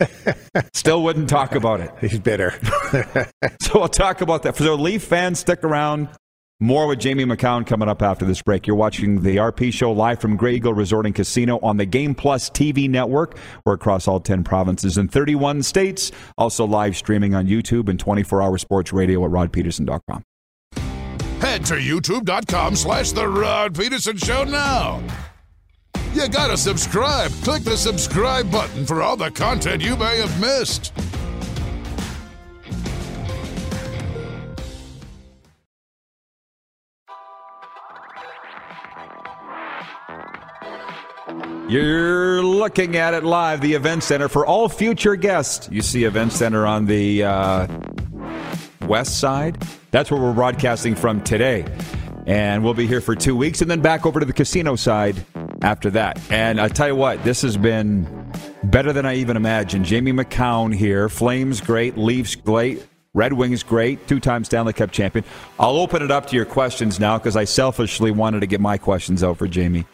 Still 0.74 1.02
wouldn't 1.02 1.28
talk 1.28 1.54
about 1.54 1.80
it. 1.80 1.90
He's 2.00 2.18
bitter. 2.18 2.58
so 3.60 3.80
we'll 3.80 3.88
talk 3.88 4.20
about 4.20 4.42
that. 4.42 4.56
For 4.56 4.62
the 4.62 4.76
Leaf 4.76 5.04
fans, 5.04 5.40
stick 5.40 5.62
around. 5.62 6.08
More 6.58 6.86
with 6.86 7.00
Jamie 7.00 7.26
Macoun 7.26 7.66
coming 7.66 7.86
up 7.86 8.00
after 8.00 8.24
this 8.24 8.40
break. 8.40 8.66
You're 8.66 8.76
watching 8.76 9.20
the 9.20 9.36
RP 9.36 9.70
show 9.70 9.92
live 9.92 10.20
from 10.22 10.38
Grey 10.38 10.54
Eagle 10.54 10.72
Resort 10.72 11.04
and 11.04 11.14
Casino 11.14 11.58
on 11.58 11.76
the 11.76 11.84
Game 11.84 12.14
Plus 12.14 12.48
TV 12.48 12.88
network. 12.88 13.36
We're 13.66 13.74
across 13.74 14.08
all 14.08 14.20
10 14.20 14.42
provinces 14.42 14.96
and 14.96 15.12
31 15.12 15.62
states. 15.64 16.12
Also 16.38 16.64
live 16.64 16.96
streaming 16.96 17.34
on 17.34 17.46
YouTube 17.46 17.90
and 17.90 18.00
24 18.00 18.40
hour 18.40 18.56
sports 18.56 18.90
radio 18.90 19.22
at 19.26 19.30
rodpedersen.com. 19.30 20.22
Head 21.40 21.66
to 21.66 21.74
youtube.com 21.74 22.74
slash 22.74 23.12
The 23.12 23.28
Rod 23.28 23.74
Pedersen 23.74 24.16
Show 24.16 24.44
now. 24.44 25.02
You 26.14 26.26
gotta 26.30 26.56
subscribe. 26.56 27.30
Click 27.42 27.64
the 27.64 27.76
subscribe 27.76 28.50
button 28.50 28.86
for 28.86 29.02
all 29.02 29.18
the 29.18 29.30
content 29.30 29.82
you 29.82 29.94
may 29.96 30.16
have 30.18 30.40
missed. 30.40 30.94
You're 41.68 42.44
looking 42.44 42.96
at 42.96 43.12
it 43.12 43.24
live, 43.24 43.60
the 43.60 43.74
Event 43.74 44.04
Center 44.04 44.28
for 44.28 44.46
all 44.46 44.68
future 44.68 45.16
guests. 45.16 45.68
You 45.68 45.82
see 45.82 46.04
Event 46.04 46.32
Center 46.32 46.64
on 46.64 46.86
the 46.86 47.24
uh, 47.24 47.66
west 48.82 49.18
side. 49.18 49.60
That's 49.90 50.08
where 50.08 50.20
we're 50.20 50.32
broadcasting 50.32 50.94
from 50.94 51.22
today. 51.22 51.64
And 52.24 52.62
we'll 52.62 52.74
be 52.74 52.86
here 52.86 53.00
for 53.00 53.16
two 53.16 53.34
weeks 53.34 53.62
and 53.62 53.70
then 53.70 53.80
back 53.80 54.06
over 54.06 54.20
to 54.20 54.26
the 54.26 54.32
casino 54.32 54.76
side 54.76 55.16
after 55.60 55.90
that. 55.90 56.20
And 56.30 56.60
I 56.60 56.68
tell 56.68 56.86
you 56.86 56.94
what, 56.94 57.24
this 57.24 57.42
has 57.42 57.56
been 57.56 58.30
better 58.62 58.92
than 58.92 59.04
I 59.04 59.16
even 59.16 59.36
imagined. 59.36 59.86
Jamie 59.86 60.12
Macoun 60.12 60.72
here, 60.72 61.08
Flames 61.08 61.60
great, 61.60 61.98
Leafs 61.98 62.36
great, 62.36 62.86
Red 63.12 63.32
Wings 63.32 63.64
great, 63.64 64.06
two-time 64.06 64.44
Stanley 64.44 64.72
Cup 64.72 64.92
champion. 64.92 65.24
I'll 65.58 65.78
open 65.78 66.00
it 66.02 66.12
up 66.12 66.26
to 66.26 66.36
your 66.36 66.44
questions 66.44 67.00
now 67.00 67.18
because 67.18 67.34
I 67.34 67.42
selfishly 67.42 68.12
wanted 68.12 68.38
to 68.40 68.46
get 68.46 68.60
my 68.60 68.78
questions 68.78 69.24
out 69.24 69.36
for 69.38 69.48
Jamie. 69.48 69.84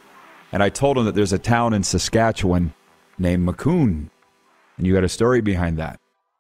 And 0.53 0.63
I 0.63 0.69
told 0.69 0.99
him 0.99 1.07
that 1.07 1.15
there's 1.15 1.33
a 1.33 1.39
town 1.39 1.73
in 1.73 1.83
Saskatchewan 1.83 2.75
named 3.19 3.49
Macoun. 3.49 4.11
And 4.77 4.87
you 4.87 4.93
got 4.93 5.05
a 5.05 5.09
story 5.09 5.41
behind 5.41 5.79
that. 5.79 5.99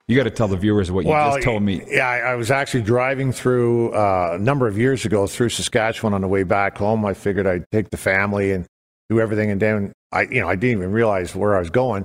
You 0.09 0.16
got 0.16 0.25
to 0.25 0.31
tell 0.31 0.49
the 0.49 0.57
viewers 0.57 0.90
what 0.90 1.04
you 1.04 1.11
well, 1.11 1.35
just 1.35 1.45
told 1.45 1.62
me. 1.62 1.83
Yeah, 1.88 2.07
I 2.07 2.35
was 2.35 2.50
actually 2.50 2.83
driving 2.83 3.33
through 3.33 3.95
uh, 3.95 4.33
a 4.35 4.38
number 4.38 4.66
of 4.66 4.76
years 4.76 5.04
ago 5.04 5.26
through 5.26 5.49
Saskatchewan 5.49 6.12
on 6.12 6.21
the 6.21 6.28
way 6.28 6.42
back 6.42 6.76
home. 6.76 7.04
I 7.07 7.14
figured 7.14 7.47
I'd 7.47 7.64
take 7.71 7.90
the 7.90 7.97
family 7.97 8.52
and 8.52 8.66
do 9.09 9.21
everything. 9.21 9.50
And 9.50 9.62
then 9.62 9.92
I, 10.11 10.23
you 10.23 10.40
know, 10.40 10.49
I 10.49 10.57
didn't 10.57 10.78
even 10.78 10.92
realize 10.92 11.35
where 11.35 11.57
I 11.57 11.61
was 11.61 11.70
going. 11.70 12.05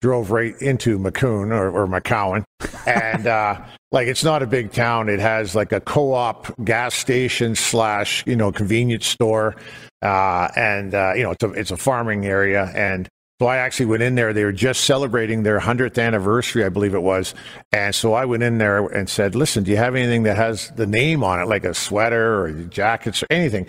Drove 0.00 0.30
right 0.30 0.54
into 0.60 0.98
Macoun 0.98 1.50
or, 1.50 1.70
or 1.70 1.88
McCowan, 1.88 2.44
and 2.86 3.26
uh, 3.26 3.60
like 3.90 4.06
it's 4.06 4.22
not 4.22 4.44
a 4.44 4.46
big 4.46 4.70
town. 4.70 5.08
It 5.08 5.18
has 5.18 5.56
like 5.56 5.72
a 5.72 5.80
co-op 5.80 6.54
gas 6.64 6.94
station 6.94 7.56
slash 7.56 8.22
you 8.24 8.36
know 8.36 8.52
convenience 8.52 9.08
store, 9.08 9.56
uh, 10.02 10.48
and 10.56 10.94
uh, 10.94 11.12
you 11.16 11.22
know 11.22 11.32
it's 11.32 11.44
a 11.44 11.50
it's 11.52 11.70
a 11.70 11.76
farming 11.76 12.26
area. 12.26 12.70
And 12.74 13.08
so 13.40 13.46
I 13.46 13.58
actually 13.58 13.86
went 13.86 14.02
in 14.02 14.16
there. 14.16 14.32
They 14.32 14.44
were 14.44 14.52
just 14.52 14.84
celebrating 14.84 15.44
their 15.44 15.60
hundredth 15.60 15.96
anniversary, 15.96 16.64
I 16.64 16.70
believe 16.70 16.94
it 16.94 17.02
was. 17.02 17.34
And 17.72 17.94
so 17.94 18.14
I 18.14 18.24
went 18.24 18.42
in 18.42 18.58
there 18.58 18.84
and 18.86 19.08
said, 19.08 19.34
"Listen, 19.34 19.64
do 19.64 19.70
you 19.70 19.76
have 19.76 19.94
anything 19.94 20.24
that 20.24 20.36
has 20.36 20.70
the 20.76 20.86
name 20.86 21.22
on 21.22 21.40
it, 21.40 21.46
like 21.46 21.64
a 21.64 21.74
sweater 21.74 22.42
or 22.42 22.52
jackets 22.52 23.22
or 23.22 23.26
anything?" 23.30 23.66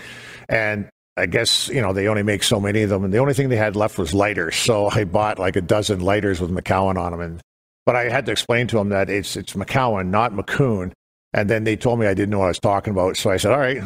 And 0.47 0.89
I 1.19 1.25
guess, 1.25 1.67
you 1.67 1.81
know, 1.81 1.91
they 1.91 2.07
only 2.07 2.23
make 2.23 2.43
so 2.43 2.59
many 2.59 2.81
of 2.81 2.89
them. 2.89 3.03
And 3.03 3.13
the 3.13 3.17
only 3.17 3.33
thing 3.33 3.49
they 3.49 3.57
had 3.57 3.75
left 3.75 3.97
was 3.97 4.13
lighters. 4.13 4.55
So 4.55 4.89
I 4.91 5.03
bought 5.03 5.37
like 5.37 5.55
a 5.55 5.61
dozen 5.61 5.99
lighters 5.99 6.39
with 6.39 6.49
McCowan 6.49 6.97
on 6.97 7.11
them. 7.11 7.21
And, 7.21 7.41
but 7.85 7.95
I 7.95 8.09
had 8.09 8.25
to 8.27 8.31
explain 8.31 8.67
to 8.67 8.77
them 8.77 8.89
that 8.89 9.09
it's, 9.09 9.35
it's 9.35 9.53
McCowan, 9.53 10.07
not 10.07 10.33
Macoun. 10.33 10.93
And 11.33 11.49
then 11.49 11.63
they 11.63 11.75
told 11.75 11.99
me 11.99 12.07
I 12.07 12.13
didn't 12.13 12.31
know 12.31 12.39
what 12.39 12.45
I 12.45 12.49
was 12.49 12.59
talking 12.59 12.91
about. 12.91 13.17
So 13.17 13.29
I 13.29 13.37
said, 13.37 13.51
all 13.51 13.59
right, 13.59 13.81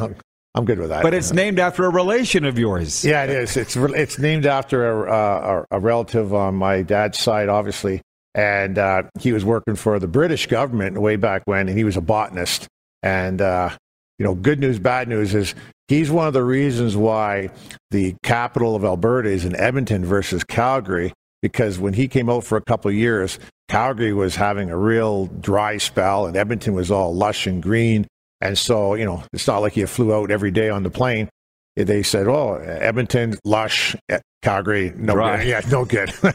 I'm 0.56 0.66
good 0.66 0.80
with 0.80 0.90
that. 0.90 1.02
But 1.02 1.14
it's 1.14 1.34
named 1.34 1.60
after 1.60 1.86
a 1.86 1.90
relation 1.90 2.46
of 2.46 2.60
yours. 2.60 3.04
Yeah, 3.04 3.24
it 3.24 3.32
is. 3.32 3.58
It's, 3.58 3.76
it's 3.76 4.20
named 4.20 4.46
after 4.46 5.06
a, 5.06 5.12
a, 5.12 5.66
a 5.72 5.80
relative 5.80 6.34
on 6.34 6.56
my 6.56 6.84
dad's 6.84 7.18
side, 7.18 7.50
obviously. 7.50 8.02
And 8.36 8.78
uh, 8.78 9.04
he 9.20 9.32
was 9.32 9.44
working 9.46 9.76
for 9.76 10.00
the 10.00 10.08
British 10.08 10.48
government 10.48 11.00
way 11.00 11.16
back 11.16 11.44
when, 11.46 11.70
and 11.70 11.78
he 11.78 11.84
was 11.84 11.98
a 11.98 12.02
botanist. 12.02 12.68
And, 13.02 13.42
uh, 13.42 13.72
you 14.20 14.26
know, 14.26 14.36
good 14.36 14.60
news, 14.60 14.80
bad 14.80 15.08
news 15.08 15.34
is 15.34 15.56
He's 15.94 16.10
one 16.10 16.28
of 16.28 16.34
the 16.34 16.44
reasons 16.44 16.96
why 16.96 17.50
the 17.92 18.16
capital 18.24 18.76
of 18.76 18.86
Alberta 18.86 19.30
is 19.30 19.44
in 19.44 19.56
Edmonton 19.56 20.06
versus 20.06 20.44
Calgary, 20.44 21.14
because 21.42 21.78
when 21.78 21.94
he 21.94 22.08
came 22.08 22.30
out 22.30 22.46
for 22.46 22.58
a 22.58 22.62
couple 22.62 22.90
of 22.90 22.96
years, 22.96 23.38
Calgary 23.68 24.14
was 24.14 24.36
having 24.36 24.70
a 24.70 24.78
real 24.78 25.28
dry 25.28 25.78
spell 25.78 26.26
and 26.26 26.38
Edmonton 26.38 26.74
was 26.74 26.90
all 26.90 27.14
lush 27.14 27.48
and 27.48 27.62
green. 27.62 28.08
And 28.44 28.58
so, 28.58 28.96
you 28.96 29.06
know, 29.06 29.24
it's 29.32 29.48
not 29.48 29.60
like 29.60 29.78
you 29.78 29.88
flew 29.88 30.14
out 30.14 30.30
every 30.30 30.52
day 30.52 30.70
on 30.70 30.84
the 30.84 30.90
plane. 30.90 31.30
They 31.78 32.04
said, 32.04 32.28
oh, 32.28 32.56
Edmonton, 32.56 33.36
lush, 33.46 33.96
Calgary, 34.42 34.92
no 34.98 35.14
good. 35.14 35.48
Yeah, 35.48 35.62
no 35.72 35.86
good. 35.86 36.12
so, 36.14 36.28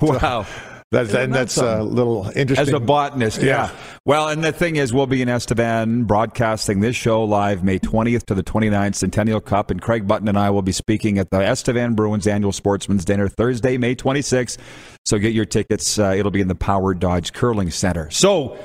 wow. 0.00 0.46
That's, 0.90 1.14
and 1.14 1.32
that's 1.32 1.56
a 1.56 1.82
little 1.82 2.30
interesting. 2.36 2.68
As 2.68 2.72
a 2.72 2.80
botanist, 2.80 3.40
yeah. 3.40 3.46
yeah. 3.46 3.76
Well, 4.04 4.28
and 4.28 4.42
the 4.44 4.52
thing 4.52 4.76
is, 4.76 4.92
we'll 4.92 5.06
be 5.06 5.22
in 5.22 5.28
Estevan 5.28 6.04
broadcasting 6.04 6.80
this 6.80 6.96
show 6.96 7.22
live 7.22 7.64
May 7.64 7.78
20th 7.78 8.26
to 8.26 8.34
the 8.34 8.44
29th 8.44 8.96
Centennial 8.96 9.40
Cup, 9.40 9.70
and 9.70 9.80
Craig 9.80 10.06
Button 10.06 10.28
and 10.28 10.38
I 10.38 10.50
will 10.50 10.62
be 10.62 10.72
speaking 10.72 11.18
at 11.18 11.30
the 11.30 11.40
Estevan 11.40 11.94
Bruins 11.94 12.26
annual 12.26 12.52
Sportsman's 12.52 13.04
Dinner 13.04 13.28
Thursday, 13.28 13.76
May 13.76 13.94
26th. 13.94 14.58
So 15.04 15.18
get 15.18 15.32
your 15.32 15.46
tickets. 15.46 15.98
Uh, 15.98 16.14
it'll 16.16 16.32
be 16.32 16.40
in 16.40 16.48
the 16.48 16.54
Power 16.54 16.94
Dodge 16.94 17.32
Curling 17.32 17.70
Center. 17.70 18.10
So 18.10 18.58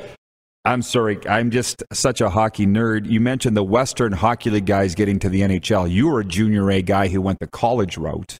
I'm 0.70 0.84
sorry, 0.84 1.18
I'm 1.28 1.50
just 1.50 1.84
such 1.92 2.22
a 2.22 2.30
hockey 2.30 2.68
nerd. 2.68 3.10
You 3.10 3.20
mentioned 3.20 3.58
the 3.58 3.64
Western 3.64 4.12
Hockey 4.12 4.52
League 4.52 4.68
guys 4.68 4.94
getting 4.94 5.18
to 5.18 5.28
the 5.28 5.42
NHL. 5.42 5.90
You 5.90 6.08
were 6.10 6.20
a 6.20 6.26
junior 6.26 6.70
A 6.70 6.84
guy 6.84 7.08
who 7.08 7.22
went 7.22 7.40
the 7.40 7.48
college 7.48 7.98
route. 7.98 8.38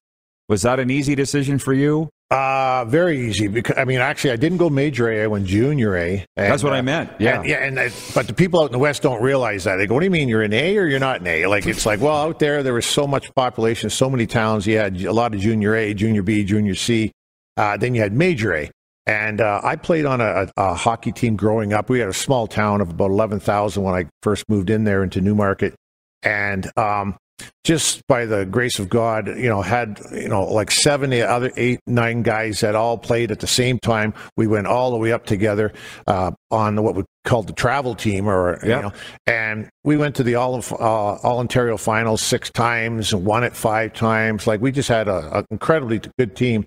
Was 0.48 0.62
that 0.62 0.80
an 0.80 0.92
easy 0.92 1.16
decision 1.16 1.58
for 1.58 1.74
you? 1.74 2.10
Uh, 2.30 2.86
very 2.86 3.20
easy 3.28 3.48
because 3.48 3.76
I 3.80 3.86
mean, 3.86 3.98
actually, 3.98 4.30
I 4.30 4.36
didn't 4.36 4.60
go 4.60 4.70
major 4.70 5.10
A. 5.10 5.24
I 5.24 5.28
went 5.28 5.48
junior 5.48 5.98
A. 5.98 6.24
And, 6.38 6.52
That's 6.52 6.62
what 6.64 6.74
uh, 6.74 6.76
I 6.76 6.82
meant. 6.82 7.10
Yeah, 7.18 7.40
and, 7.40 7.50
yeah. 7.50 7.66
And 7.66 7.80
I, 7.80 7.90
but 8.14 8.28
the 8.28 8.36
people 8.36 8.62
out 8.62 8.68
in 8.68 8.74
the 8.74 8.78
West 8.78 9.02
don't 9.02 9.24
realize 9.24 9.64
that. 9.64 9.78
They 9.78 9.88
go, 9.88 9.96
"What 9.96 10.02
do 10.02 10.06
you 10.06 10.12
mean 10.12 10.30
you're 10.30 10.44
an 10.44 10.54
A 10.54 10.78
or 10.78 10.86
you're 10.86 11.00
not 11.00 11.22
an 11.22 11.28
A?" 11.28 11.48
Like 11.48 11.66
it's 11.66 11.88
like, 11.88 12.00
well, 12.00 12.16
out 12.16 12.38
there 12.38 12.62
there 12.62 12.76
was 12.76 12.86
so 12.86 13.08
much 13.08 13.34
population, 13.34 13.90
so 13.90 14.08
many 14.08 14.28
towns. 14.28 14.68
You 14.68 14.78
had 14.78 15.02
a 15.02 15.12
lot 15.12 15.34
of 15.34 15.42
junior 15.42 15.76
A, 15.76 15.96
junior 15.96 16.22
B, 16.22 16.44
junior 16.44 16.76
C. 16.76 17.12
Uh, 17.58 17.76
then 17.78 17.96
you 17.96 18.02
had 18.02 18.14
major 18.14 18.54
A. 18.54 18.70
And 19.06 19.42
uh, 19.42 19.62
I 19.64 19.76
played 19.76 20.06
on 20.06 20.22
a, 20.22 20.52
a, 20.56 20.76
hockey 20.76 21.12
team 21.12 21.36
growing 21.36 21.74
up. 21.74 21.90
We 21.90 22.00
had 22.00 22.10
a 22.10 22.14
small 22.14 22.46
town 22.46 22.80
of 22.80 22.92
about 22.92 23.10
11,000 23.10 23.82
when 23.82 23.96
I 23.96 24.06
first 24.22 24.46
moved 24.50 24.70
in 24.70 24.84
there 24.84 25.04
into 25.04 25.20
Newmarket. 25.20 25.74
And 26.22 26.70
um, 26.78 27.18
just 27.64 28.06
by 28.08 28.26
the 28.26 28.46
grace 28.46 28.80
of 28.80 28.90
God, 28.90 29.28
you 29.28 29.50
know, 29.50 29.62
had, 29.62 30.00
you 30.12 30.28
know, 30.28 30.44
like 30.44 30.72
seven, 30.72 31.14
other 31.14 31.52
eight, 31.56 31.80
nine 31.88 32.24
guys 32.24 32.62
that 32.62 32.76
all 32.76 32.98
played 32.98 33.32
at 33.32 33.40
the 33.40 33.48
same 33.48 33.80
time. 33.80 34.14
We 34.38 34.48
went 34.48 34.68
all 34.68 34.92
the 34.92 34.98
way 34.98 35.12
up 35.12 35.26
together 35.26 35.74
uh, 36.08 36.32
on 36.52 36.82
what 36.84 36.96
we 36.96 37.04
called 37.26 37.48
the 37.48 37.54
travel 37.54 37.96
team, 37.96 38.28
or, 38.28 38.60
yep. 38.64 38.64
you 38.64 38.82
know, 38.90 38.94
and 39.28 39.70
we 39.84 39.98
went 39.98 40.16
to 40.16 40.24
the 40.24 40.36
all, 40.36 40.56
of, 40.56 40.72
uh, 40.74 40.76
all 40.78 41.40
Ontario 41.40 41.78
finals 41.78 42.22
six 42.22 42.50
times, 42.50 43.14
won 43.14 43.44
it 43.44 43.56
five 43.56 43.94
times. 43.94 44.48
Like 44.48 44.62
we 44.62 44.72
just 44.72 44.90
had 44.90 45.08
an 45.08 45.46
incredibly 45.52 46.02
good 46.18 46.36
team. 46.36 46.66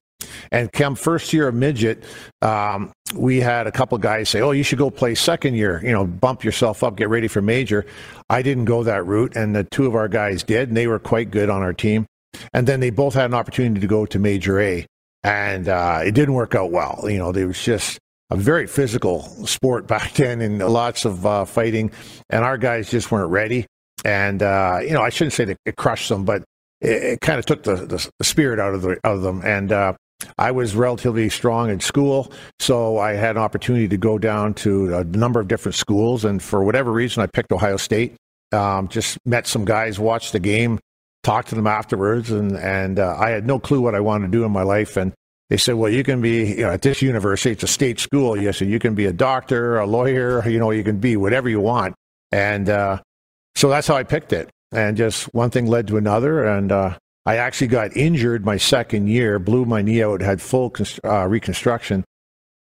And 0.50 0.72
come 0.72 0.94
first 0.94 1.32
year 1.32 1.48
of 1.48 1.54
midget, 1.54 2.04
um, 2.40 2.92
we 3.14 3.40
had 3.40 3.66
a 3.66 3.72
couple 3.72 3.98
guys 3.98 4.28
say, 4.28 4.40
"Oh, 4.40 4.52
you 4.52 4.62
should 4.62 4.78
go 4.78 4.90
play 4.90 5.14
second 5.14 5.54
year. 5.54 5.80
You 5.84 5.92
know, 5.92 6.04
bump 6.04 6.44
yourself 6.44 6.82
up, 6.82 6.96
get 6.96 7.08
ready 7.08 7.28
for 7.28 7.42
major." 7.42 7.86
I 8.30 8.42
didn't 8.42 8.64
go 8.64 8.82
that 8.84 9.06
route, 9.06 9.36
and 9.36 9.54
the 9.54 9.64
two 9.64 9.86
of 9.86 9.94
our 9.94 10.08
guys 10.08 10.42
did, 10.42 10.68
and 10.68 10.76
they 10.76 10.86
were 10.86 10.98
quite 10.98 11.30
good 11.30 11.50
on 11.50 11.62
our 11.62 11.72
team. 11.72 12.06
And 12.52 12.66
then 12.66 12.80
they 12.80 12.90
both 12.90 13.14
had 13.14 13.26
an 13.26 13.34
opportunity 13.34 13.80
to 13.80 13.86
go 13.86 14.06
to 14.06 14.18
major 14.18 14.60
A, 14.60 14.86
and 15.22 15.68
uh, 15.68 16.00
it 16.04 16.12
didn't 16.12 16.34
work 16.34 16.54
out 16.54 16.70
well. 16.70 17.04
You 17.08 17.18
know, 17.18 17.32
there 17.32 17.46
was 17.46 17.62
just 17.62 17.98
a 18.30 18.36
very 18.36 18.66
physical 18.66 19.22
sport 19.46 19.86
back 19.94 20.14
then 20.14 20.40
and 20.40 20.58
lots 20.58 21.04
of 21.04 21.26
uh, 21.26 21.44
fighting, 21.44 21.92
and 22.30 22.44
our 22.44 22.58
guys 22.58 22.90
just 22.90 23.10
weren't 23.10 23.30
ready. 23.30 23.66
And 24.04 24.42
uh, 24.42 24.80
you 24.82 24.92
know, 24.92 25.02
I 25.02 25.10
shouldn't 25.10 25.34
say 25.34 25.44
that 25.44 25.58
it 25.64 25.76
crushed 25.76 26.08
them, 26.08 26.24
but 26.24 26.42
it, 26.80 27.02
it 27.02 27.20
kind 27.20 27.38
of 27.38 27.46
took 27.46 27.62
the, 27.62 27.76
the, 27.76 28.24
spirit 28.24 28.58
out 28.58 28.74
of 28.74 28.82
the 28.82 28.98
out 29.04 29.16
of 29.16 29.22
them. 29.22 29.42
And 29.44 29.70
uh, 29.70 29.94
I 30.38 30.50
was 30.50 30.74
relatively 30.74 31.28
strong 31.28 31.70
in 31.70 31.80
school, 31.80 32.32
so 32.58 32.98
I 32.98 33.12
had 33.12 33.36
an 33.36 33.42
opportunity 33.42 33.88
to 33.88 33.96
go 33.96 34.18
down 34.18 34.54
to 34.54 34.96
a 34.96 35.04
number 35.04 35.40
of 35.40 35.48
different 35.48 35.74
schools. 35.74 36.24
And 36.24 36.42
for 36.42 36.62
whatever 36.62 36.92
reason, 36.92 37.22
I 37.22 37.26
picked 37.26 37.52
Ohio 37.52 37.76
State. 37.76 38.14
Um, 38.52 38.88
just 38.88 39.18
met 39.24 39.46
some 39.46 39.64
guys, 39.64 39.98
watched 39.98 40.32
the 40.32 40.40
game, 40.40 40.78
talked 41.22 41.48
to 41.48 41.54
them 41.54 41.66
afterwards, 41.66 42.30
and 42.30 42.56
and 42.56 42.98
uh, 42.98 43.16
I 43.18 43.30
had 43.30 43.46
no 43.46 43.58
clue 43.58 43.80
what 43.80 43.94
I 43.94 44.00
wanted 44.00 44.26
to 44.26 44.32
do 44.32 44.44
in 44.44 44.52
my 44.52 44.62
life. 44.62 44.96
And 44.96 45.12
they 45.48 45.56
said, 45.56 45.74
well, 45.74 45.90
you 45.90 46.02
can 46.02 46.20
be 46.20 46.54
you 46.54 46.62
know, 46.62 46.70
at 46.70 46.82
this 46.82 47.02
university, 47.02 47.52
it's 47.52 47.62
a 47.62 47.66
state 47.66 48.00
school. 48.00 48.40
Yes, 48.40 48.58
so 48.58 48.64
you 48.64 48.78
can 48.78 48.94
be 48.94 49.06
a 49.06 49.12
doctor, 49.12 49.78
a 49.78 49.86
lawyer, 49.86 50.46
you 50.48 50.58
know, 50.58 50.70
you 50.70 50.84
can 50.84 50.98
be 50.98 51.16
whatever 51.16 51.48
you 51.48 51.60
want. 51.60 51.94
And 52.30 52.68
uh, 52.68 53.02
so 53.54 53.68
that's 53.68 53.86
how 53.86 53.96
I 53.96 54.02
picked 54.02 54.32
it. 54.32 54.50
And 54.72 54.96
just 54.96 55.24
one 55.34 55.50
thing 55.50 55.66
led 55.66 55.88
to 55.88 55.98
another, 55.98 56.44
and 56.44 56.72
uh, 56.72 56.96
I 57.24 57.36
actually 57.36 57.68
got 57.68 57.96
injured 57.96 58.44
my 58.44 58.56
second 58.56 59.08
year, 59.08 59.38
blew 59.38 59.64
my 59.64 59.82
knee 59.82 60.02
out, 60.02 60.20
had 60.20 60.42
full 60.42 60.74
uh, 61.04 61.26
reconstruction, 61.26 62.04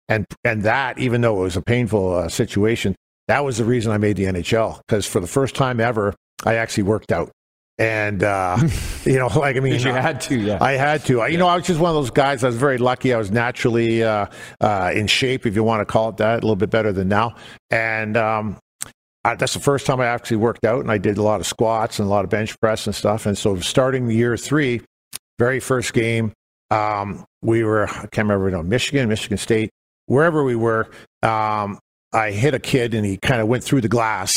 and 0.07 0.25
and 0.43 0.63
that 0.63 0.99
even 0.99 1.21
though 1.21 1.39
it 1.39 1.43
was 1.43 1.57
a 1.57 1.61
painful 1.61 2.13
uh, 2.13 2.29
situation, 2.29 2.95
that 3.27 3.43
was 3.43 3.57
the 3.57 3.65
reason 3.65 3.91
I 3.91 3.97
made 3.97 4.17
the 4.17 4.25
NHL 4.25 4.79
because 4.87 5.07
for 5.07 5.19
the 5.19 5.27
first 5.27 5.55
time 5.55 5.79
ever, 5.79 6.13
I 6.45 6.55
actually 6.55 6.83
worked 6.83 7.11
out. 7.11 7.31
And 7.77 8.21
uh, 8.21 8.59
you 9.05 9.17
know, 9.17 9.27
like 9.35 9.57
I 9.57 9.59
mean, 9.59 9.79
you 9.79 9.91
had 9.91 10.21
to, 10.21 10.35
yeah. 10.37 10.57
I 10.61 10.73
had 10.73 11.03
to. 11.05 11.21
I, 11.21 11.27
you 11.27 11.37
know, 11.37 11.47
I 11.47 11.55
was 11.55 11.65
just 11.65 11.79
one 11.79 11.89
of 11.89 11.95
those 11.95 12.11
guys. 12.11 12.43
I 12.43 12.47
was 12.47 12.57
very 12.57 12.77
lucky. 12.77 13.13
I 13.13 13.17
was 13.17 13.31
naturally 13.31 14.03
uh, 14.03 14.27
uh, 14.59 14.91
in 14.93 15.07
shape, 15.07 15.45
if 15.45 15.55
you 15.55 15.63
want 15.63 15.81
to 15.81 15.91
call 15.91 16.09
it 16.09 16.17
that, 16.17 16.33
a 16.33 16.41
little 16.41 16.55
bit 16.55 16.69
better 16.69 16.91
than 16.91 17.07
now. 17.07 17.35
And 17.71 18.15
um, 18.15 18.57
I, 19.23 19.35
that's 19.35 19.53
the 19.53 19.59
first 19.59 19.85
time 19.85 20.01
I 20.01 20.05
actually 20.05 20.37
worked 20.37 20.65
out, 20.65 20.79
and 20.81 20.91
I 20.91 20.97
did 20.97 21.17
a 21.17 21.23
lot 21.23 21.39
of 21.39 21.47
squats 21.47 21.99
and 21.99 22.07
a 22.07 22.09
lot 22.09 22.23
of 22.23 22.29
bench 22.29 22.59
press 22.59 22.87
and 22.87 22.95
stuff. 22.95 23.25
And 23.25 23.37
so, 23.37 23.57
starting 23.59 24.07
the 24.07 24.15
year 24.15 24.35
three, 24.35 24.81
very 25.37 25.59
first 25.59 25.93
game, 25.93 26.33
um, 26.71 27.25
we 27.41 27.63
were 27.63 27.87
I 27.87 28.07
can't 28.07 28.27
remember, 28.27 28.49
you 28.49 28.55
know, 28.55 28.63
Michigan, 28.63 29.09
Michigan 29.09 29.37
State, 29.37 29.69
wherever 30.07 30.43
we 30.43 30.55
were. 30.55 30.89
Um, 31.21 31.79
I 32.13 32.31
hit 32.31 32.53
a 32.53 32.59
kid, 32.59 32.93
and 32.93 33.05
he 33.05 33.17
kind 33.17 33.41
of 33.41 33.47
went 33.47 33.63
through 33.63 33.81
the 33.81 33.87
glass, 33.87 34.33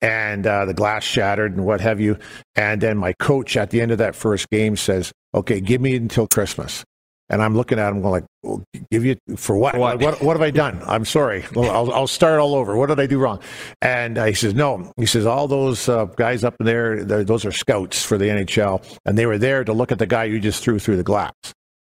and 0.00 0.46
uh, 0.46 0.64
the 0.64 0.74
glass 0.74 1.02
shattered, 1.02 1.56
and 1.56 1.64
what 1.64 1.80
have 1.80 2.00
you. 2.00 2.16
And 2.54 2.80
then 2.80 2.98
my 2.98 3.12
coach 3.14 3.56
at 3.56 3.70
the 3.70 3.80
end 3.80 3.90
of 3.90 3.98
that 3.98 4.14
first 4.14 4.48
game 4.50 4.76
says, 4.76 5.12
"Okay, 5.34 5.60
give 5.60 5.80
me 5.80 5.96
until 5.96 6.28
Christmas." 6.28 6.84
And 7.30 7.40
I'm 7.40 7.56
looking 7.56 7.78
at 7.78 7.88
him 7.88 8.02
going 8.02 8.10
like, 8.10 8.24
well, 8.42 8.64
give 8.90 9.04
you 9.04 9.16
for 9.36 9.56
what? 9.56 9.78
what? 9.78 10.00
what? 10.00 10.20
What 10.20 10.34
have 10.34 10.42
I 10.42 10.50
done? 10.50 10.82
I'm 10.84 11.04
sorry. 11.04 11.44
Well, 11.54 11.70
I'll, 11.70 11.92
I'll 11.92 12.06
start 12.08 12.40
all 12.40 12.56
over. 12.56 12.76
What 12.76 12.88
did 12.88 12.98
I 12.98 13.06
do 13.06 13.18
wrong? 13.18 13.40
And 13.80 14.18
uh, 14.18 14.24
he 14.24 14.34
says, 14.34 14.52
no. 14.52 14.92
He 14.96 15.06
says, 15.06 15.26
all 15.26 15.46
those 15.46 15.88
uh, 15.88 16.06
guys 16.06 16.42
up 16.42 16.56
there, 16.58 17.04
those 17.04 17.44
are 17.44 17.52
scouts 17.52 18.04
for 18.04 18.18
the 18.18 18.26
NHL. 18.26 18.84
And 19.06 19.16
they 19.16 19.26
were 19.26 19.38
there 19.38 19.62
to 19.62 19.72
look 19.72 19.92
at 19.92 20.00
the 20.00 20.06
guy 20.06 20.24
you 20.24 20.40
just 20.40 20.62
threw 20.62 20.80
through 20.80 20.96
the 20.96 21.04
glass. 21.04 21.32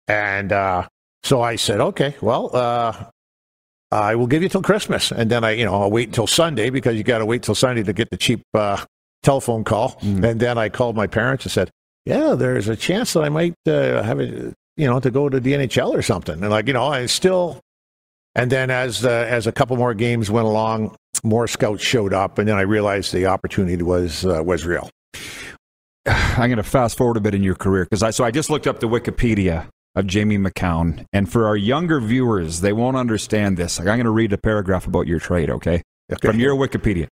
And 0.07 0.53
uh, 0.53 0.87
so 1.23 1.41
I 1.41 1.57
said, 1.57 1.81
okay, 1.81 2.17
well, 2.21 2.55
uh, 2.55 3.05
I 3.91 4.15
will 4.17 4.27
give 4.27 4.43
you 4.43 4.51
till 4.51 4.63
Christmas. 4.63 5.11
And 5.11 5.31
then 5.31 5.43
I, 5.43 5.53
you 5.53 5.65
know, 5.65 5.75
I'll 5.83 5.91
wait 5.91 6.09
until 6.09 6.27
Sunday 6.27 6.69
because 6.69 6.97
you 6.97 7.03
got 7.03 7.19
to 7.19 7.27
wait 7.27 7.43
till 7.43 7.55
Sunday 7.55 7.83
to 7.83 7.93
get 7.95 8.11
the 8.11 8.19
cheap 8.19 8.43
uh, 8.53 8.85
telephone 9.23 9.65
call. 9.65 9.93
Mm. 10.03 10.25
And 10.31 10.41
then 10.41 10.59
I 10.59 10.69
called 10.69 10.97
my 10.97 11.07
parents 11.07 11.47
and 11.47 11.53
said, 11.53 11.71
yeah, 12.05 12.35
there's 12.35 12.69
a 12.69 12.77
chance 12.77 13.13
that 13.13 13.23
I 13.25 13.29
might 13.29 13.55
uh, 13.67 14.03
have 14.03 14.21
a 14.21 14.55
you 14.81 14.87
know, 14.87 14.99
to 15.01 15.11
go 15.11 15.29
to 15.29 15.39
the 15.39 15.53
NHL 15.53 15.93
or 15.93 16.03
something. 16.03 16.41
And 16.41 16.51
like, 16.51 16.67
you 16.67 16.73
know, 16.73 16.87
I 16.87 17.07
still, 17.07 17.61
and 18.35 18.51
then 18.51 18.71
as 18.71 19.05
uh, 19.05 19.27
as 19.29 19.47
a 19.47 19.53
couple 19.53 19.77
more 19.77 19.95
games 19.95 20.31
went 20.31 20.47
along, 20.47 20.97
more 21.23 21.47
scouts 21.47 21.83
showed 21.83 22.15
up, 22.15 22.39
and 22.39 22.49
then 22.49 22.57
I 22.57 22.63
realized 22.63 23.13
the 23.13 23.27
opportunity 23.27 23.83
was 23.83 24.25
uh, 24.25 24.43
was 24.45 24.65
real. 24.65 24.89
I'm 26.07 26.49
going 26.49 26.57
to 26.57 26.63
fast 26.63 26.97
forward 26.97 27.17
a 27.17 27.21
bit 27.21 27.35
in 27.35 27.43
your 27.43 27.55
career 27.55 27.85
because 27.85 28.03
I 28.03 28.11
so 28.11 28.25
I 28.25 28.31
just 28.31 28.49
looked 28.49 28.67
up 28.67 28.81
the 28.81 28.89
Wikipedia 28.89 29.69
of 29.95 30.07
Jamie 30.07 30.39
Macoun, 30.39 31.05
and 31.13 31.31
for 31.31 31.47
our 31.47 31.57
younger 31.57 32.01
viewers, 32.01 32.61
they 32.61 32.73
won't 32.73 32.97
understand 32.97 33.57
this. 33.57 33.79
Like, 33.79 33.89
I'm 33.89 33.97
going 33.97 34.05
to 34.05 34.11
read 34.11 34.33
a 34.33 34.39
paragraph 34.39 34.87
about 34.87 35.07
your 35.09 35.19
trade, 35.19 35.51
okay? 35.51 35.83
okay. 36.11 36.29
From 36.29 36.39
your 36.39 36.55
Wikipedia. 36.55 37.09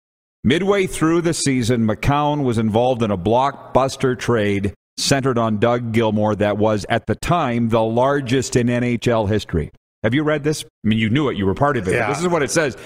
Midway 0.43 0.87
through 0.87 1.23
the 1.23 1.33
season, 1.33 1.87
Macoun 1.87 2.43
was 2.43 2.59
involved 2.59 3.03
in 3.03 3.11
a 3.11 3.17
blockbuster 3.17 4.19
trade 4.19 4.75
centered 4.97 5.39
on 5.39 5.59
Doug 5.59 5.93
Gilmour 5.93 6.37
that 6.37 6.59
was, 6.59 6.87
at 6.89 7.07
the 7.07 7.15
time, 7.15 7.69
the 7.69 7.83
largest 7.83 8.57
in 8.57 8.69
NHL 8.69 9.29
history. 9.29 9.71
Have 10.03 10.15
you 10.15 10.23
read 10.23 10.45
this? 10.45 10.65
I 10.65 10.89
mean, 10.89 10.99
you 10.99 11.09
knew 11.09 11.29
it, 11.29 11.37
you 11.37 11.47
were 11.47 11.55
part 11.55 11.77
of 11.77 11.89
it. 11.89 11.95
Yeah. 11.95 12.09
This 12.09 12.21
is 12.21 12.29
what 12.29 12.43
it 12.43 12.51
says. 12.51 12.77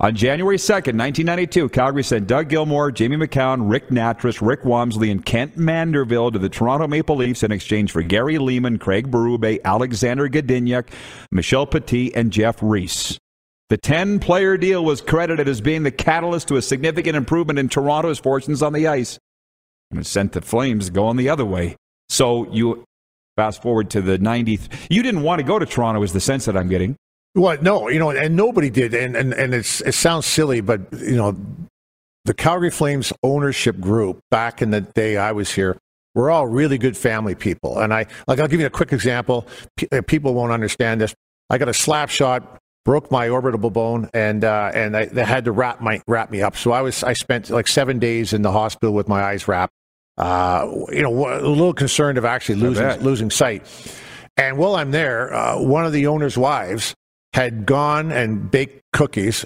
On 0.00 0.12
January 0.12 0.56
2nd, 0.56 0.98
1992, 0.98 1.68
Calgary 1.68 2.02
sent 2.02 2.26
Doug 2.26 2.48
Gilmour, 2.48 2.90
Jamie 2.92 3.16
Macoun, 3.16 3.70
Rick 3.70 3.90
Nattress, 3.90 4.44
Rick 4.44 4.62
Wamsley, 4.62 5.08
and 5.08 5.24
Kent 5.24 5.56
Manderville 5.56 6.32
to 6.32 6.38
the 6.38 6.48
Toronto 6.48 6.88
Maple 6.88 7.14
Leafs 7.14 7.44
in 7.44 7.52
exchange 7.52 7.92
for 7.92 8.02
Gary 8.02 8.34
Leeman, 8.34 8.80
Craig 8.80 9.08
Berube, 9.08 9.60
Alexander 9.64 10.28
Godynyuk, 10.28 10.88
Michel 11.30 11.64
Petit, 11.64 12.12
and 12.16 12.32
Jeff 12.32 12.60
Reese. 12.60 13.18
The 13.70 13.78
10 13.78 14.18
player 14.18 14.56
deal 14.56 14.84
was 14.84 15.00
credited 15.00 15.48
as 15.48 15.60
being 15.60 15.84
the 15.84 15.92
catalyst 15.92 16.48
to 16.48 16.56
a 16.56 16.62
significant 16.62 17.16
improvement 17.16 17.60
in 17.60 17.68
Toronto's 17.68 18.18
fortunes 18.18 18.62
on 18.62 18.72
the 18.72 18.88
ice 18.88 19.20
and 19.96 20.06
sent 20.06 20.32
the 20.32 20.40
Flames 20.40 20.90
going 20.90 21.16
the 21.16 21.28
other 21.28 21.44
way. 21.44 21.76
So 22.08 22.50
you 22.52 22.84
fast 23.36 23.62
forward 23.62 23.90
to 23.90 24.00
the 24.00 24.18
90th. 24.18 24.68
You 24.90 25.02
didn't 25.02 25.22
want 25.22 25.40
to 25.40 25.44
go 25.44 25.58
to 25.58 25.66
Toronto, 25.66 26.02
is 26.02 26.12
the 26.12 26.20
sense 26.20 26.44
that 26.44 26.56
I'm 26.56 26.68
getting. 26.68 26.96
Well, 27.34 27.58
no, 27.60 27.88
you 27.88 27.98
know, 27.98 28.10
and 28.10 28.36
nobody 28.36 28.70
did, 28.70 28.94
and 28.94 29.16
and 29.16 29.32
and 29.32 29.52
it 29.54 29.64
sounds 29.64 30.24
silly, 30.24 30.60
but 30.60 30.80
you 30.92 31.16
know, 31.16 31.36
the 32.24 32.34
Calgary 32.34 32.70
Flames 32.70 33.12
ownership 33.24 33.80
group 33.80 34.20
back 34.30 34.62
in 34.62 34.70
the 34.70 34.82
day 34.82 35.16
I 35.16 35.32
was 35.32 35.52
here 35.52 35.76
we're 36.14 36.30
all 36.30 36.46
really 36.46 36.78
good 36.78 36.96
family 36.96 37.34
people. 37.34 37.78
And 37.78 37.92
I 37.92 38.06
like 38.26 38.38
I'll 38.38 38.48
give 38.48 38.60
you 38.60 38.66
a 38.66 38.70
quick 38.70 38.92
example. 38.92 39.46
P- 39.76 39.88
uh, 39.92 40.02
people 40.02 40.34
won't 40.34 40.52
understand 40.52 41.00
this. 41.00 41.14
I 41.50 41.58
got 41.58 41.68
a 41.68 41.74
slap 41.74 42.08
shot, 42.08 42.58
broke 42.84 43.10
my 43.10 43.28
orbital 43.28 43.70
bone, 43.70 44.08
and 44.14 44.44
uh, 44.44 44.70
and 44.74 44.96
I, 44.96 45.06
they 45.06 45.24
had 45.24 45.44
to 45.46 45.52
wrap 45.52 45.80
my 45.80 46.00
wrap 46.06 46.30
me 46.30 46.42
up. 46.42 46.56
So 46.56 46.72
I 46.72 46.82
was 46.82 47.02
I 47.02 47.12
spent 47.12 47.50
like 47.50 47.68
seven 47.68 47.98
days 47.98 48.32
in 48.32 48.42
the 48.42 48.52
hospital 48.52 48.94
with 48.94 49.08
my 49.08 49.22
eyes 49.22 49.46
wrapped 49.48 49.74
uh, 50.18 50.68
you 50.90 51.02
know, 51.02 51.10
a 51.10 51.48
little 51.48 51.74
concerned 51.74 52.18
of 52.18 52.24
actually 52.24 52.56
losing 52.56 53.02
losing 53.02 53.30
sight. 53.30 53.66
And 54.36 54.58
while 54.58 54.76
I'm 54.76 54.90
there, 54.90 55.32
uh, 55.32 55.60
one 55.60 55.84
of 55.84 55.92
the 55.92 56.06
owner's 56.08 56.36
wives 56.36 56.94
had 57.34 57.66
gone 57.66 58.12
and 58.12 58.48
baked 58.48 58.80
cookies. 58.92 59.44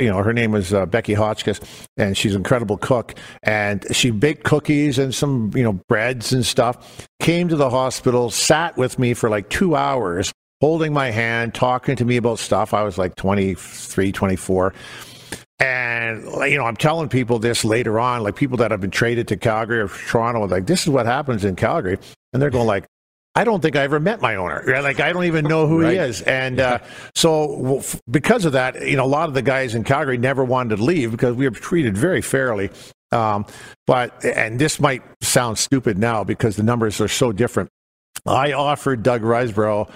You 0.00 0.10
know, 0.10 0.22
her 0.22 0.32
name 0.32 0.52
was 0.52 0.72
uh, 0.72 0.86
Becky 0.86 1.12
Hotchkiss, 1.12 1.60
and 1.96 2.16
she's 2.16 2.34
an 2.34 2.40
incredible 2.40 2.78
cook. 2.78 3.14
And 3.42 3.84
she 3.94 4.10
baked 4.10 4.44
cookies 4.44 4.98
and 4.98 5.14
some, 5.14 5.50
you 5.54 5.62
know, 5.62 5.72
breads 5.88 6.32
and 6.32 6.44
stuff. 6.44 7.06
Came 7.20 7.48
to 7.48 7.56
the 7.56 7.68
hospital, 7.68 8.30
sat 8.30 8.76
with 8.76 8.98
me 8.98 9.12
for 9.14 9.28
like 9.28 9.50
two 9.50 9.76
hours, 9.76 10.32
holding 10.60 10.92
my 10.92 11.10
hand, 11.10 11.54
talking 11.54 11.96
to 11.96 12.04
me 12.04 12.16
about 12.16 12.38
stuff. 12.38 12.72
I 12.72 12.82
was 12.82 12.96
like 12.96 13.16
23, 13.16 14.12
24. 14.12 14.72
And 15.60 16.24
you 16.50 16.56
know, 16.56 16.64
I'm 16.64 16.76
telling 16.76 17.08
people 17.08 17.38
this 17.38 17.64
later 17.64 17.98
on, 17.98 18.22
like 18.22 18.36
people 18.36 18.56
that 18.58 18.70
have 18.70 18.80
been 18.80 18.90
traded 18.90 19.28
to 19.28 19.36
Calgary 19.36 19.80
or 19.80 19.88
Toronto, 19.88 20.46
like 20.46 20.66
this 20.66 20.82
is 20.82 20.88
what 20.88 21.06
happens 21.06 21.44
in 21.44 21.56
Calgary, 21.56 21.98
and 22.32 22.40
they're 22.40 22.50
going 22.50 22.66
like, 22.66 22.86
I 23.34 23.44
don't 23.44 23.60
think 23.60 23.76
I 23.76 23.82
ever 23.82 24.00
met 24.00 24.20
my 24.20 24.36
owner. 24.36 24.64
Like 24.82 25.00
I 25.00 25.12
don't 25.12 25.24
even 25.24 25.44
know 25.44 25.66
who 25.66 25.82
right. 25.82 25.92
he 25.92 25.98
is. 25.98 26.22
And 26.22 26.60
uh, 26.60 26.78
so 27.14 27.82
because 28.10 28.44
of 28.44 28.52
that, 28.52 28.86
you 28.86 28.96
know, 28.96 29.04
a 29.04 29.06
lot 29.06 29.28
of 29.28 29.34
the 29.34 29.42
guys 29.42 29.74
in 29.74 29.84
Calgary 29.84 30.18
never 30.18 30.44
wanted 30.44 30.76
to 30.76 30.82
leave 30.82 31.10
because 31.12 31.34
we 31.36 31.48
were 31.48 31.54
treated 31.54 31.96
very 31.96 32.20
fairly. 32.20 32.70
Um, 33.12 33.46
but 33.86 34.24
and 34.24 34.58
this 34.58 34.80
might 34.80 35.02
sound 35.22 35.58
stupid 35.58 35.98
now 35.98 36.24
because 36.24 36.56
the 36.56 36.62
numbers 36.62 37.00
are 37.00 37.08
so 37.08 37.32
different. 37.32 37.68
I 38.26 38.52
offered 38.52 39.02
Doug 39.02 39.22
Risebrough. 39.22 39.88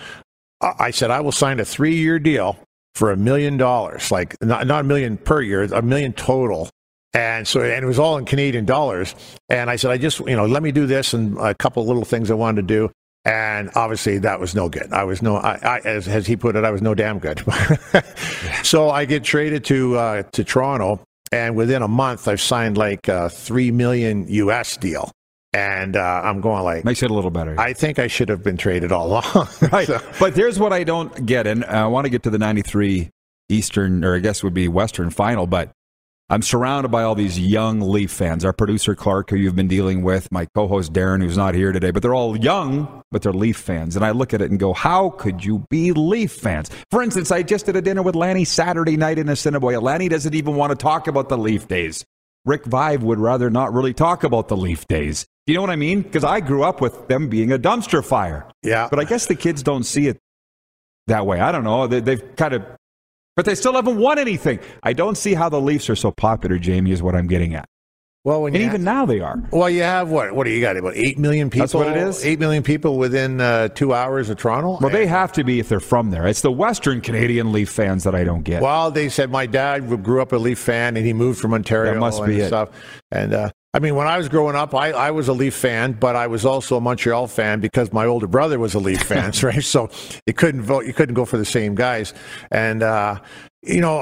I 0.61 0.92
said 0.92 1.11
I 1.11 1.20
will 1.20 1.33
sign 1.33 1.59
a 1.59 1.64
three-year 1.64 2.20
deal 2.20 2.57
for 2.94 3.11
a 3.11 3.16
million 3.16 3.57
dollars, 3.57 4.11
like 4.11 4.37
not, 4.42 4.66
not 4.66 4.81
a 4.81 4.85
million 4.85 5.16
per 5.16 5.40
year, 5.40 5.62
a 5.62 5.83
million 5.83 6.12
total. 6.12 6.68
And 7.14 7.46
so, 7.46 7.61
and 7.61 7.85
it 7.85 7.87
was 7.87 7.98
all 7.98 8.16
in 8.16 8.24
Canadian 8.24 8.64
dollars. 8.64 9.14
And 9.48 9.68
I 9.68 9.76
said, 9.76 9.90
I 9.90 9.98
just, 9.98 10.20
you 10.20 10.37
know, 10.37 10.46
let 10.46 10.62
me 10.62 10.72
do 10.72 10.87
this 10.87 11.12
and 11.12 11.37
a 11.38 11.55
couple 11.55 11.85
little 11.87 12.05
things 12.05 12.31
I 12.31 12.35
wanted 12.35 12.62
to 12.62 12.74
do. 12.74 12.90
And 13.24 13.70
obviously, 13.76 14.18
that 14.18 14.40
was 14.40 14.55
no 14.55 14.68
good. 14.68 14.92
I 14.92 15.05
was 15.05 15.22
no, 15.22 15.37
I, 15.37 15.59
I 15.62 15.78
as, 15.85 16.09
as 16.09 16.26
he 16.26 16.37
put 16.37 16.57
it, 16.57 16.64
I 16.64 16.70
was 16.70 16.83
no 16.83 16.94
damn 16.94 17.20
good. 17.20 17.40
so 18.64 18.90
I 18.90 19.05
get 19.05 19.22
traded 19.22 19.64
to 19.66 19.96
uh, 19.96 20.22
to 20.33 20.42
Toronto, 20.42 21.05
and 21.31 21.55
within 21.55 21.83
a 21.83 21.88
month, 21.88 22.26
I've 22.26 22.40
signed 22.40 22.76
like 22.76 23.07
a 23.07 23.31
three 23.31 23.70
million 23.70 24.26
US 24.26 24.76
deal. 24.76 25.12
And 25.55 25.97
uh, 25.97 26.23
I'm 26.25 26.41
going 26.41 26.62
like 26.65 26.85
makes 26.85 27.03
it 27.03 27.11
a 27.11 27.15
little 27.15 27.31
better. 27.31 27.59
I 27.61 27.75
think 27.75 27.99
I 27.99 28.07
should 28.07 28.31
have 28.31 28.43
been 28.43 28.57
traded 28.57 28.91
all 28.91 29.07
along. 29.25 29.49
right. 29.71 29.87
So. 29.87 30.01
But 30.19 30.35
here's 30.35 30.59
what 30.59 30.73
I 30.73 30.85
don't 30.85 31.27
get, 31.27 31.47
and 31.47 31.65
I 31.65 31.87
want 31.87 32.07
to 32.07 32.11
get 32.11 32.23
to 32.23 32.31
the 32.31 32.38
'93 32.38 33.11
Eastern, 33.49 34.05
or 34.05 34.17
I 34.17 34.21
guess 34.21 34.43
would 34.43 34.55
be 34.55 34.69
Western 34.69 35.11
final. 35.11 35.47
But 35.47 35.71
I'm 36.31 36.41
surrounded 36.41 36.88
by 36.88 37.03
all 37.03 37.15
these 37.15 37.38
young 37.38 37.81
Leaf 37.83 38.11
fans. 38.11 38.47
Our 38.47 38.55
producer 38.55 38.95
Clark, 38.95 39.29
who 39.29 39.37
you've 39.37 39.55
been 39.55 39.69
dealing 39.69 40.03
with, 40.03 40.33
my 40.33 40.47
co-host 40.55 40.95
Darren, 40.95 41.23
who's 41.23 41.37
not 41.37 41.55
here 41.55 41.73
today, 41.73 41.91
but 41.91 42.01
they're 42.01 42.15
all 42.15 42.35
young, 42.38 43.03
but 43.11 43.21
they're 43.21 43.35
Leaf 43.35 43.59
fans. 43.59 43.97
And 43.97 44.05
I 44.07 44.12
look 44.12 44.33
at 44.33 44.41
it 44.41 44.51
and 44.51 44.59
go, 44.59 44.73
how 44.73 45.11
could 45.11 45.45
you 45.45 45.67
be 45.69 45.93
Leaf 45.93 46.33
fans? 46.33 46.71
For 46.91 47.03
instance, 47.03 47.31
I 47.31 47.43
just 47.43 47.67
did 47.67 47.77
a 47.77 47.83
dinner 47.83 48.01
with 48.01 48.15
Lanny 48.15 48.47
Saturday 48.47 48.97
night 48.97 49.19
in 49.19 49.29
Assiniboia. 49.29 49.81
Lanny 49.81 50.09
doesn't 50.09 50.35
even 50.35 50.55
want 50.55 50.71
to 50.71 50.77
talk 50.77 51.07
about 51.07 51.29
the 51.29 51.37
Leaf 51.37 51.69
days. 51.69 52.03
Rick 52.47 52.65
Vaive 52.65 53.01
would 53.03 53.19
rather 53.19 53.51
not 53.51 53.75
really 53.75 53.93
talk 53.93 54.25
about 54.25 54.49
the 54.49 54.57
Leaf 54.57 54.88
days. 54.88 55.27
You 55.46 55.55
know 55.55 55.61
what 55.61 55.70
I 55.70 55.76
mean? 55.76 56.02
Because 56.02 56.24
I 56.24 56.40
grew 56.40 56.62
up 56.62 56.81
with 56.81 57.09
them 57.09 57.28
being 57.28 57.52
a 57.52 57.59
dumpster 57.59 58.05
fire. 58.05 58.46
Yeah. 58.62 58.88
But 58.88 59.00
I 59.00 59.05
guess 59.05 59.26
the 59.26 59.35
kids 59.35 59.62
don't 59.62 59.85
see 59.85 60.07
it 60.07 60.18
that 61.09 61.26
way. 61.26 61.40
I 61.40 61.50
don't 61.50 61.64
know. 61.64 61.87
They, 61.87 62.00
they've 62.00 62.37
kind 62.37 62.55
of 62.55 62.64
but 63.35 63.46
they 63.46 63.55
still 63.55 63.72
haven't 63.72 63.96
won 63.96 64.18
anything. 64.18 64.61
I 64.83 64.92
don't 64.92 65.16
see 65.16 65.35
how 65.35 65.48
the 65.48 65.61
Leafs 65.61 65.88
are 65.88 65.96
so 65.96 66.11
popular, 66.11 66.59
Jamie, 66.59 66.92
is 66.92 67.02
what 67.02 67.14
I'm 67.14 67.26
getting 67.26 67.55
at. 67.55 67.66
Well, 68.24 68.42
when 68.42 68.55
and 68.55 68.62
even 68.62 68.72
have, 68.72 68.81
now 68.83 69.07
they 69.07 69.18
are. 69.18 69.42
Well, 69.50 69.68
you 69.68 69.83
have 69.83 70.09
what? 70.09 70.33
What 70.33 70.44
do 70.44 70.50
you 70.50 70.61
got? 70.61 70.76
About 70.76 70.94
eight 70.94 71.18
million 71.18 71.50
people. 71.50 71.64
That's 71.64 71.74
what 71.74 71.88
it 71.88 71.96
is? 71.96 72.24
Eight 72.24 72.38
million 72.38 72.62
people 72.62 72.96
within 72.96 73.40
uh, 73.40 73.66
two 73.68 73.94
hours 73.94 74.31
of 74.31 74.37
Toronto. 74.37 74.78
Well, 74.81 74.90
they 74.90 75.07
have 75.07 75.33
to 75.33 75.44
be 75.44 75.59
if 75.59 75.68
they're 75.68 75.81
from 75.81 76.11
there. 76.11 76.28
It's 76.28 76.40
the 76.40 76.52
Western 76.52 77.00
Canadian 77.00 77.50
Leaf 77.50 77.68
fans 77.68 78.05
that 78.05 78.14
I 78.14 78.22
don't 78.22 78.42
get. 78.42 78.62
Well, 78.62 78.92
they 78.92 79.09
said 79.09 79.33
my 79.33 79.46
dad 79.46 80.05
grew 80.05 80.22
up 80.22 80.33
a 80.33 80.37
Leaf 80.37 80.61
fan, 80.61 80.96
and 80.96 81.05
he 81.05 81.12
moved 81.12 81.40
from 81.40 81.52
Ontario. 81.52 81.94
That 81.94 81.98
must 81.98 82.20
and 82.20 82.28
be 82.28 82.40
it. 82.40 82.46
stuff. 82.46 82.68
And 83.11 83.35
uh, 83.35 83.50
I 83.75 83.79
mean, 83.79 83.95
when 83.95 84.07
I 84.07 84.19
was 84.19 84.29
growing 84.29 84.55
up, 84.55 84.75
I, 84.75 84.91
I 84.91 85.11
was 85.13 85.29
a 85.29 85.33
Leaf 85.33 85.55
fan, 85.55 85.93
but 85.93 86.15
I 86.15 86.27
was 86.27 86.45
also 86.45 86.77
a 86.77 86.81
Montreal 86.81 87.27
fan 87.27 87.61
because 87.61 87.91
my 87.91 88.05
older 88.05 88.27
brother 88.27 88.59
was 88.59 88.75
a 88.75 88.79
Leaf 88.79 89.03
fan, 89.05 89.33
right? 89.43 89.63
So 89.65 89.89
you 90.27 90.35
couldn't 90.35 90.63
vote, 90.63 90.85
you 90.85 90.93
couldn't 90.93 91.15
go 91.15 91.25
for 91.25 91.39
the 91.39 91.45
same 91.45 91.75
guys. 91.75 92.13
And 92.51 92.83
uh, 92.83 93.21
you 93.63 93.81
know, 93.81 93.99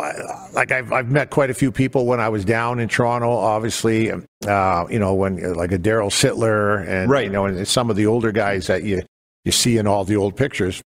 like 0.54 0.72
I've 0.72 0.92
I've 0.92 1.10
met 1.10 1.30
quite 1.30 1.50
a 1.50 1.54
few 1.54 1.70
people 1.70 2.06
when 2.06 2.18
I 2.18 2.28
was 2.30 2.44
down 2.44 2.80
in 2.80 2.88
Toronto. 2.88 3.30
Obviously, 3.30 4.10
uh, 4.10 4.86
you 4.90 4.98
know, 4.98 5.14
when 5.14 5.54
like 5.54 5.70
a 5.70 5.78
Daryl 5.78 6.10
Sittler 6.10 6.86
and 6.88 7.08
Right. 7.10 7.24
you 7.26 7.30
know, 7.30 7.44
and 7.46 7.68
some 7.68 7.90
of 7.90 7.96
the 7.96 8.06
older 8.06 8.32
guys 8.32 8.66
that 8.66 8.82
you 8.82 9.02
you 9.44 9.52
see 9.52 9.78
in 9.78 9.86
all 9.86 10.04
the 10.04 10.16
old 10.16 10.34
pictures. 10.36 10.82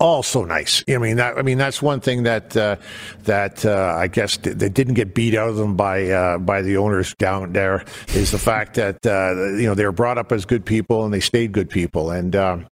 All 0.00 0.22
so 0.22 0.46
nice. 0.46 0.82
I 0.88 0.96
mean, 0.96 1.16
that, 1.18 1.36
I 1.36 1.42
mean 1.42 1.58
that's 1.58 1.82
one 1.82 2.00
thing 2.00 2.22
that 2.22 2.56
uh, 2.56 2.76
that 3.24 3.66
uh, 3.66 3.94
I 3.98 4.06
guess 4.06 4.38
th- 4.38 4.56
they 4.56 4.70
didn't 4.70 4.94
get 4.94 5.14
beat 5.14 5.34
out 5.34 5.50
of 5.50 5.56
them 5.56 5.76
by 5.76 6.08
uh, 6.08 6.38
by 6.38 6.62
the 6.62 6.78
owners 6.78 7.14
down 7.16 7.52
there 7.52 7.84
is 8.14 8.30
the 8.30 8.38
fact 8.38 8.74
that 8.76 9.04
uh, 9.04 9.34
you 9.58 9.66
know 9.66 9.74
they 9.74 9.84
were 9.84 9.92
brought 9.92 10.16
up 10.16 10.32
as 10.32 10.46
good 10.46 10.64
people 10.64 11.04
and 11.04 11.12
they 11.12 11.20
stayed 11.20 11.52
good 11.52 11.70
people 11.70 12.10
and. 12.10 12.34
Um, 12.34 12.66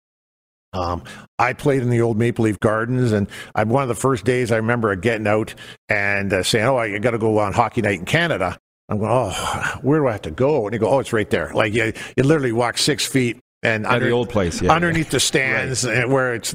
um, 0.74 1.02
I 1.38 1.54
played 1.54 1.80
in 1.80 1.88
the 1.88 2.02
old 2.02 2.18
Maple 2.18 2.44
Leaf 2.44 2.60
Gardens, 2.60 3.10
and 3.12 3.26
I, 3.54 3.64
one 3.64 3.82
of 3.82 3.88
the 3.88 3.94
first 3.94 4.26
days 4.26 4.52
I 4.52 4.56
remember 4.56 4.94
getting 4.96 5.26
out 5.26 5.54
and 5.88 6.30
uh, 6.30 6.42
saying, 6.42 6.66
"Oh, 6.66 6.76
I 6.76 6.98
got 6.98 7.12
to 7.12 7.18
go 7.18 7.38
on 7.38 7.54
hockey 7.54 7.80
night 7.80 7.98
in 7.98 8.04
Canada." 8.04 8.58
I'm 8.90 8.98
going, 8.98 9.10
"Oh, 9.10 9.78
where 9.80 9.98
do 9.98 10.08
I 10.08 10.12
have 10.12 10.22
to 10.22 10.30
go?" 10.30 10.66
And 10.66 10.74
they 10.74 10.78
go, 10.78 10.90
"Oh, 10.90 10.98
it's 10.98 11.14
right 11.14 11.28
there." 11.30 11.50
Like 11.54 11.72
you, 11.72 11.94
you 12.18 12.22
literally 12.22 12.52
walk 12.52 12.76
six 12.76 13.06
feet 13.06 13.40
and 13.62 13.86
At 13.86 14.00
the 14.00 14.10
old 14.10 14.30
place, 14.30 14.62
yeah, 14.62 14.72
underneath 14.72 15.10
the 15.10 15.18
stands, 15.18 15.84
and 15.84 16.12
where 16.12 16.34
it's 16.34 16.54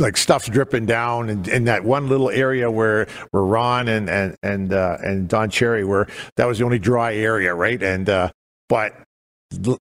like 0.00 0.16
stuff's 0.16 0.48
dripping 0.48 0.86
down, 0.86 1.28
and 1.28 1.46
in 1.48 1.64
that 1.64 1.84
one 1.84 2.08
little 2.08 2.30
area 2.30 2.70
where 2.70 3.06
where 3.30 3.42
Ron 3.42 3.88
and 3.88 4.08
and 4.08 4.36
and 4.42 4.72
uh, 4.72 4.98
and 5.02 5.28
Don 5.28 5.50
Cherry 5.50 5.84
were, 5.84 6.08
that 6.36 6.46
was 6.46 6.58
the 6.58 6.64
only 6.64 6.78
dry 6.78 7.14
area, 7.14 7.54
right? 7.54 7.82
And 7.82 8.08
uh, 8.08 8.30
but 8.68 8.94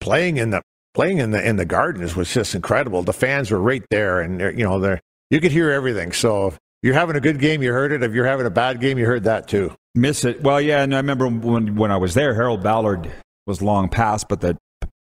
playing 0.01 0.39
in 0.39 0.51
the 0.51 0.63
playing 0.95 1.19
in 1.19 1.31
the 1.31 1.47
in 1.47 1.57
the 1.57 1.65
gardens 1.65 2.17
was 2.17 2.33
just 2.33 2.55
incredible. 2.55 3.03
The 3.03 3.13
fans 3.13 3.51
were 3.51 3.61
right 3.61 3.85
there, 3.91 4.21
and 4.21 4.41
you 4.59 4.65
know 4.65 4.79
they 4.81 5.01
you 5.31 5.41
could 5.41 5.53
hear 5.53 5.71
everything. 5.71 6.13
So 6.13 6.49
if 6.49 6.59
you're 6.83 6.95
having 6.95 7.17
a 7.17 7.21
good 7.21 7.39
game, 7.39 7.63
you 7.63 7.73
heard 7.73 7.93
it. 7.93 8.03
If 8.03 8.13
you're 8.13 8.27
having 8.27 8.47
a 8.47 8.51
bad 8.51 8.81
game, 8.81 8.99
you 8.99 9.07
heard 9.07 9.25
that 9.25 9.49
too. 9.49 9.75
Miss 9.95 10.25
it. 10.25 10.43
Well, 10.43 10.61
yeah, 10.61 10.83
and 10.83 10.95
I 10.95 10.99
remember 10.99 11.29
when 11.29 11.77
when 11.77 11.91
I 11.91 11.97
was 11.97 12.15
there, 12.15 12.35
Harold 12.35 12.63
Ballard 12.63 13.11
was 13.47 13.63
long 13.63 13.89
past, 13.89 14.29
but 14.29 14.41
the 14.41 14.57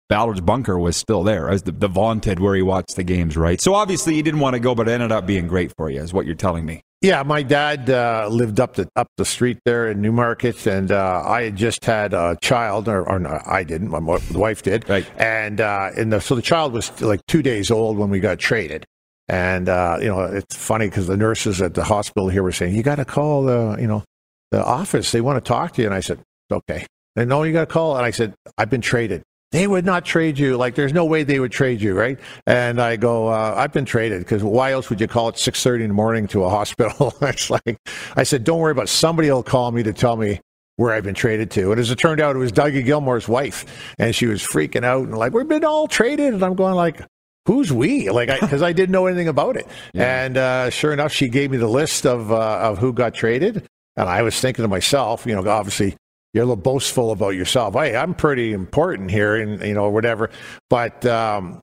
Ballard's 0.10 0.42
bunker 0.42 0.80
was 0.80 0.96
still 0.96 1.24
there 1.24 1.50
as 1.50 1.64
the, 1.64 1.72
the 1.72 1.88
vaunted 1.88 2.40
where 2.40 2.56
he 2.56 2.62
watched 2.62 2.96
the 2.96 3.04
games, 3.04 3.36
right? 3.36 3.60
So 3.60 3.74
obviously 3.74 4.16
you 4.16 4.24
didn't 4.24 4.40
want 4.40 4.54
to 4.54 4.60
go, 4.60 4.74
but 4.74 4.88
it 4.88 4.92
ended 4.92 5.12
up 5.12 5.26
being 5.26 5.48
great 5.48 5.74
for 5.76 5.90
you, 5.90 6.02
is 6.02 6.14
what 6.14 6.26
you're 6.26 6.36
telling 6.36 6.66
me. 6.66 6.82
Yeah, 7.02 7.22
my 7.22 7.44
dad 7.44 7.90
uh, 7.92 8.28
lived 8.32 8.60
up 8.60 8.74
the 8.74 8.90
up 8.96 9.08
the 9.18 9.26
street 9.26 9.60
there 9.66 9.92
in 9.92 10.02
Newmarket, 10.02 10.66
and 10.66 10.92
uh, 10.92 11.22
I 11.24 11.44
had 11.44 11.56
just 11.56 11.86
had 11.86 12.16
a 12.16 12.36
child, 12.42 12.88
or, 12.88 13.08
or 13.08 13.20
no, 13.20 13.40
I 13.46 13.64
didn't. 13.64 13.90
My 13.90 14.00
wife 14.00 14.64
did, 14.64 14.90
Right. 14.90 15.06
And 15.16 15.62
uh, 15.62 15.92
and 15.96 16.12
the, 16.12 16.20
so 16.20 16.34
the 16.34 16.42
child 16.42 16.74
was 16.74 17.00
like 17.00 17.24
two 17.28 17.44
days 17.44 17.70
old 17.70 18.00
when 18.00 18.10
we 18.10 18.20
got 18.20 18.40
traded. 18.40 18.84
And 19.28 19.70
uh, 19.70 20.00
you 20.02 20.08
know, 20.08 20.22
it's 20.22 20.56
funny 20.56 20.88
because 20.88 21.06
the 21.06 21.18
nurses 21.18 21.62
at 21.62 21.76
the 21.76 21.84
hospital 21.84 22.30
here 22.30 22.42
were 22.42 22.52
saying, 22.52 22.76
"You 22.76 22.82
got 22.82 22.96
to 22.96 23.06
call 23.06 23.44
the 23.44 23.78
you 23.80 23.86
know 23.86 24.04
the 24.50 24.64
office. 24.64 25.12
They 25.12 25.22
want 25.22 25.44
to 25.44 25.48
talk 25.48 25.74
to 25.74 25.82
you." 25.84 25.88
And 25.88 25.94
I 25.94 26.00
said, 26.00 26.20
"Okay." 26.52 26.88
They 27.16 27.26
no, 27.26 27.44
you 27.44 27.54
got 27.54 27.68
to 27.68 27.74
call. 27.74 27.96
And 27.96 28.06
I 28.06 28.12
said, 28.12 28.34
"I've 28.58 28.72
been 28.72 28.82
traded." 28.82 29.22
They 29.52 29.66
would 29.66 29.86
not 29.86 30.04
trade 30.04 30.38
you. 30.38 30.58
Like, 30.58 30.76
there's 30.76 30.92
no 30.92 31.06
way 31.06 31.24
they 31.24 31.40
would 31.40 31.54
trade 31.54 31.82
you, 31.82 31.98
right? 31.98 32.20
And 32.46 32.82
I 32.82 32.98
go, 32.98 33.28
uh, 33.28 33.54
I've 33.56 33.72
been 33.72 33.86
traded 33.86 34.20
because 34.20 34.44
why 34.44 34.72
else 34.72 34.90
would 34.90 35.00
you 35.00 35.08
call 35.08 35.30
at 35.30 35.36
6:30 35.36 35.84
in 35.84 35.88
the 35.90 35.94
morning 35.94 36.28
to 36.28 36.44
a 36.44 36.50
hospital? 36.50 37.14
it's 37.22 37.50
like, 37.50 37.78
I 38.16 38.24
said, 38.24 38.44
don't 38.44 38.60
worry 38.60 38.74
about. 38.74 38.86
It. 38.86 38.90
Somebody 38.90 39.32
will 39.32 39.44
call 39.44 39.72
me 39.72 39.84
to 39.84 39.94
tell 39.94 40.18
me 40.18 40.42
where 40.76 40.94
I've 40.94 41.04
been 41.04 41.16
traded 41.16 41.50
to. 41.52 41.72
And 41.72 41.80
as 41.80 41.90
it 41.92 41.98
turned 41.98 42.20
out, 42.20 42.36
it 42.36 42.40
was 42.40 42.52
Dougie 42.52 42.86
Gilmour's 42.86 43.28
wife, 43.28 43.94
and 43.98 44.14
she 44.14 44.28
was 44.28 44.44
freaking 44.44 44.84
out 44.84 45.04
and 45.04 45.18
like, 45.18 45.34
we've 45.34 45.48
been 45.48 45.66
all 45.66 45.88
traded. 45.88 46.34
And 46.34 46.44
I'm 46.44 46.56
going 46.56 46.76
like, 46.76 47.02
who's 47.46 47.72
we? 47.72 48.10
Like, 48.10 48.30
because 48.40 48.62
I, 48.62 48.74
didn't 48.74 48.92
know 48.92 49.08
anything 49.08 49.30
about 49.30 49.56
it. 49.56 49.68
And 49.94 50.38
uh, 50.38 50.70
sure 50.70 50.92
enough, 50.92 51.12
she 51.12 51.30
gave 51.30 51.52
me 51.52 51.58
the 51.58 51.68
list 51.68 52.06
of 52.06 52.32
uh, 52.32 52.60
of 52.60 52.78
who 52.80 52.92
got 52.92 53.14
traded, 53.14 53.66
and 53.96 54.10
I 54.10 54.22
was 54.22 54.40
thinking 54.40 54.64
to 54.64 54.70
myself, 54.70 55.26
you 55.26 55.36
know, 55.36 55.50
obviously 55.50 55.96
you're 56.34 56.44
a 56.44 56.48
little 56.48 56.62
boastful 56.62 57.12
about 57.12 57.30
yourself. 57.30 57.74
Hey, 57.74 57.96
I'm 57.96 58.14
pretty 58.14 58.54
important 58.54 59.12
here, 59.12 59.36
and 59.36 59.62
you 59.62 59.74
know, 59.74 59.90
whatever. 59.90 60.30
But 60.70 61.06
um, 61.06 61.62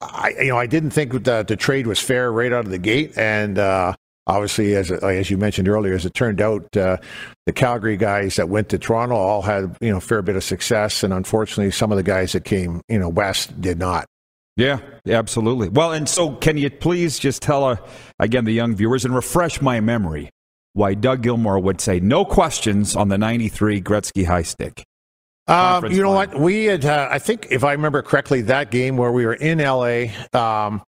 I, 0.00 0.34
you 0.40 0.48
know, 0.48 0.58
I 0.58 0.66
didn't 0.66 0.90
think 0.90 1.24
that 1.24 1.48
the 1.48 1.56
trade 1.56 1.86
was 1.86 2.00
fair 2.00 2.30
right 2.32 2.52
out 2.52 2.64
of 2.64 2.70
the 2.70 2.78
gate, 2.78 3.16
and 3.16 3.58
uh, 3.58 3.94
obviously, 4.26 4.74
as 4.74 4.90
as 4.90 5.30
you 5.30 5.38
mentioned 5.38 5.68
earlier, 5.68 5.94
as 5.94 6.06
it 6.06 6.14
turned 6.14 6.40
out, 6.40 6.76
uh, 6.76 6.96
the 7.46 7.52
Calgary 7.52 7.96
guys 7.96 8.36
that 8.36 8.48
went 8.48 8.68
to 8.70 8.78
Toronto 8.78 9.14
all 9.16 9.42
had 9.42 9.76
you 9.80 9.90
know 9.90 9.98
a 9.98 10.00
fair 10.00 10.22
bit 10.22 10.36
of 10.36 10.44
success, 10.44 11.02
and 11.02 11.12
unfortunately, 11.12 11.70
some 11.70 11.92
of 11.92 11.96
the 11.96 12.02
guys 12.02 12.32
that 12.32 12.44
came 12.44 12.80
you 12.88 12.98
know 12.98 13.08
west 13.08 13.60
did 13.60 13.78
not. 13.78 14.06
Yeah, 14.56 14.80
absolutely. 15.06 15.68
Well, 15.68 15.92
and 15.92 16.08
so 16.08 16.34
can 16.34 16.56
you 16.56 16.70
please 16.70 17.18
just 17.18 17.42
tell, 17.42 17.64
uh, 17.64 17.76
again, 18.18 18.46
the 18.46 18.52
young 18.52 18.74
viewers 18.74 19.04
and 19.04 19.14
refresh 19.14 19.60
my 19.60 19.80
memory 19.80 20.30
why 20.76 20.92
Doug 20.92 21.22
Gilmour 21.22 21.58
would 21.58 21.80
say 21.80 22.00
no 22.00 22.26
questions 22.26 22.94
on 22.94 23.08
the 23.08 23.16
93 23.16 23.80
Gretzky 23.80 24.26
high 24.26 24.42
stick? 24.42 24.84
Um, 25.48 25.86
you 25.86 26.02
know 26.02 26.12
final. 26.12 26.14
what? 26.14 26.38
We 26.38 26.66
had, 26.66 26.84
uh, 26.84 27.08
I 27.10 27.18
think, 27.18 27.46
if 27.50 27.64
I 27.64 27.72
remember 27.72 28.02
correctly, 28.02 28.42
that 28.42 28.70
game 28.70 28.98
where 28.98 29.10
we 29.10 29.24
were 29.24 29.34
in 29.34 29.58
LA, 29.58 30.08
um, 30.38 30.82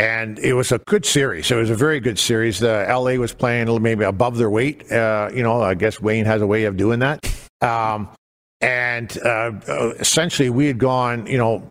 and 0.00 0.40
it 0.40 0.54
was 0.54 0.72
a 0.72 0.78
good 0.78 1.06
series. 1.06 1.50
It 1.52 1.54
was 1.54 1.70
a 1.70 1.76
very 1.76 2.00
good 2.00 2.18
series. 2.18 2.58
The 2.58 2.86
LA 2.88 3.12
was 3.12 3.32
playing 3.32 3.80
maybe 3.80 4.04
above 4.04 4.38
their 4.38 4.50
weight. 4.50 4.90
Uh, 4.90 5.30
you 5.32 5.44
know, 5.44 5.62
I 5.62 5.74
guess 5.74 6.00
Wayne 6.00 6.24
has 6.24 6.42
a 6.42 6.46
way 6.46 6.64
of 6.64 6.76
doing 6.76 6.98
that. 6.98 7.24
Um, 7.60 8.08
and 8.60 9.16
uh, 9.24 9.52
essentially, 10.00 10.50
we 10.50 10.66
had 10.66 10.78
gone, 10.78 11.26
you 11.26 11.38
know, 11.38 11.68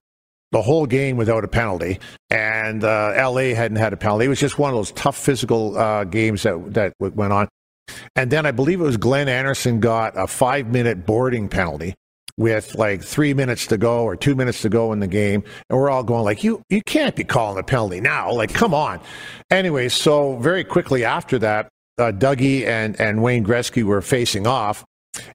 the 0.52 0.62
whole 0.62 0.86
game 0.86 1.18
without 1.18 1.44
a 1.44 1.50
penalty, 1.50 2.00
and 2.30 2.86
uh, 2.86 3.14
LA 3.18 3.54
hadn't 3.56 3.76
had 3.76 3.92
a 3.92 3.98
penalty. 3.98 4.26
It 4.26 4.30
was 4.30 4.40
just 4.40 4.58
one 4.58 4.70
of 4.70 4.78
those 4.78 4.92
tough 4.94 5.18
physical 5.18 5.78
uh, 5.78 6.06
games 6.06 6.44
that 6.44 6.74
that 6.74 6.94
went 7.00 7.34
on. 7.34 7.50
And 8.16 8.32
then 8.32 8.46
I 8.46 8.52
believe 8.52 8.82
it 8.82 8.84
was 8.84 8.98
Glenn 8.98 9.30
Anderson 9.30 9.80
got 9.80 10.14
a 10.18 10.28
five 10.28 10.68
minute 10.68 11.06
boarding 11.06 11.50
penalty 11.50 11.96
with 12.38 12.76
like 12.76 13.04
three 13.04 13.34
minutes 13.34 13.68
to 13.68 13.78
go 13.78 14.04
or 14.04 14.16
two 14.16 14.36
minutes 14.36 14.62
to 14.62 14.70
go 14.70 14.94
in 14.94 15.00
the 15.00 15.08
game. 15.08 15.44
And 15.70 15.80
we're 15.80 15.90
all 15.90 16.04
going 16.04 16.24
like, 16.24 16.44
you, 16.44 16.62
you 16.70 16.82
can't 16.84 17.16
be 17.16 17.24
calling 17.24 17.58
a 17.58 17.64
penalty 17.64 18.00
now. 18.00 18.32
Like, 18.32 18.54
come 18.54 18.74
on. 18.74 19.00
Anyway, 19.50 19.90
so 19.90 20.38
very 20.38 20.64
quickly 20.64 21.04
after 21.04 21.40
that, 21.40 21.70
uh, 21.98 22.12
Dougie 22.12 22.66
and, 22.66 23.00
and 23.02 23.24
Wayne 23.24 23.44
Gretzky 23.44 23.84
were 23.84 24.02
facing 24.02 24.46
off. 24.46 24.86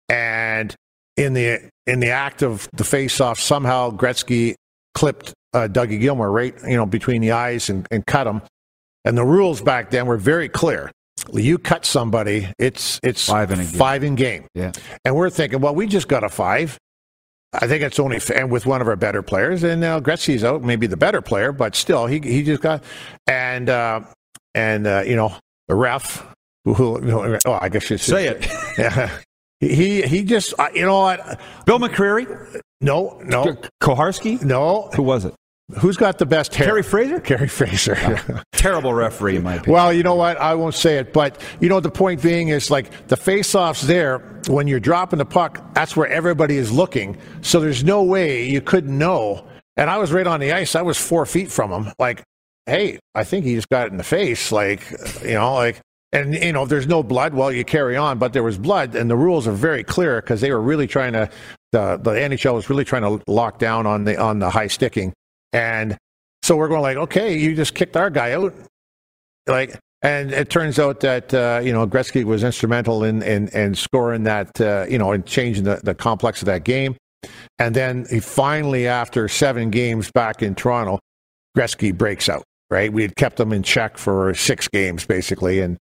And 0.09 0.75
in 1.17 1.35
the, 1.35 1.69
in 1.89 1.99
the 1.99 2.11
act 2.11 2.43
of 2.43 2.69
the 2.73 2.85
face 2.85 3.21
off, 3.21 3.41
somehow 3.41 3.91
Gretzky 3.91 4.55
clipped 4.95 5.35
uh, 5.55 5.69
Dougie 5.71 6.01
Gilmour 6.01 6.31
right, 6.31 6.55
you 6.67 6.77
know, 6.77 6.87
between 6.87 7.21
the 7.21 7.33
eyes 7.33 7.69
and, 7.69 7.87
and 7.91 8.07
cut 8.07 8.29
him. 8.29 8.43
And 9.05 9.19
the 9.19 9.25
rules 9.25 9.61
back 9.61 9.91
then 9.91 10.07
were 10.07 10.17
very 10.17 10.49
clear. 10.49 10.93
You 11.33 11.59
cut 11.59 11.85
somebody, 11.85 12.49
it's 12.59 12.99
it's 13.03 13.29
Five 13.29 13.51
in. 13.51 13.63
Five 13.63 14.05
in 14.05 14.15
game. 14.15 14.47
Yeah. 14.55 14.73
And 15.05 15.15
we're 15.15 15.31
thinking, 15.31 15.61
well, 15.61 15.75
we 15.75 15.87
just 15.87 16.09
got 16.09 16.25
a 16.25 16.29
five. 16.29 16.79
I 17.55 17.67
think 17.67 17.83
it's 17.83 17.99
only 17.99 18.19
and 18.35 18.51
with 18.51 18.65
one 18.65 18.81
of 18.81 18.89
our 18.89 18.97
better 18.97 19.23
players, 19.23 19.63
and 19.63 19.81
now 19.81 20.01
Gretzky's 20.01 20.43
out, 20.43 20.63
maybe 20.63 20.87
the 20.87 20.97
better 20.97 21.21
player, 21.21 21.53
but 21.53 21.77
still, 21.77 22.07
he 22.07 22.19
he 22.19 22.43
just 22.43 22.63
got 22.63 22.83
and 23.27 23.69
uh, 23.69 24.01
and 24.55 24.87
uh, 24.87 25.03
you 25.07 25.17
know 25.17 25.35
the 25.69 25.75
ref, 25.75 26.27
who, 26.65 26.75
who 26.75 27.39
oh, 27.45 27.59
I 27.61 27.69
guess 27.69 27.91
you 27.91 27.99
Say 27.99 28.29
it. 28.29 28.47
Yeah, 28.79 29.11
he 29.61 30.01
he 30.03 30.25
just 30.25 30.55
uh, 30.59 30.69
you 30.75 30.87
know 30.87 31.01
what? 31.01 31.39
Bill 31.67 31.79
McCreary? 31.79 32.61
No, 32.81 33.21
no, 33.23 33.57
Koharski? 33.83 34.43
no. 34.43 34.89
Who 34.97 35.03
was 35.03 35.27
it? 35.27 35.35
Who's 35.79 35.97
got 35.97 36.19
the 36.19 36.27
best 36.27 36.55
hair? 36.55 36.67
Kerry 36.67 36.83
Fraser? 36.83 37.21
Kerry 37.21 37.49
Fraser. 37.49 38.45
Terrible 38.53 38.93
referee, 38.95 39.37
in 39.37 39.43
my 39.43 39.55
opinion. 39.55 39.73
Well, 39.73 39.93
you 39.93 40.03
know 40.03 40.15
what? 40.15 40.37
I 40.39 40.55
won't 40.55 40.75
say 40.75 40.99
it, 40.99 41.13
but 41.13 41.41
you 41.61 41.69
know 41.69 41.81
the 41.81 41.91
point 41.91 42.23
being 42.23 42.49
is 42.49 42.71
like 42.71 43.09
the 43.09 43.17
face-offs 43.17 43.83
there 43.83 44.19
when 44.49 44.69
you're 44.69 44.81
dropping 44.81 45.19
the 45.19 45.25
puck. 45.25 45.75
That's 45.75 45.97
where 45.97 46.09
everybody 46.09 46.57
is 46.57 46.71
looking. 46.71 47.17
So 47.41 47.61
there's 47.61 47.85
no 47.85 48.03
way 48.03 48.45
you 48.45 48.61
couldn't 48.61 48.97
know. 48.97 49.47
And 49.77 49.89
I 49.89 49.99
was 49.99 50.13
right 50.13 50.27
on 50.27 50.41
the 50.41 50.53
ice. 50.53 50.75
I 50.75 50.83
was 50.83 50.99
four 50.99 51.25
feet 51.27 51.51
from 51.51 51.71
him. 51.73 51.93
Like, 51.99 52.23
hey, 52.67 52.99
I 53.15 53.25
think 53.25 53.45
he 53.45 53.55
just 53.55 53.69
got 53.71 53.87
it 53.87 53.93
in 53.93 53.97
the 53.97 54.05
face. 54.05 54.53
Like, 54.53 54.83
you 55.23 55.35
know, 55.35 55.55
like. 55.55 55.81
And 56.15 56.35
you 56.35 56.53
know, 56.53 56.65
if 56.65 56.69
there's 56.69 56.87
no 56.87 57.03
blood, 57.03 57.33
well, 57.33 57.51
you 57.51 57.65
carry 57.65 57.97
on. 57.97 58.19
But 58.19 58.35
there 58.35 58.43
was 58.43 58.59
blood, 58.59 58.95
and 58.95 59.11
the 59.11 59.17
rules 59.17 59.49
are 59.49 59.53
very 59.53 59.83
clear 59.83 60.21
because 60.21 60.43
they 60.43 60.51
were 60.51 60.61
really 60.61 60.87
trying 60.87 61.15
to. 61.15 61.31
The, 61.71 61.97
the 61.97 62.11
NHL 62.11 62.53
was 62.53 62.69
really 62.69 62.85
trying 62.85 63.01
to 63.01 63.23
lock 63.27 63.59
down 63.59 63.87
on 63.87 64.05
the 64.05 64.21
on 64.21 64.39
the 64.39 64.51
high 64.51 64.67
sticking, 64.67 65.15
and 65.53 65.97
so 66.43 66.57
we're 66.57 66.69
going 66.69 66.83
like, 66.83 66.97
okay, 66.97 67.37
you 67.37 67.55
just 67.55 67.75
kicked 67.75 67.97
our 67.97 68.11
guy 68.11 68.33
out, 68.33 68.55
like. 69.47 69.79
And 70.05 70.33
it 70.33 70.51
turns 70.51 70.81
out 70.81 70.99
that 71.01 71.33
uh, 71.33 71.61
you 71.63 71.73
know 71.73 71.87
Gretzky 71.87 72.25
was 72.25 72.43
instrumental 72.43 73.05
in 73.05 73.23
in, 73.23 73.47
in 73.51 73.77
scoring 73.77 74.25
that 74.25 74.61
uh, 74.61 74.85
you 74.89 74.99
know 74.99 75.13
and 75.13 75.25
changing 75.25 75.63
the, 75.63 75.81
the 75.85 75.95
complex 75.95 76.43
of 76.43 76.47
that 76.47 76.65
game. 76.65 76.97
And 77.61 77.77
then 77.77 78.07
he 78.11 78.19
finally, 78.19 78.89
after 78.89 79.29
seven 79.29 79.71
games 79.71 80.11
back 80.11 80.43
in 80.43 80.57
Toronto, 80.57 80.99
Gretzky 81.57 81.97
breaks 81.97 82.29
out. 82.29 82.43
Right, 82.69 82.93
we 82.93 83.03
had 83.03 83.15
kept 83.15 83.39
him 83.39 83.53
in 83.53 83.63
check 83.63 83.97
for 83.97 84.35
six 84.35 84.67
games 84.67 85.07
basically, 85.07 85.61
and 85.61 85.79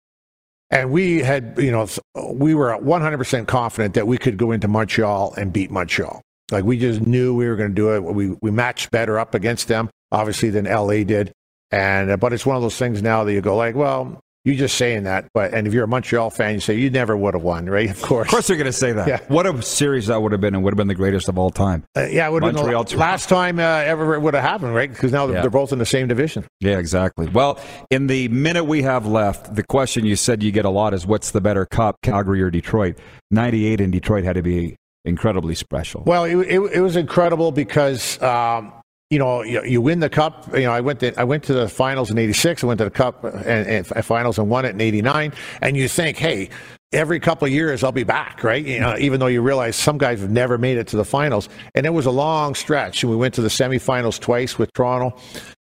and 0.70 0.90
we 0.90 1.20
had, 1.20 1.54
you 1.58 1.70
know, 1.70 1.86
we 2.32 2.54
were 2.54 2.70
100% 2.70 3.46
confident 3.46 3.94
that 3.94 4.06
we 4.06 4.18
could 4.18 4.36
go 4.36 4.50
into 4.50 4.66
Montreal 4.66 5.32
and 5.36 5.52
beat 5.52 5.70
Montreal. 5.70 6.22
Like 6.50 6.64
we 6.64 6.78
just 6.78 7.00
knew 7.06 7.34
we 7.34 7.48
were 7.48 7.56
going 7.56 7.70
to 7.70 7.74
do 7.74 7.94
it. 7.94 8.02
We 8.04 8.36
we 8.42 8.50
matched 8.50 8.90
better 8.90 9.18
up 9.18 9.34
against 9.34 9.68
them, 9.68 9.90
obviously, 10.12 10.50
than 10.50 10.64
LA 10.66 11.02
did. 11.04 11.32
And 11.72 12.18
but 12.20 12.32
it's 12.32 12.46
one 12.46 12.56
of 12.56 12.62
those 12.62 12.76
things 12.78 13.02
now 13.02 13.24
that 13.24 13.32
you 13.32 13.40
go 13.40 13.56
like, 13.56 13.74
well, 13.74 14.20
you're 14.44 14.54
just 14.54 14.76
saying 14.76 15.02
that, 15.02 15.26
but 15.34 15.52
and 15.52 15.66
if 15.66 15.74
you're 15.74 15.82
a 15.82 15.88
Montreal 15.88 16.30
fan, 16.30 16.54
you 16.54 16.60
say 16.60 16.74
you 16.76 16.88
never 16.88 17.16
would 17.16 17.34
have 17.34 17.42
won, 17.42 17.66
right? 17.68 17.90
Of 17.96 18.00
course, 18.00 18.28
of 18.28 18.30
course, 18.30 18.46
they're 18.46 18.56
going 18.56 18.66
to 18.66 18.72
say 18.72 18.92
that. 18.92 19.08
Yeah. 19.08 19.18
What 19.26 19.44
a 19.44 19.60
series 19.60 20.06
that 20.06 20.22
would 20.22 20.30
have 20.30 20.40
been, 20.40 20.54
and 20.54 20.62
would 20.62 20.72
have 20.72 20.76
been 20.76 20.86
the 20.86 20.94
greatest 20.94 21.28
of 21.28 21.36
all 21.36 21.50
time. 21.50 21.82
Uh, 21.96 22.02
yeah, 22.08 22.28
it 22.28 22.30
would 22.30 22.44
have 22.44 22.50
been 22.52 22.56
the 22.56 22.62
Montreal, 22.62 22.82
la- 22.82 22.84
Toronto. 22.84 22.96
last 23.04 23.28
time 23.28 23.58
uh, 23.58 23.62
ever 23.62 24.14
it 24.14 24.20
would 24.20 24.34
have 24.34 24.44
happened, 24.44 24.72
right? 24.72 24.88
Because 24.88 25.10
now 25.10 25.26
Yeah. 25.26 25.40
they're 25.40 25.50
both 25.50 25.72
in 25.72 25.80
the 25.80 25.84
same 25.86 26.06
division. 26.06 26.44
Yeah, 26.60 26.78
exactly. 26.78 27.26
Well, 27.26 27.58
in 27.90 28.06
the 28.06 28.28
minute 28.28 28.62
we 28.66 28.82
have 28.82 29.04
left, 29.04 29.56
the 29.56 29.64
question 29.64 30.06
you 30.06 30.14
said 30.14 30.44
you 30.44 30.52
get 30.52 30.64
a 30.64 30.70
lot 30.70 30.94
is, 30.94 31.04
what's 31.08 31.32
the 31.32 31.40
better 31.40 31.66
cup, 31.66 31.96
Calgary 32.02 32.40
or 32.40 32.50
Detroit? 32.52 32.96
Ninety-eight 33.32 33.80
in 33.80 33.90
Detroit 33.90 34.22
had 34.22 34.36
to 34.36 34.42
be 34.42 34.76
incredibly 35.06 35.54
special. 35.54 36.02
Well, 36.04 36.24
it, 36.24 36.36
it, 36.36 36.60
it 36.60 36.80
was 36.80 36.96
incredible 36.96 37.52
because 37.52 38.20
um, 38.20 38.72
you 39.08 39.18
know 39.18 39.42
you, 39.42 39.62
you 39.64 39.80
win 39.80 40.00
the 40.00 40.10
cup. 40.10 40.48
You 40.52 40.64
know, 40.64 40.72
I 40.72 40.80
went 40.80 41.00
to 41.00 41.18
I 41.18 41.24
went 41.24 41.44
to 41.44 41.54
the 41.54 41.68
finals 41.68 42.10
in 42.10 42.18
'86. 42.18 42.64
I 42.64 42.66
went 42.66 42.78
to 42.78 42.84
the 42.84 42.90
cup 42.90 43.24
and, 43.24 43.86
and 43.88 44.04
finals 44.04 44.38
and 44.38 44.50
won 44.50 44.64
it 44.64 44.70
in 44.70 44.80
'89. 44.80 45.32
And 45.62 45.76
you 45.76 45.88
think, 45.88 46.18
hey. 46.18 46.50
Every 46.92 47.18
couple 47.18 47.46
of 47.46 47.52
years, 47.52 47.82
I'll 47.82 47.90
be 47.90 48.04
back, 48.04 48.44
right? 48.44 48.64
You 48.64 48.78
know, 48.78 48.96
even 48.96 49.18
though 49.18 49.26
you 49.26 49.42
realize 49.42 49.74
some 49.74 49.98
guys 49.98 50.20
have 50.20 50.30
never 50.30 50.56
made 50.56 50.78
it 50.78 50.86
to 50.86 50.96
the 50.96 51.04
finals, 51.04 51.48
and 51.74 51.84
it 51.84 51.90
was 51.90 52.06
a 52.06 52.12
long 52.12 52.54
stretch. 52.54 53.02
And 53.02 53.10
we 53.10 53.16
went 53.16 53.34
to 53.34 53.42
the 53.42 53.48
semifinals 53.48 54.20
twice 54.20 54.56
with 54.56 54.72
Toronto, 54.72 55.18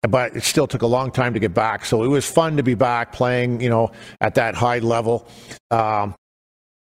but 0.02 0.36
it 0.36 0.42
still 0.42 0.66
took 0.66 0.82
a 0.82 0.88
long 0.88 1.12
time 1.12 1.32
to 1.32 1.38
get 1.38 1.54
back. 1.54 1.84
So 1.84 2.02
it 2.02 2.08
was 2.08 2.28
fun 2.28 2.56
to 2.56 2.64
be 2.64 2.74
back 2.74 3.12
playing, 3.12 3.60
you 3.60 3.70
know, 3.70 3.92
at 4.20 4.34
that 4.34 4.56
high 4.56 4.80
level. 4.80 5.28
Um, 5.70 6.16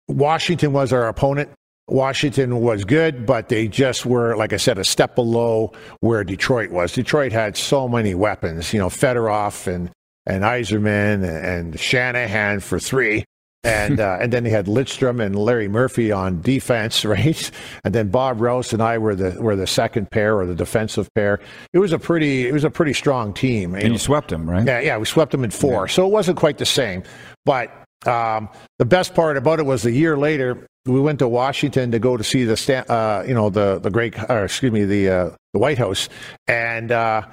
Washington 0.07 0.71
was 0.71 0.93
our 0.93 1.09
opponent. 1.09 1.49
Washington 1.87 2.61
was 2.61 2.85
good, 2.85 3.25
but 3.25 3.49
they 3.49 3.67
just 3.67 4.05
were, 4.05 4.35
like 4.35 4.53
I 4.53 4.57
said, 4.57 4.77
a 4.77 4.85
step 4.85 5.15
below 5.15 5.73
where 5.99 6.23
Detroit 6.23 6.71
was. 6.71 6.93
Detroit 6.93 7.31
had 7.31 7.57
so 7.57 7.87
many 7.87 8.15
weapons, 8.15 8.73
you 8.73 8.79
know, 8.79 8.89
Fedorov 8.89 9.67
and 9.67 9.91
and 10.25 10.43
Yzerman 10.43 11.23
and 11.23 11.77
Shanahan 11.77 12.61
for 12.61 12.79
three. 12.79 13.25
And 13.65 14.01
uh, 14.01 14.17
and 14.19 14.31
then 14.31 14.43
they 14.43 14.49
had 14.49 14.65
Lidstrom 14.65 15.23
and 15.23 15.37
Larry 15.37 15.69
Murphy 15.69 16.11
on 16.11 16.41
defense, 16.41 17.05
right? 17.05 17.51
And 17.83 17.95
then 17.95 18.09
Bob 18.09 18.41
Rouse 18.41 18.73
and 18.73 18.81
I 18.81 18.97
were 18.97 19.15
the 19.15 19.41
were 19.41 19.55
the 19.55 19.67
second 19.67 20.11
pair 20.11 20.37
or 20.37 20.45
the 20.45 20.55
defensive 20.55 21.09
pair. 21.15 21.39
It 21.71 21.79
was 21.79 21.93
a 21.93 21.99
pretty 21.99 22.47
it 22.47 22.53
was 22.53 22.65
a 22.65 22.69
pretty 22.69 22.93
strong 22.93 23.33
team. 23.33 23.73
and 23.75 23.93
you 23.93 23.97
swept 23.97 24.29
them, 24.29 24.49
right? 24.49 24.65
Yeah, 24.65 24.79
yeah, 24.79 24.97
we 24.97 25.05
swept 25.05 25.31
them 25.31 25.43
in 25.45 25.51
four, 25.51 25.87
so 25.87 26.05
it 26.05 26.11
wasn't 26.11 26.37
quite 26.37 26.57
the 26.57 26.65
same. 26.65 27.03
But 27.45 27.71
um, 28.05 28.49
the 28.79 28.85
best 28.85 29.15
part 29.15 29.37
about 29.37 29.59
it 29.59 29.65
was 29.65 29.85
a 29.85 29.91
year 29.91 30.17
later 30.17 30.67
we 30.85 30.99
went 30.99 31.19
to 31.19 31.27
Washington 31.27 31.91
to 31.91 31.99
go 31.99 32.17
to 32.17 32.23
see 32.23 32.43
the 32.43 32.91
uh, 32.91 33.23
you 33.27 33.33
know 33.33 33.49
the 33.49 33.79
the 33.79 33.89
great 33.89 34.17
or 34.29 34.45
excuse 34.45 34.71
me 34.71 34.85
the 34.85 35.09
uh, 35.09 35.29
the 35.53 35.59
White 35.59 35.77
House, 35.77 36.09
and 36.47 36.91
uh, 36.91 37.23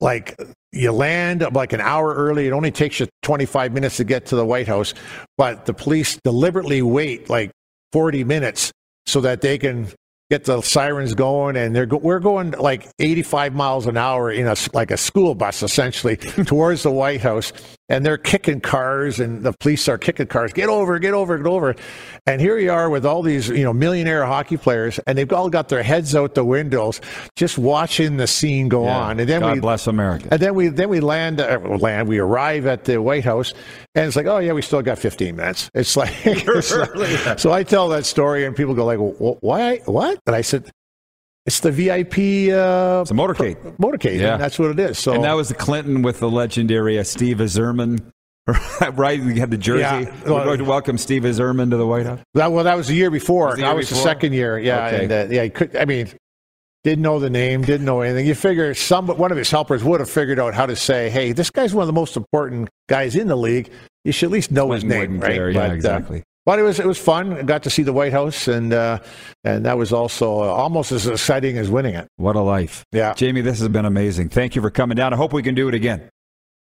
like 0.00 0.36
you 0.72 0.92
land 0.92 1.46
like 1.52 1.72
an 1.72 1.80
hour 1.80 2.14
early. 2.14 2.46
It 2.46 2.52
only 2.52 2.70
takes 2.70 3.00
you 3.00 3.08
25 3.22 3.72
minutes 3.72 3.96
to 3.98 4.04
get 4.04 4.26
to 4.26 4.36
the 4.36 4.46
White 4.46 4.68
House, 4.68 4.94
but 5.36 5.66
the 5.66 5.74
police 5.74 6.18
deliberately 6.24 6.82
wait 6.82 7.28
like 7.28 7.50
40 7.92 8.24
minutes 8.24 8.72
so 9.06 9.20
that 9.20 9.40
they 9.42 9.58
can 9.58 9.88
get 10.30 10.44
the 10.44 10.62
sirens 10.62 11.14
going. 11.14 11.56
And 11.56 11.76
they're 11.76 11.86
go- 11.86 11.98
we're 11.98 12.20
going 12.20 12.52
like 12.52 12.88
85 12.98 13.54
miles 13.54 13.86
an 13.86 13.96
hour 13.98 14.30
in 14.30 14.46
a 14.46 14.56
like 14.72 14.90
a 14.90 14.96
school 14.96 15.34
bus 15.34 15.62
essentially 15.62 16.16
towards 16.46 16.84
the 16.84 16.90
White 16.90 17.20
House 17.20 17.52
and 17.88 18.06
they're 18.06 18.16
kicking 18.16 18.60
cars 18.60 19.20
and 19.20 19.42
the 19.42 19.52
police 19.60 19.88
are 19.88 19.98
kicking 19.98 20.26
cars. 20.26 20.52
Get 20.52 20.68
over 20.68 20.98
get 20.98 21.12
over 21.14 21.36
get 21.36 21.46
over. 21.46 21.74
And 22.26 22.40
here 22.40 22.56
you 22.58 22.70
are 22.72 22.88
with 22.88 23.04
all 23.04 23.22
these 23.22 23.48
you 23.48 23.64
know 23.64 23.72
millionaire 23.72 24.24
hockey 24.24 24.56
players 24.56 24.98
and 25.06 25.18
they've 25.18 25.30
all 25.32 25.50
got 25.50 25.68
their 25.68 25.82
heads 25.82 26.14
out 26.14 26.34
the 26.34 26.44
windows 26.44 27.00
just 27.36 27.58
watching 27.58 28.16
the 28.16 28.26
scene 28.26 28.68
go 28.68 28.84
Yeah. 28.84 28.96
on. 28.98 29.20
And 29.20 29.28
then 29.28 29.40
God 29.40 29.54
we 29.54 29.60
bless 29.60 29.86
America. 29.86 30.28
and 30.30 30.40
then 30.40 30.54
we 30.54 30.68
then 30.68 30.88
we 30.88 31.00
land 31.00 31.40
uh, 31.40 31.58
land 31.80 32.08
we 32.08 32.18
arrive 32.18 32.66
at 32.66 32.84
the 32.84 32.98
White 33.00 33.24
House 33.24 33.52
and 33.94 34.06
it's 34.06 34.16
like 34.16 34.26
oh 34.26 34.38
yeah 34.38 34.52
we 34.52 34.62
still 34.62 34.82
got 34.82 34.98
15 34.98 35.36
minutes. 35.36 35.70
It's 35.74 35.96
like, 35.96 36.14
it's 36.24 36.72
like- 36.74 37.38
so 37.38 37.52
I 37.52 37.62
tell 37.62 37.88
that 37.90 38.06
story 38.06 38.44
and 38.46 38.54
people 38.56 38.74
go 38.74 38.84
like 38.84 38.98
"Wh- 38.98 39.42
why 39.42 39.78
what? 39.84 40.18
And 40.26 40.34
I 40.36 40.40
said 40.42 40.70
it's 41.46 41.60
the 41.60 41.70
VIP 41.72 42.52
uh, 42.54 43.02
It's 43.02 43.10
a 43.10 43.14
motorcade. 43.14 43.56
motorcade 43.78 44.20
Yeah. 44.20 44.34
and 44.34 44.42
that's 44.42 44.58
what 44.58 44.70
it 44.70 44.78
is 44.80 44.98
so 44.98 45.12
And 45.12 45.24
that 45.24 45.32
was 45.34 45.48
the 45.48 45.54
Clinton 45.54 46.02
with 46.02 46.20
the 46.20 46.30
legendary 46.30 46.98
uh, 46.98 47.04
Steve 47.04 47.38
Azerman. 47.38 48.00
right? 48.94 49.20
We 49.22 49.38
had 49.38 49.52
the 49.52 49.56
jersey. 49.56 49.82
Yeah. 49.82 50.10
We're 50.24 50.44
going 50.44 50.58
to 50.58 50.64
welcome 50.64 50.98
Steve 50.98 51.22
Azerman 51.22 51.70
to 51.70 51.76
the 51.76 51.86
White 51.86 52.06
House. 52.06 52.18
that 52.34 52.50
well 52.50 52.64
that 52.64 52.76
was 52.76 52.88
the 52.88 52.94
year 52.94 53.10
before 53.10 53.46
Was 53.48 53.56
the 53.56 53.62
that 53.62 53.68
year 53.68 53.76
was 53.76 53.88
the 53.88 53.94
second 53.96 54.32
year 54.32 54.58
yeah 54.58 54.86
Okay. 54.88 55.04
and 55.04 55.12
uh, 55.12 55.26
yeah 55.34 55.48
could 55.48 55.76
I 55.76 55.84
mean 55.84 56.08
didn't 56.84 57.02
know 57.02 57.20
the 57.20 57.30
name 57.30 57.62
didn't 57.62 57.86
know 57.86 58.00
anything 58.00 58.26
you 58.26 58.34
figure 58.34 58.74
some 58.74 59.06
one 59.06 59.30
of 59.30 59.38
his 59.38 59.48
helpers 59.50 59.84
would 59.84 60.00
have 60.00 60.10
figured 60.10 60.40
out 60.40 60.52
how 60.54 60.66
to 60.66 60.74
say 60.74 61.08
hey 61.10 61.30
this 61.30 61.48
guy's 61.50 61.72
one 61.72 61.82
of 61.84 61.86
the 61.86 61.92
most 61.92 62.16
important 62.16 62.68
guys 62.88 63.14
in 63.14 63.28
the 63.28 63.36
league 63.36 63.70
you 64.04 64.10
should 64.10 64.26
at 64.26 64.32
least 64.32 64.50
know 64.50 64.72
his 64.72 64.82
name 64.82 65.20
right 65.20 65.34
care. 65.34 65.50
Yeah, 65.50 65.60
But, 65.60 65.70
uh, 65.70 65.74
exactly. 65.74 66.22
But 66.44 66.58
it 66.58 66.62
was 66.62 66.80
it 66.80 66.86
was 66.86 66.98
fun. 66.98 67.32
I 67.34 67.42
got 67.42 67.62
to 67.64 67.70
see 67.70 67.82
the 67.84 67.92
White 67.92 68.12
House, 68.12 68.48
and 68.48 68.72
uh, 68.72 68.98
and 69.44 69.64
that 69.64 69.78
was 69.78 69.92
also 69.92 70.40
almost 70.40 70.90
as 70.90 71.06
exciting 71.06 71.56
as 71.56 71.70
winning 71.70 71.94
it. 71.94 72.08
What 72.16 72.34
a 72.34 72.40
life. 72.40 72.84
Yeah, 72.90 73.14
Jamie, 73.14 73.42
this 73.42 73.60
has 73.60 73.68
been 73.68 73.84
amazing. 73.84 74.28
Thank 74.30 74.56
you 74.56 74.62
for 74.62 74.70
coming 74.70 74.96
down. 74.96 75.12
I 75.12 75.16
hope 75.16 75.32
we 75.32 75.42
can 75.44 75.54
do 75.54 75.68
it 75.68 75.74
again. 75.74 76.10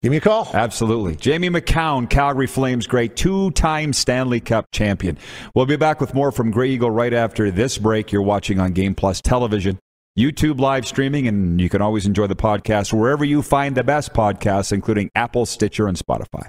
give 0.03 0.11
me 0.11 0.17
a 0.17 0.21
call. 0.21 0.51
Absolutely. 0.53 1.15
Jamie 1.15 1.49
Macoun, 1.49 2.11
Calgary 2.11 2.49
Flames 2.49 2.89
great, 2.89 3.15
two 3.15 3.53
time 3.53 3.93
Stanley 3.93 4.41
Cup 4.41 4.65
champion. 4.73 5.17
We'll 5.55 5.67
be 5.67 5.77
back 5.77 6.01
with 6.01 6.13
more 6.13 6.33
from 6.33 6.51
Grey 6.51 6.71
Eagle 6.71 6.91
right 6.91 7.15
after 7.15 7.53
this 7.53 7.79
break. 7.79 8.11
You're 8.11 8.23
watching 8.23 8.59
on 8.59 8.73
Game 8.73 8.97
Plus 8.97 9.21
Television, 9.21 9.79
YouTube 10.19 10.59
live 10.59 10.89
streaming, 10.89 11.29
and 11.29 11.61
you 11.61 11.69
can 11.69 11.81
always 11.81 12.05
enjoy 12.05 12.27
the 12.27 12.35
podcast 12.35 12.93
wherever 12.93 13.25
you 13.25 13.43
find 13.43 13.77
the 13.77 13.85
best 13.85 14.13
podcasts, 14.13 14.73
including 14.73 15.09
Apple, 15.15 15.47
Stitcher, 15.47 15.87
and 15.87 15.97
Spotify. 15.97 16.49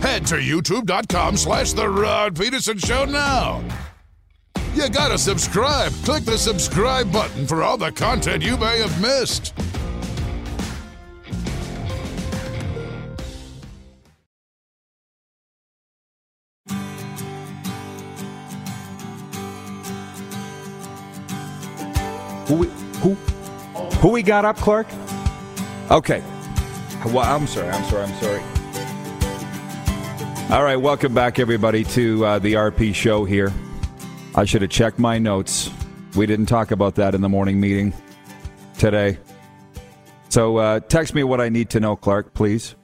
Head 0.00 0.26
to 0.26 0.36
youtube.com 0.36 1.36
slash 1.36 1.72
The 1.72 1.88
Rod 1.88 2.36
Pedersen 2.36 2.78
Show 2.78 3.04
now. 3.04 3.62
You 4.74 4.88
gotta 4.88 5.18
subscribe. 5.18 5.92
Click 6.04 6.24
the 6.24 6.38
subscribe 6.38 7.12
button 7.12 7.48
for 7.48 7.64
all 7.64 7.76
the 7.76 7.90
content 7.90 8.44
you 8.44 8.56
may 8.56 8.78
have 8.78 9.02
missed. 9.02 9.52
Who 22.46 22.54
we, 22.54 22.66
who 23.00 23.14
who 23.98 24.08
we 24.10 24.22
got 24.22 24.44
up, 24.44 24.56
Clark? 24.58 24.86
Okay. 25.90 26.22
Well, 27.06 27.18
I'm 27.18 27.46
sorry. 27.46 27.68
I'm 27.68 27.84
sorry. 27.90 28.04
I'm 28.04 28.14
sorry. 28.22 28.57
All 30.50 30.64
right, 30.64 30.76
welcome 30.76 31.12
back, 31.12 31.38
everybody, 31.38 31.84
to 31.84 32.24
uh, 32.24 32.38
the 32.38 32.54
RP 32.54 32.94
show 32.94 33.26
here. 33.26 33.52
I 34.34 34.46
should 34.46 34.62
have 34.62 34.70
checked 34.70 34.98
my 34.98 35.18
notes. 35.18 35.70
We 36.16 36.24
didn't 36.24 36.46
talk 36.46 36.70
about 36.70 36.94
that 36.94 37.14
in 37.14 37.20
the 37.20 37.28
morning 37.28 37.60
meeting 37.60 37.92
today. 38.78 39.18
So 40.30 40.56
uh, 40.56 40.80
text 40.80 41.14
me 41.14 41.22
what 41.22 41.42
I 41.42 41.50
need 41.50 41.68
to 41.70 41.80
know, 41.80 41.96
Clark, 41.96 42.32
please. 42.32 42.76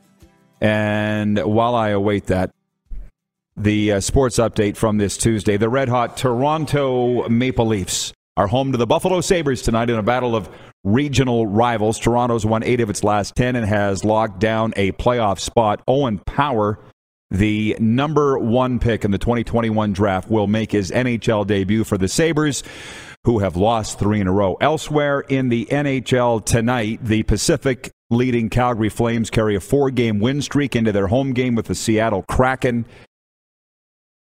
And 0.61 1.39
while 1.39 1.75
I 1.75 1.89
await 1.89 2.27
that, 2.27 2.51
the 3.57 3.93
uh, 3.93 4.01
sports 4.01 4.37
update 4.37 4.77
from 4.77 4.99
this 4.99 5.17
Tuesday 5.17 5.57
the 5.57 5.71
red 5.71 5.89
hot 5.89 6.19
Toronto 6.19 7.27
Maple 7.31 7.67
Leafs 7.67 8.13
are 8.37 8.47
home 8.47 8.73
to 8.73 8.79
the 8.79 8.87
Buffalo 8.87 9.23
Sabres 9.23 9.63
tonight 9.63 9.89
in 9.89 9.97
a 9.97 10.03
battle 10.03 10.37
of 10.37 10.51
regional 10.83 11.47
rivals. 11.47 11.99
Toronto's 11.99 12.45
won 12.45 12.63
eight 12.63 12.81
of 12.81 12.91
its 12.91 13.03
last 13.03 13.35
10 13.37 13.57
and 13.57 13.65
has 13.65 14.05
locked 14.05 14.39
down 14.39 14.75
a 14.77 14.93
playoff 14.93 15.41
spot. 15.41 15.81
Owen 15.89 16.19
Power, 16.19 16.79
the 17.31 17.77
number 17.81 18.39
one 18.39 18.79
pick 18.79 19.05
in 19.05 19.11
the 19.11 19.19
2021 19.19 19.93
draft, 19.93 20.31
will 20.31 20.47
make 20.47 20.73
his 20.73 20.91
NHL 20.91 21.47
debut 21.47 21.85
for 21.85 21.99
the 21.99 22.09
Sabres 22.09 22.63
who 23.25 23.39
have 23.39 23.57
lost 23.57 23.99
three 23.99 24.21
in 24.21 24.27
a 24.27 24.33
row. 24.33 24.57
Elsewhere 24.61 25.21
in 25.21 25.49
the 25.49 25.67
NHL 25.71 26.45
tonight, 26.45 27.01
the 27.03 27.23
Pacific 27.23 27.91
leading 28.11 28.51
Calgary 28.51 28.91
Flames 28.91 29.31
carry 29.31 29.57
a 29.57 29.61
four 29.61 29.91
game 29.91 30.21
win 30.21 30.43
streak 30.43 30.77
into 30.77 30.93
their 30.93 31.07
home 31.07 31.33
game 31.33 31.55
with 31.55 31.67
the 31.67 31.75
Seattle 31.75 32.23
Kraken. 32.29 32.85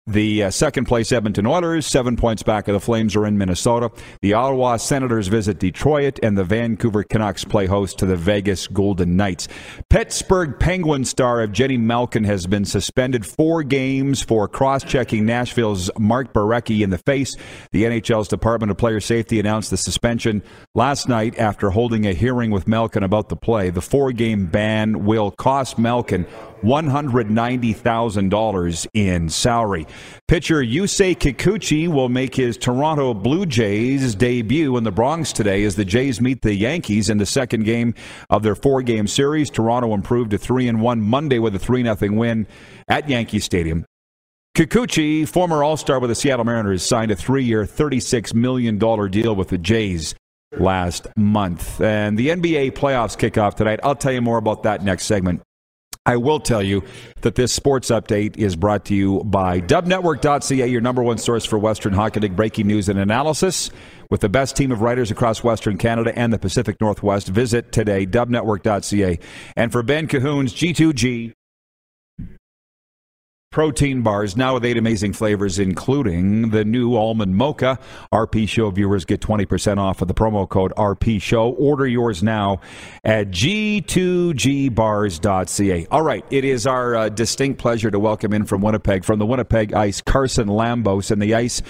The 0.09 0.45
uh, 0.45 0.51
second 0.51 0.87
place 0.87 1.13
Edmonton 1.13 1.47
Oilers, 1.47 1.87
seven 1.87 2.17
points 2.17 2.43
back 2.43 2.67
of 2.67 2.73
the 2.73 2.81
Flames, 2.81 3.15
are 3.15 3.27
in 3.27 3.37
Minnesota. 3.37 3.91
The 4.23 4.33
Ottawa 4.33 4.79
Senators 4.79 5.29
visit 5.29 5.59
Detroit, 5.59 6.19
and 6.23 6.39
the 6.39 6.45
Vancouver 6.45 7.05
Canucks 7.05 7.45
play 7.45 7.67
host 7.67 7.99
to 7.99 8.07
the 8.07 8.17
Vegas 8.17 8.69
Golden 8.69 9.19
Knights. 9.19 9.49
Pittsburgh 9.91 10.59
Penguin 10.59 11.05
star 11.05 11.47
Evgeni 11.47 11.79
Malkin 11.79 12.25
has 12.25 12.47
been 12.47 12.65
suspended 12.65 13.27
four 13.27 13.63
games 13.63 14.23
for 14.23 14.49
cross-checking 14.49 15.27
Nashville's 15.27 15.91
Mark 15.99 16.33
Borowiecki 16.33 16.81
in 16.81 16.89
the 16.89 16.97
face. 16.97 17.37
The 17.73 17.85
NHL's 17.85 18.29
Department 18.29 18.71
of 18.71 18.79
Player 18.79 19.01
Safety 19.01 19.39
announced 19.39 19.69
the 19.69 19.77
suspension 19.77 20.43
last 20.75 21.11
night 21.11 21.39
after 21.39 21.69
holding 21.69 22.07
a 22.07 22.15
hearing 22.15 22.51
with 22.51 22.67
Malkin 22.67 23.03
about 23.03 23.29
the 23.29 23.37
play. 23.37 23.69
The 23.69 23.83
four-game 23.83 24.47
ban 24.47 25.05
will 25.05 25.33
cost 25.33 25.79
Malkin 25.79 26.27
$190,000 26.63 28.87
in 28.95 29.29
salary. 29.29 29.87
Pitcher 30.27 30.63
Yusei 30.63 31.17
Kikuchi 31.17 31.89
will 31.89 32.09
make 32.09 32.35
his 32.35 32.57
Toronto 32.57 33.15
Blue 33.15 33.47
Jays 33.47 34.15
debut 34.15 34.77
in 34.77 34.85
the 34.85 34.93
Bronx 34.93 35.33
today 35.33 35.65
as 35.65 35.77
the 35.77 35.85
Jays 35.85 36.21
meet 36.21 36.43
the 36.43 36.55
Yankees 36.55 37.09
in 37.09 37.19
the 37.19 37.27
second 37.27 37.65
game 37.65 37.95
of 38.31 38.43
their 38.43 38.55
four-game 38.55 39.07
series. 39.07 39.51
Toronto 39.51 39.95
improved 39.95 40.31
to 40.33 40.39
3 40.39 40.69
and 40.69 40.81
1 40.81 41.01
Monday 41.01 41.39
with 41.39 41.55
a 41.55 41.59
3 41.59 41.83
0 41.83 41.97
win 42.13 42.47
at 42.89 43.09
Yankee 43.09 43.41
Stadium. 43.41 43.85
Kikuchi, 44.57 45.29
former 45.29 45.63
All-Star 45.63 46.01
with 46.01 46.11
the 46.11 46.17
Seattle 46.17 46.45
Mariners, 46.45 46.83
signed 46.83 47.13
a 47.13 47.17
3-year, 47.17 47.65
$36 47.65 48.35
million 48.35 48.77
deal 48.77 49.37
with 49.37 49.49
the 49.49 49.59
Jays 49.59 50.15
last 50.59 51.07
month. 51.17 51.81
And 51.81 52.19
the 52.19 52.29
NBA 52.29 52.73
playoffs 52.73 53.17
kick 53.17 53.39
off 53.39 53.55
tonight. 53.55 53.81
I'll 53.83 53.95
tell 53.95 54.13
you 54.13 54.23
more 54.23 54.39
about 54.39 54.65
that 54.65 54.83
next 54.83 55.05
segment. 55.05 55.43
I 56.09 56.17
will 56.17 56.41
tell 56.41 56.63
you 56.63 56.85
that 57.21 57.35
this 57.35 57.53
sports 57.53 57.91
update 57.91 58.39
is 58.39 58.57
brought 58.57 58.87
to 58.87 58.95
you 58.95 59.23
by 59.25 59.61
dubnetwork.ca, 59.61 60.67
your 60.67 60.81
number 60.81 61.03
one 61.03 61.19
source 61.19 61.45
for 61.45 61.59
Western 61.59 61.93
Hockey 61.93 62.21
League 62.21 62.35
breaking 62.35 62.67
news 62.67 62.89
and 62.89 62.99
analysis. 62.99 63.71
With 64.11 64.23
the 64.23 64.31
best 64.31 64.57
team 64.57 64.73
of 64.73 64.81
writers 64.81 65.11
across 65.11 65.45
Western 65.45 65.77
Canada 65.77 66.19
and 66.19 66.33
the 66.33 66.39
Pacific 66.39 66.81
Northwest, 66.81 67.29
visit 67.29 67.73
today, 67.73 68.07
dubnetwork.ca. 68.07 69.19
And 69.55 69.71
for 69.71 69.83
Ben 69.83 70.07
Cahoon's 70.07 70.55
G2G, 70.55 71.35
protein 73.51 74.03
bars 74.03 74.36
now 74.36 74.55
with 74.55 74.64
eight 74.64 74.76
amazing 74.76 75.12
flavors, 75.12 75.59
including 75.59 76.51
the 76.51 76.64
new 76.64 76.94
almond 76.94 77.34
mocha. 77.34 77.78
RP 78.12 78.49
Show 78.49 78.70
viewers 78.70 79.05
get 79.05 79.20
20% 79.20 79.78
off 79.78 80.01
with 80.01 80.09
the 80.09 80.14
promo 80.14 80.49
code 80.49 80.72
RP 80.76 81.20
Show. 81.20 81.51
Order 81.51 81.86
yours 81.86 82.22
now 82.22 82.61
at 83.05 83.30
g2gbars.ca. 83.30 85.86
All 85.90 86.03
right, 86.03 86.24
it 86.30 86.44
is 86.44 86.66
our 86.66 86.94
uh, 86.94 87.09
distinct 87.09 87.59
pleasure 87.59 87.90
to 87.90 87.99
welcome 87.99 88.32
in 88.32 88.44
from 88.44 88.61
Winnipeg, 88.61 89.05
from 89.05 89.18
the 89.18 89.26
Winnipeg 89.26 89.72
Ice, 89.72 90.01
Carson 90.03 90.49
Lambos. 90.49 91.11
And 91.11 91.22
the 91.22 91.34
Ice 91.34 91.62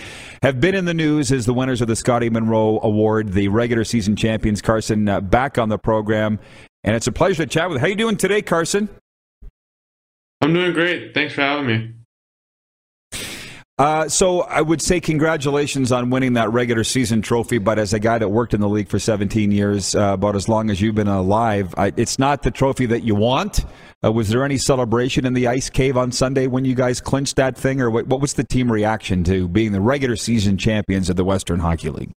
have 0.43 0.61
been 0.61 0.75
in 0.75 0.85
the 0.85 0.95
news 0.95 1.31
as 1.31 1.47
the 1.47 1.55
winners 1.55 1.81
of 1.81 1.89
the 1.89 1.97
Scotty 1.97 2.29
Munro 2.29 2.81
Award, 2.83 3.33
the 3.33 3.49
regular 3.49 3.85
season 3.85 4.17
champions. 4.17 4.61
Carson 4.61 5.09
uh, 5.09 5.21
back 5.21 5.59
on 5.59 5.69
the 5.69 5.79
program. 5.79 6.41
And 6.85 6.97
it's 6.97 7.07
a 7.07 7.13
pleasure 7.13 7.45
to 7.45 7.49
chat 7.49 7.71
with. 7.71 7.81
How 7.81 7.87
you 7.87 7.97
doing 7.97 8.17
today, 8.17 8.43
Carson? 8.43 8.89
I'm 10.41 10.53
doing 10.53 10.73
great. 10.73 11.15
Thanks 11.15 11.35
for 11.35 11.43
having 11.43 11.67
me. 11.67 11.95
Uh, 13.79 14.09
so 14.09 14.41
I 14.41 14.61
would 14.61 14.83
say 14.83 14.99
congratulations 14.99 15.93
on 15.93 16.11
winning 16.11 16.33
that 16.33 16.51
regular 16.51 16.83
season 16.83 17.23
trophy. 17.23 17.59
But 17.59 17.79
as 17.79 17.93
a 17.93 18.01
guy 18.01 18.19
that 18.19 18.29
worked 18.29 18.53
in 18.53 18.61
the 18.61 18.69
league 18.69 18.89
for 18.89 18.99
17 18.99 19.53
years, 19.53 19.95
uh, 19.95 20.15
about 20.15 20.35
as 20.35 20.49
long 20.49 20.69
as 20.69 20.81
you've 20.81 20.97
been 20.97 21.07
alive, 21.07 21.73
I, 21.77 21.93
it's 21.97 22.19
not 22.19 22.43
the 22.43 22.51
trophy 22.51 22.87
that 22.87 23.05
you 23.05 23.15
want. 23.15 23.65
Uh, 24.05 24.11
was 24.11 24.31
there 24.31 24.45
any 24.45 24.59
celebration 24.59 25.25
in 25.25 25.33
the 25.33 25.47
ice 25.47 25.71
cave 25.71 25.97
on 25.97 26.11
Sunday 26.11 26.49
when 26.49 26.65
you 26.65 26.75
guys 26.75 27.01
clinched 27.01 27.37
that 27.37 27.57
thing, 27.57 27.81
or 27.81 27.89
what, 27.89 28.09
what 28.09 28.21
was 28.21 28.35
the 28.35 28.45
team 28.45 28.71
reaction 28.71 29.23
to 29.25 29.47
being 29.47 29.71
the 29.71 29.81
regular 29.81 30.17
season 30.17 30.59
champions 30.59 31.09
of 31.09 31.15
the 31.15 31.25
Western 31.25 31.61
Hockey 31.61 31.91
League? 31.91 32.11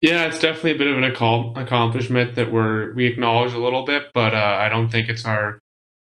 Yeah, 0.00 0.24
it's 0.24 0.40
definitely 0.40 0.72
a 0.72 0.78
bit 0.78 0.88
of 0.88 0.98
an 0.98 1.04
accomplishment 1.04 2.34
that 2.34 2.50
we're 2.50 2.92
we 2.94 3.06
acknowledge 3.06 3.52
a 3.52 3.58
little 3.58 3.84
bit, 3.84 4.06
but 4.12 4.34
uh, 4.34 4.58
I 4.60 4.68
don't 4.68 4.88
think 4.88 5.08
it's 5.08 5.24
our 5.24 5.60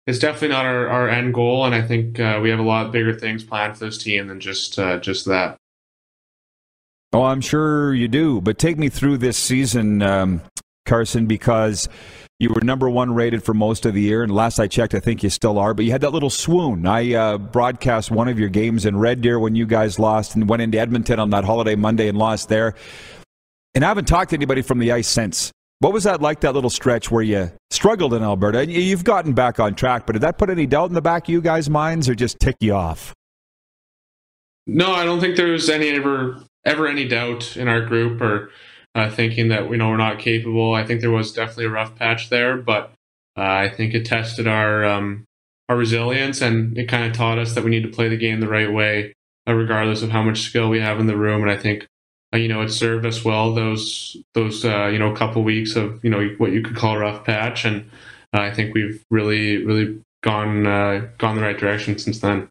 it's 0.07 0.19
definitely 0.19 0.49
not 0.49 0.65
our, 0.65 0.89
our 0.89 1.09
end 1.09 1.35
goal, 1.35 1.65
and 1.65 1.75
I 1.75 1.83
think 1.83 2.19
uh, 2.19 2.41
we 2.43 2.51
have 2.51 2.59
a 2.59 2.65
lot 2.65 2.91
bigger 2.91 3.15
things 3.15 3.45
planned 3.45 3.79
for 3.79 3.85
this 3.85 3.99
team 3.99 4.27
than 4.27 4.41
just 4.41 4.79
uh, 4.79 4.99
just 4.99 5.27
that. 5.27 5.57
Oh, 7.13 7.25
I'm 7.25 7.41
sure 7.41 7.95
you 7.95 8.09
do. 8.09 8.41
But 8.41 8.59
take 8.59 8.79
me 8.79 8.89
through 8.89 9.19
this 9.19 9.37
season, 9.37 10.01
um, 10.03 10.41
Carson, 10.87 11.27
because 11.27 11.89
you 12.41 12.49
were 12.49 12.63
number 12.63 12.89
one 12.89 13.15
rated 13.15 13.45
for 13.45 13.55
most 13.55 13.87
of 13.87 13.95
the 13.95 14.01
year, 14.01 14.23
and 14.23 14.35
last 14.35 14.59
I 14.59 14.67
checked, 14.67 14.95
I 14.95 15.01
think 15.01 15.23
you 15.23 15.31
still 15.31 15.59
are. 15.59 15.75
But 15.75 15.85
you 15.85 15.93
had 15.93 16.01
that 16.01 16.11
little 16.11 16.31
swoon. 16.31 16.87
I 16.87 17.15
uh, 17.15 17.39
broadcast 17.39 18.11
one 18.11 18.29
of 18.29 18.39
your 18.39 18.49
games 18.49 18.87
in 18.87 18.99
Red 18.99 19.21
Deer 19.21 19.39
when 19.39 19.55
you 19.55 19.67
guys 19.67 19.99
lost, 19.99 20.35
and 20.35 20.49
went 20.49 20.63
into 20.63 20.79
Edmonton 20.79 21.21
on 21.21 21.31
that 21.31 21.45
holiday 21.45 21.77
Monday 21.77 22.09
and 22.09 22.19
lost 22.19 22.49
there. 22.49 22.75
And 23.75 23.85
I 23.85 23.89
haven't 23.89 24.07
talked 24.07 24.31
to 24.31 24.37
anybody 24.37 24.63
from 24.63 24.81
the 24.81 24.91
ice 24.91 25.09
since. 25.09 25.53
What 25.83 25.93
was 25.93 26.05
that 26.05 26.23
like, 26.23 26.43
that 26.43 26.55
little 26.55 26.71
stretch 26.71 27.11
where 27.11 27.25
you 27.25 27.51
struggled 27.73 28.15
in 28.15 28.23
Alberta? 28.23 28.65
You've 28.71 29.03
gotten 29.03 29.33
back 29.33 29.59
on 29.59 29.75
track, 29.75 30.07
but 30.07 30.13
did 30.13 30.23
that 30.23 30.39
put 30.39 30.49
any 30.49 30.65
doubt 30.65 30.91
in 30.91 30.95
the 30.95 31.03
back 31.03 31.25
of 31.25 31.31
you 31.31 31.41
guys' 31.41 31.69
minds 31.69 32.09
or 32.09 32.15
just 32.15 32.39
tick 32.39 32.55
you 32.61 32.73
off? 32.73 33.13
No, 34.65 34.93
I 34.93 35.05
don't 35.05 35.19
think 35.19 35.35
there 35.35 35.49
was 35.49 35.69
any 35.69 35.89
ever 35.89 36.41
ever 36.65 36.87
any 36.87 37.09
doubt 37.09 37.57
in 37.57 37.67
our 37.67 37.85
group 37.85 38.21
or 38.21 38.51
uh, 38.95 39.11
thinking 39.11 39.49
that 39.49 39.69
you 39.73 39.77
know 39.77 39.89
we're 39.89 39.97
not 39.97 40.21
capable. 40.21 40.73
I 40.73 40.85
think 40.85 41.01
there 41.01 41.11
was 41.11 41.33
definitely 41.33 41.65
a 41.65 41.71
rough 41.71 41.97
patch 41.97 42.31
there, 42.31 42.57
but 42.57 42.93
uh, 43.37 43.43
I 43.43 43.69
think 43.69 43.93
it 43.93 44.07
tested 44.07 44.47
our 44.47 44.85
um, 44.85 45.25
our 45.69 45.77
resilience 45.77 46.41
and 46.41 46.79
it 46.79 46.89
kind 46.89 47.11
of 47.11 47.13
taught 47.13 47.39
us 47.39 47.57
that 47.57 47.65
we 47.65 47.71
need 47.71 47.83
to 47.83 47.89
play 47.89 48.09
the 48.09 48.17
game 48.17 48.39
the 48.39 48.47
right 48.47 48.73
way, 48.73 49.15
uh, 49.49 49.55
regardless 49.55 50.03
of 50.03 50.11
how 50.11 50.23
much 50.23 50.43
skill 50.43 50.69
we 50.69 50.79
have 50.79 51.01
in 51.01 51.09
the 51.09 51.17
room. 51.17 51.43
And 51.43 51.51
I 51.51 51.57
think 51.57 51.89
uh, 52.33 52.39
you 52.39 52.49
know, 52.49 52.63
it 52.63 52.71
served 52.71 53.05
us 53.05 53.25
well 53.25 53.55
those 53.55 54.17
those 54.35 54.65
uh, 54.65 54.87
you 54.87 54.99
know 54.99 55.13
couple 55.13 55.43
weeks 55.43 55.77
of 55.77 56.03
you 56.03 56.11
know 56.11 56.27
what 56.39 56.53
you 56.53 56.63
could 56.63 56.77
call 56.77 56.97
rough 56.97 57.25
patch, 57.25 57.65
and 57.65 57.91
uh, 58.33 58.41
I 58.41 58.53
think 58.53 58.75
we've 58.75 59.05
really 59.11 59.65
really 59.65 60.01
gone 60.23 60.67
uh, 60.67 61.09
gone 61.19 61.37
the 61.37 61.43
right 61.43 61.59
direction 61.59 61.99
since 61.99 62.21
then. 62.21 62.49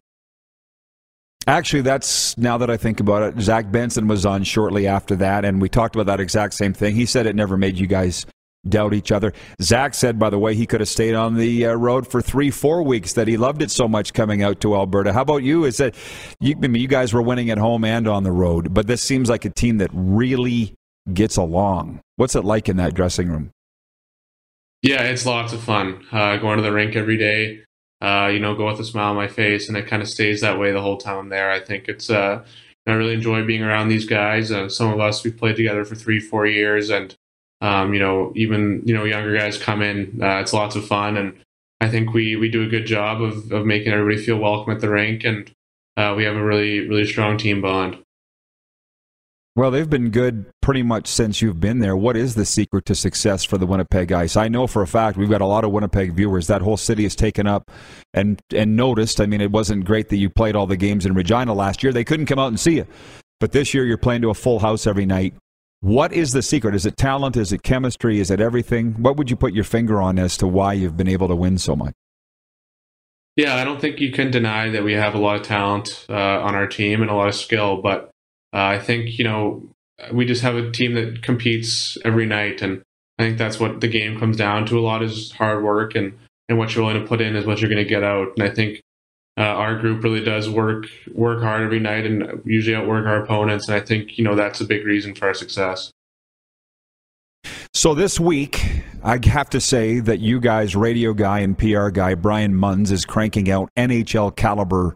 Actually, 1.48 1.82
that's 1.82 2.38
now 2.38 2.56
that 2.58 2.70
I 2.70 2.76
think 2.76 3.00
about 3.00 3.22
it. 3.22 3.40
Zach 3.40 3.72
Benson 3.72 4.06
was 4.06 4.24
on 4.24 4.44
shortly 4.44 4.86
after 4.86 5.16
that, 5.16 5.44
and 5.44 5.60
we 5.60 5.68
talked 5.68 5.96
about 5.96 6.06
that 6.06 6.20
exact 6.20 6.54
same 6.54 6.72
thing. 6.72 6.94
He 6.94 7.06
said 7.06 7.26
it 7.26 7.34
never 7.34 7.56
made 7.56 7.76
you 7.78 7.88
guys 7.88 8.26
doubt 8.68 8.94
each 8.94 9.12
other. 9.12 9.32
Zach 9.60 9.94
said, 9.94 10.18
by 10.18 10.30
the 10.30 10.38
way, 10.38 10.54
he 10.54 10.66
could 10.66 10.80
have 10.80 10.88
stayed 10.88 11.14
on 11.14 11.36
the 11.36 11.66
uh, 11.66 11.74
road 11.74 12.06
for 12.06 12.22
three, 12.22 12.50
four 12.50 12.82
weeks. 12.82 13.12
That 13.14 13.28
he 13.28 13.36
loved 13.36 13.62
it 13.62 13.70
so 13.70 13.88
much 13.88 14.12
coming 14.12 14.42
out 14.42 14.60
to 14.60 14.74
Alberta. 14.74 15.12
How 15.12 15.22
about 15.22 15.42
you? 15.42 15.64
Is 15.64 15.78
that 15.78 15.94
you? 16.40 16.54
I 16.62 16.66
mean, 16.66 16.80
you 16.80 16.88
guys 16.88 17.12
were 17.12 17.22
winning 17.22 17.50
at 17.50 17.58
home 17.58 17.84
and 17.84 18.06
on 18.06 18.22
the 18.22 18.32
road, 18.32 18.72
but 18.72 18.86
this 18.86 19.02
seems 19.02 19.28
like 19.28 19.44
a 19.44 19.50
team 19.50 19.78
that 19.78 19.90
really 19.92 20.74
gets 21.12 21.36
along. 21.36 22.00
What's 22.16 22.36
it 22.36 22.44
like 22.44 22.68
in 22.68 22.76
that 22.76 22.94
dressing 22.94 23.28
room? 23.28 23.50
Yeah, 24.82 25.02
it's 25.02 25.26
lots 25.26 25.52
of 25.52 25.62
fun. 25.62 26.04
Uh, 26.10 26.36
going 26.38 26.56
to 26.56 26.62
the 26.62 26.72
rink 26.72 26.96
every 26.96 27.16
day. 27.16 27.60
Uh, 28.00 28.28
you 28.32 28.40
know, 28.40 28.54
go 28.56 28.66
with 28.66 28.80
a 28.80 28.84
smile 28.84 29.10
on 29.10 29.16
my 29.16 29.28
face, 29.28 29.68
and 29.68 29.76
it 29.76 29.86
kind 29.86 30.02
of 30.02 30.08
stays 30.08 30.40
that 30.40 30.58
way 30.58 30.72
the 30.72 30.80
whole 30.80 30.96
time 30.96 31.18
I'm 31.18 31.28
there. 31.28 31.50
I 31.50 31.60
think 31.60 31.88
it's. 31.88 32.10
Uh, 32.10 32.44
I 32.84 32.92
really 32.94 33.14
enjoy 33.14 33.44
being 33.44 33.62
around 33.62 33.88
these 33.88 34.06
guys. 34.06 34.50
Uh, 34.50 34.68
some 34.68 34.92
of 34.92 34.98
us 34.98 35.22
we've 35.22 35.36
played 35.36 35.54
together 35.54 35.84
for 35.84 35.94
three, 35.94 36.18
four 36.18 36.46
years, 36.46 36.90
and 36.90 37.16
um, 37.62 37.94
you 37.94 38.00
know, 38.00 38.32
even 38.34 38.82
you 38.84 38.92
know 38.92 39.04
younger 39.04 39.34
guys 39.34 39.56
come 39.56 39.80
in. 39.80 40.18
Uh, 40.20 40.40
it's 40.40 40.52
lots 40.52 40.74
of 40.76 40.84
fun, 40.84 41.16
and 41.16 41.38
I 41.80 41.88
think 41.88 42.12
we 42.12 42.36
we 42.36 42.50
do 42.50 42.64
a 42.64 42.68
good 42.68 42.86
job 42.86 43.22
of 43.22 43.50
of 43.52 43.64
making 43.64 43.92
everybody 43.92 44.22
feel 44.22 44.36
welcome 44.36 44.74
at 44.74 44.80
the 44.80 44.90
rink, 44.90 45.24
and 45.24 45.50
uh, 45.96 46.12
we 46.16 46.24
have 46.24 46.34
a 46.34 46.44
really 46.44 46.80
really 46.80 47.06
strong 47.06 47.38
team 47.38 47.62
bond. 47.62 47.98
Well, 49.54 49.70
they've 49.70 49.88
been 49.88 50.10
good 50.10 50.46
pretty 50.62 50.82
much 50.82 51.06
since 51.06 51.42
you've 51.42 51.60
been 51.60 51.78
there. 51.78 51.94
What 51.94 52.16
is 52.16 52.34
the 52.34 52.46
secret 52.46 52.86
to 52.86 52.94
success 52.94 53.44
for 53.44 53.58
the 53.58 53.66
Winnipeg 53.66 54.10
Ice? 54.10 54.34
I 54.34 54.48
know 54.48 54.66
for 54.66 54.80
a 54.80 54.86
fact 54.86 55.18
we've 55.18 55.28
got 55.28 55.42
a 55.42 55.46
lot 55.46 55.62
of 55.62 55.70
Winnipeg 55.70 56.14
viewers. 56.14 56.46
That 56.46 56.62
whole 56.62 56.78
city 56.78 57.04
is 57.04 57.14
taken 57.14 57.46
up 57.46 57.70
and 58.12 58.40
and 58.52 58.74
noticed. 58.74 59.20
I 59.20 59.26
mean, 59.26 59.40
it 59.40 59.52
wasn't 59.52 59.84
great 59.84 60.08
that 60.08 60.16
you 60.16 60.30
played 60.30 60.56
all 60.56 60.66
the 60.66 60.76
games 60.76 61.06
in 61.06 61.14
Regina 61.14 61.54
last 61.54 61.84
year. 61.84 61.92
They 61.92 62.02
couldn't 62.02 62.26
come 62.26 62.40
out 62.40 62.48
and 62.48 62.58
see 62.58 62.76
you. 62.76 62.86
But 63.38 63.52
this 63.52 63.72
year 63.72 63.84
you're 63.84 63.98
playing 63.98 64.22
to 64.22 64.30
a 64.30 64.34
full 64.34 64.58
house 64.58 64.86
every 64.86 65.06
night. 65.06 65.34
What 65.82 66.12
is 66.12 66.30
the 66.30 66.42
secret? 66.42 66.76
Is 66.76 66.86
it 66.86 66.96
talent? 66.96 67.36
Is 67.36 67.52
it 67.52 67.64
chemistry? 67.64 68.20
Is 68.20 68.30
it 68.30 68.40
everything? 68.40 68.92
What 69.02 69.16
would 69.16 69.30
you 69.30 69.34
put 69.34 69.52
your 69.52 69.64
finger 69.64 70.00
on 70.00 70.16
as 70.16 70.36
to 70.36 70.46
why 70.46 70.74
you've 70.74 70.96
been 70.96 71.08
able 71.08 71.26
to 71.26 71.34
win 71.34 71.58
so 71.58 71.74
much? 71.74 71.92
Yeah, 73.34 73.56
I 73.56 73.64
don't 73.64 73.80
think 73.80 73.98
you 73.98 74.12
can 74.12 74.30
deny 74.30 74.70
that 74.70 74.84
we 74.84 74.92
have 74.92 75.16
a 75.16 75.18
lot 75.18 75.34
of 75.34 75.42
talent 75.42 76.06
uh, 76.08 76.14
on 76.14 76.54
our 76.54 76.68
team 76.68 77.02
and 77.02 77.10
a 77.10 77.14
lot 77.14 77.26
of 77.26 77.34
skill, 77.34 77.82
but 77.82 78.10
uh, 78.54 78.62
I 78.62 78.78
think 78.78 79.18
you 79.18 79.24
know 79.24 79.74
we 80.12 80.24
just 80.24 80.42
have 80.42 80.54
a 80.54 80.70
team 80.70 80.94
that 80.94 81.20
competes 81.20 81.98
every 82.04 82.26
night, 82.26 82.62
and 82.62 82.82
I 83.18 83.24
think 83.24 83.38
that's 83.38 83.58
what 83.58 83.80
the 83.80 83.88
game 83.88 84.20
comes 84.20 84.36
down 84.36 84.66
to. 84.66 84.78
A 84.78 84.80
lot 84.80 85.02
is 85.02 85.32
hard 85.32 85.64
work, 85.64 85.96
and 85.96 86.16
and 86.48 86.58
what 86.58 86.76
you're 86.76 86.84
willing 86.84 87.02
to 87.02 87.08
put 87.08 87.20
in 87.20 87.34
is 87.34 87.44
what 87.44 87.60
you're 87.60 87.70
going 87.70 87.82
to 87.82 87.88
get 87.88 88.04
out. 88.04 88.28
And 88.36 88.48
I 88.48 88.54
think 88.54 88.82
uh, 89.38 89.42
our 89.42 89.78
group 89.78 90.04
really 90.04 90.22
does 90.22 90.50
work 90.50 90.86
work 91.14 91.42
hard 91.42 91.62
every 91.62 91.80
night, 91.80 92.04
and 92.04 92.42
usually 92.44 92.76
outwork 92.76 93.06
our 93.06 93.22
opponents. 93.22 93.68
And 93.68 93.76
I 93.76 93.80
think 93.80 94.18
you 94.18 94.24
know 94.24 94.34
that's 94.34 94.60
a 94.60 94.64
big 94.64 94.84
reason 94.84 95.14
for 95.14 95.26
our 95.26 95.34
success. 95.34 95.90
So 97.74 97.94
this 97.94 98.20
week, 98.20 98.62
I 99.02 99.18
have 99.26 99.48
to 99.50 99.60
say 99.60 100.00
that 100.00 100.20
you 100.20 100.40
guys, 100.40 100.76
radio 100.76 101.14
guy 101.14 101.40
and 101.40 101.56
PR 101.56 101.88
guy 101.88 102.14
Brian 102.14 102.54
Munz, 102.54 102.92
is 102.92 103.04
cranking 103.04 103.50
out 103.50 103.70
NHL 103.76 104.36
caliber 104.36 104.94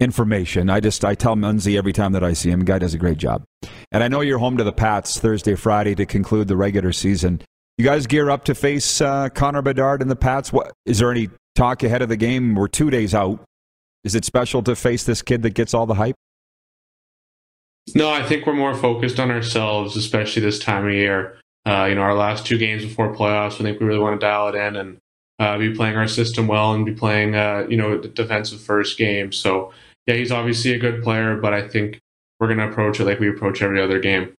information. 0.00 0.70
I 0.70 0.80
just 0.80 1.04
I 1.04 1.14
tell 1.14 1.36
Munzy 1.36 1.78
every 1.78 1.92
time 1.92 2.12
that 2.12 2.24
I 2.24 2.32
see 2.32 2.50
him, 2.50 2.64
guy 2.64 2.78
does 2.78 2.94
a 2.94 2.98
great 2.98 3.18
job. 3.18 3.44
And 3.92 4.02
I 4.02 4.08
know 4.08 4.20
you're 4.20 4.38
home 4.38 4.56
to 4.56 4.64
the 4.64 4.72
Pats 4.72 5.18
Thursday, 5.18 5.54
Friday 5.54 5.94
to 5.94 6.06
conclude 6.06 6.48
the 6.48 6.56
regular 6.56 6.92
season. 6.92 7.40
You 7.76 7.84
guys 7.84 8.08
gear 8.08 8.28
up 8.28 8.44
to 8.44 8.54
face 8.54 9.00
uh, 9.00 9.28
Connor 9.28 9.62
Bedard 9.62 10.02
and 10.02 10.10
the 10.10 10.16
Pats. 10.16 10.52
What 10.52 10.72
is 10.84 10.98
there 10.98 11.12
any 11.12 11.28
talk 11.54 11.84
ahead 11.84 12.02
of 12.02 12.08
the 12.08 12.16
game? 12.16 12.54
We're 12.56 12.68
two 12.68 12.90
days 12.90 13.14
out. 13.14 13.44
Is 14.08 14.14
it 14.14 14.24
special 14.24 14.62
to 14.62 14.74
face 14.74 15.04
this 15.04 15.20
kid 15.20 15.42
that 15.42 15.52
gets 15.52 15.74
all 15.74 15.84
the 15.84 15.92
hype? 15.92 16.14
No, 17.94 18.08
I 18.08 18.22
think 18.22 18.46
we're 18.46 18.54
more 18.54 18.74
focused 18.74 19.20
on 19.20 19.30
ourselves, 19.30 19.98
especially 19.98 20.40
this 20.40 20.58
time 20.58 20.86
of 20.86 20.94
year. 20.94 21.38
Uh, 21.66 21.84
you 21.90 21.94
know, 21.94 22.00
our 22.00 22.14
last 22.14 22.46
two 22.46 22.56
games 22.56 22.82
before 22.82 23.14
playoffs, 23.14 23.60
I 23.60 23.64
think 23.64 23.80
we 23.80 23.86
really 23.86 23.98
want 23.98 24.18
to 24.18 24.26
dial 24.26 24.48
it 24.48 24.54
in 24.54 24.76
and 24.76 24.96
uh, 25.38 25.58
be 25.58 25.74
playing 25.74 25.98
our 25.98 26.08
system 26.08 26.46
well 26.46 26.72
and 26.72 26.86
be 26.86 26.94
playing, 26.94 27.34
uh, 27.34 27.66
you 27.68 27.76
know, 27.76 27.98
defensive 27.98 28.62
first 28.62 28.96
game. 28.96 29.30
So 29.30 29.74
yeah, 30.06 30.14
he's 30.14 30.32
obviously 30.32 30.72
a 30.72 30.78
good 30.78 31.02
player, 31.02 31.36
but 31.36 31.52
I 31.52 31.68
think 31.68 32.00
we're 32.40 32.46
going 32.46 32.60
to 32.60 32.68
approach 32.70 33.00
it 33.00 33.04
like 33.04 33.20
we 33.20 33.28
approach 33.28 33.60
every 33.60 33.78
other 33.78 34.00
game. 34.00 34.32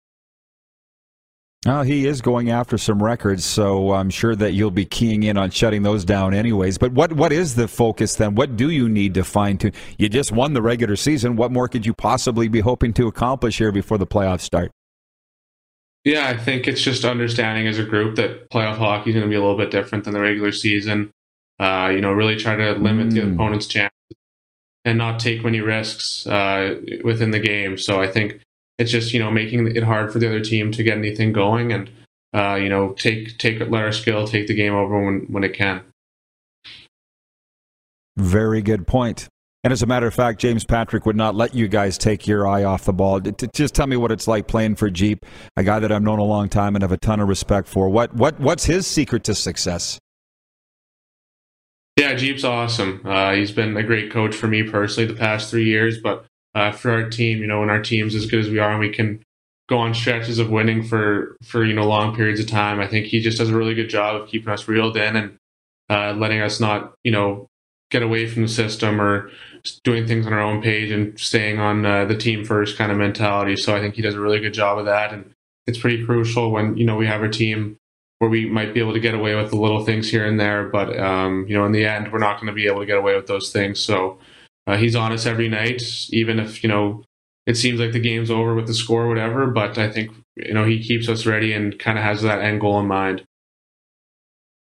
Well, 1.67 1.83
he 1.83 2.07
is 2.07 2.21
going 2.21 2.51
after 2.51 2.79
some 2.79 3.03
records, 3.03 3.45
so 3.45 3.93
I'm 3.93 4.11
sure 4.11 4.37
that 4.37 4.53
you'll 4.53 4.71
be 4.71 4.85
keying 4.85 5.25
in 5.25 5.37
on 5.37 5.51
shutting 5.51 5.83
those 5.83 6.05
down 6.05 6.33
anyways. 6.33 6.79
But 6.79 6.93
what 6.93 7.13
what 7.15 7.33
is 7.33 7.57
the 7.57 7.67
focus 7.67 8.15
then? 8.15 8.37
What 8.37 8.57
do 8.57 8.71
you 8.71 8.89
need 8.89 9.15
to 9.15 9.25
fine 9.25 9.59
tune? 9.59 9.73
You 9.99 10.09
just 10.09 10.31
won 10.31 10.53
the 10.53 10.63
regular 10.63 10.95
season. 10.95 11.35
What 11.35 11.51
more 11.51 11.67
could 11.67 11.85
you 11.85 11.95
possibly 11.95 12.47
be 12.47 12.61
hoping 12.61 12.93
to 12.95 13.09
accomplish 13.09 13.59
here 13.59 13.73
before 13.73 13.99
the 13.99 14.07
playoffs 14.07 14.43
start? 14.43 14.71
Yeah, 16.05 16.29
I 16.29 16.37
think 16.37 16.69
it's 16.69 16.81
just 16.81 17.05
understanding 17.05 17.67
as 17.67 17.79
a 17.79 17.85
group 17.85 18.15
that 18.17 18.51
playoff 18.51 18.77
hockey 18.77 19.11
is 19.11 19.15
going 19.15 19.27
to 19.27 19.29
be 19.29 19.35
a 19.35 19.41
little 19.41 19.59
bit 19.59 19.73
different 19.73 20.05
than 20.05 20.15
the 20.15 20.21
regular 20.21 20.53
season. 20.53 21.11
Uh, 21.59 21.91
you 21.93 22.01
know, 22.01 22.13
really 22.13 22.37
try 22.37 22.55
to 22.55 22.73
limit 22.75 23.09
mm. 23.09 23.15
the 23.15 23.33
opponent's 23.33 23.67
chances 23.67 23.93
and 24.85 24.97
not 24.97 25.19
take 25.19 25.43
many 25.43 25.61
risks 25.61 26.25
uh, 26.29 26.77
within 27.03 27.33
the 27.33 27.41
game. 27.41 27.77
So 27.77 28.01
I 28.01 28.07
think 28.07 28.41
it's 28.79 28.91
just 28.91 29.13
you 29.13 29.21
know 29.21 29.31
making 29.31 29.77
it 29.77 29.83
hard 29.83 30.13
for 30.13 30.19
the 30.19 30.27
other 30.27 30.41
team 30.41 30.73
to 30.73 30.83
get 30.83 30.97
anything 30.97 31.33
going, 31.33 31.73
and 31.73 31.91
uh, 32.35 32.55
you 32.55 32.69
know 32.69 32.93
take 32.93 33.39
take 33.39 33.61
let 33.61 33.83
our 33.83 33.93
skill 33.93 34.27
take 34.27 34.47
the 34.47 34.55
game 34.55 34.75
over 34.75 35.05
when 35.05 35.27
when 35.29 35.45
it 35.45 35.55
can. 35.55 35.83
Very 38.17 38.63
good 38.63 38.87
point. 38.87 39.29
And 39.65 39.73
as 39.73 39.83
a 39.83 39.87
matter 39.87 40.07
of 40.07 40.15
fact, 40.15 40.41
James 40.41 40.65
Patrick 40.65 41.05
would 41.05 41.17
not 41.17 41.35
let 41.35 41.53
you 41.55 41.67
guys 41.67 41.99
take 41.99 42.27
your 42.27 42.47
eye 42.47 42.63
off 42.63 42.85
the 42.85 42.93
ball. 42.93 43.21
Just 43.21 43.75
tell 43.75 43.89
me 43.89 43.97
what 43.97 44.13
it's 44.13 44.29
like 44.29 44.47
playing 44.47 44.77
for 44.77 44.89
Jeep, 44.89 45.27
a 45.57 45.65
guy 45.65 45.81
that 45.81 45.91
I've 45.91 46.03
known 46.03 46.21
a 46.21 46.25
long 46.25 46.49
time 46.49 46.77
and 46.77 46.83
have 46.83 46.93
a 46.93 46.97
ton 46.97 47.19
of 47.21 47.29
respect 47.29 47.69
for. 47.69 47.89
What 47.89 48.15
what 48.15 48.39
what's 48.39 48.65
his 48.65 48.87
secret 48.87 49.25
to 49.25 49.35
success? 49.35 49.99
Yeah, 51.99 52.15
Jeep's 52.15 52.45
awesome. 52.45 53.03
Uh, 53.05 53.35
he's 53.35 53.51
been 53.51 53.77
a 53.77 53.83
great 53.83 54.13
coach 54.13 54.35
for 54.35 54.47
me 54.47 54.63
personally 54.63 55.13
the 55.13 55.19
past 55.19 55.51
three 55.51 55.65
years, 55.65 55.99
but 55.99 56.25
uh, 56.55 56.73
for 56.73 56.91
our 56.91 57.09
team, 57.09 57.39
you 57.39 57.47
know, 57.47 57.61
when 57.61 57.71
our 57.71 57.83
team's 57.83 58.15
as 58.15 58.27
good 58.27 58.41
as 58.41 58.51
we 58.51 58.59
are 58.59 58.71
and 58.71 58.81
we 58.81 58.91
can 58.91 59.23
go 59.69 59.79
on 59.79 59.95
stretches 59.95 60.39
of 60.39 60.51
winning 60.51 60.83
for 60.83 61.37
for 61.45 61.65
you 61.65 61.75
know 61.75 61.87
long 61.87 62.15
periods 62.15 62.41
of 62.41 62.47
time, 62.47 62.81
I 62.81 62.87
think 62.87 63.07
he 63.07 63.21
just 63.21 63.39
does 63.39 63.51
a 63.51 63.57
really 63.57 63.75
good 63.75 63.91
job 63.91 64.21
of 64.21 64.29
keeping 64.29 64.53
us 64.53 64.67
reeled 64.67 64.97
in 64.97 65.17
and 65.17 65.37
uh, 65.91 66.13
letting 66.13 66.41
us 66.41 66.61
not 66.61 66.95
you 67.05 67.13
know 67.13 67.47
get 67.91 68.03
away 68.03 68.27
from 68.27 68.43
the 68.43 68.49
system 68.49 69.01
or 69.01 69.31
doing 69.83 70.07
things 70.07 70.27
on 70.27 70.33
our 70.33 70.41
own 70.41 70.63
page 70.63 70.91
and 70.91 71.19
staying 71.19 71.59
on 71.59 71.85
uh, 71.85 72.05
the 72.05 72.17
team 72.17 72.45
first 72.45 72.77
kind 72.77 72.93
of 72.93 72.99
mentality. 72.99 73.57
So 73.57 73.75
I 73.75 73.81
think 73.81 73.95
he 73.95 74.03
does 74.03 74.15
a 74.15 74.21
really 74.21 74.41
good 74.41 74.55
job 74.55 74.79
of 74.79 74.87
that, 74.87 75.13
and 75.13 75.33
it's 75.67 75.79
pretty 75.79 76.05
crucial 76.05 76.51
when 76.51 76.77
you 76.77 76.87
know 76.87 76.97
we 76.97 77.07
have 77.07 77.23
a 77.23 77.29
team 77.29 77.77
where 78.19 78.31
we 78.31 78.49
might 78.49 78.75
be 78.75 78.81
able 78.81 78.93
to 78.95 79.01
get 79.01 79.15
away 79.15 79.35
with 79.37 79.51
the 79.51 79.57
little 79.57 79.85
things 79.85 80.11
here 80.11 80.27
and 80.27 80.41
there, 80.41 80.65
but 80.69 80.99
um, 80.99 81.47
you 81.47 81.57
know, 81.57 81.65
in 81.65 81.73
the 81.73 81.87
end, 81.87 82.13
we're 82.13 82.19
not 82.19 82.41
going 82.41 82.49
to 82.49 82.53
be 82.53 82.67
able 82.67 82.81
to 82.81 82.87
get 82.87 82.97
away 82.99 83.15
with 83.15 83.29
those 83.29 83.53
things. 83.53 83.79
So 83.79 84.19
uh, 84.69 84.77
he's 84.77 84.95
on 84.95 85.13
us 85.13 85.25
every 85.25 85.49
night, 85.49 85.83
even 86.11 86.39
if 86.39 86.63
you 86.63 86.69
know 86.69 87.03
it 87.47 87.57
seems 87.57 87.81
like 87.81 87.93
the 87.93 87.99
game's 87.99 88.31
over 88.31 88.55
with 88.55 88.67
the 88.67 88.75
score 88.75 89.05
or 89.05 89.09
whatever. 89.09 89.47
But 89.47 89.79
I 89.79 89.91
think 89.91 90.13
you 90.37 90.53
know 90.53 90.65
he 90.65 90.83
keeps 90.83 91.09
us 91.09 91.25
ready 91.25 91.55
and 91.55 91.77
kind 91.79 91.99
of 91.99 92.05
has 92.05 92.23
that 92.23 92.43
end 92.43 92.61
goal 92.61 92.79
in 92.79 92.87
mind. 92.87 93.25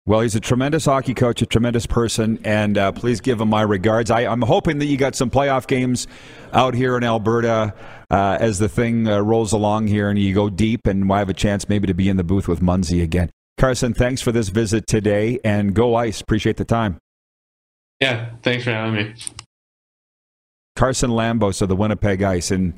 Well, 0.06 0.20
he's 0.20 0.34
a 0.34 0.40
tremendous 0.40 0.84
hockey 0.84 1.14
coach, 1.14 1.40
a 1.40 1.46
tremendous 1.46 1.86
person, 1.86 2.38
and 2.44 2.76
uh, 2.76 2.92
please 2.92 3.22
give 3.22 3.40
him 3.40 3.48
my 3.48 3.62
regards. 3.62 4.10
I, 4.10 4.22
am 4.22 4.42
hoping 4.42 4.76
that 4.80 4.84
you 4.84 4.98
got 4.98 5.14
some 5.14 5.30
playoff 5.30 5.66
games 5.66 6.06
out 6.52 6.74
here 6.74 6.98
in 6.98 7.04
Alberta 7.04 7.72
uh, 8.10 8.36
as 8.38 8.58
the 8.58 8.68
thing 8.68 9.08
uh, 9.08 9.20
rolls 9.20 9.54
along 9.54 9.86
here 9.86 10.10
and 10.10 10.18
you 10.18 10.34
go 10.34 10.50
deep, 10.50 10.86
and 10.86 11.10
I 11.10 11.20
have 11.20 11.30
a 11.30 11.34
chance 11.34 11.70
maybe 11.70 11.86
to 11.86 11.94
be 11.94 12.10
in 12.10 12.18
the 12.18 12.24
booth 12.24 12.48
with 12.48 12.60
Munzy 12.60 13.02
again. 13.02 13.30
Carson, 13.56 13.94
thanks 13.94 14.20
for 14.20 14.30
this 14.30 14.50
visit 14.50 14.86
today, 14.86 15.38
and 15.42 15.72
go 15.72 15.94
ice. 15.94 16.20
Appreciate 16.20 16.58
the 16.58 16.66
time. 16.66 16.98
Yeah, 18.00 18.30
thanks 18.42 18.64
for 18.64 18.72
having 18.72 18.94
me. 18.94 19.14
Carson 20.76 21.10
Lambos 21.10 21.62
of 21.62 21.68
the 21.68 21.76
Winnipeg 21.76 22.22
Ice, 22.22 22.50
and 22.50 22.74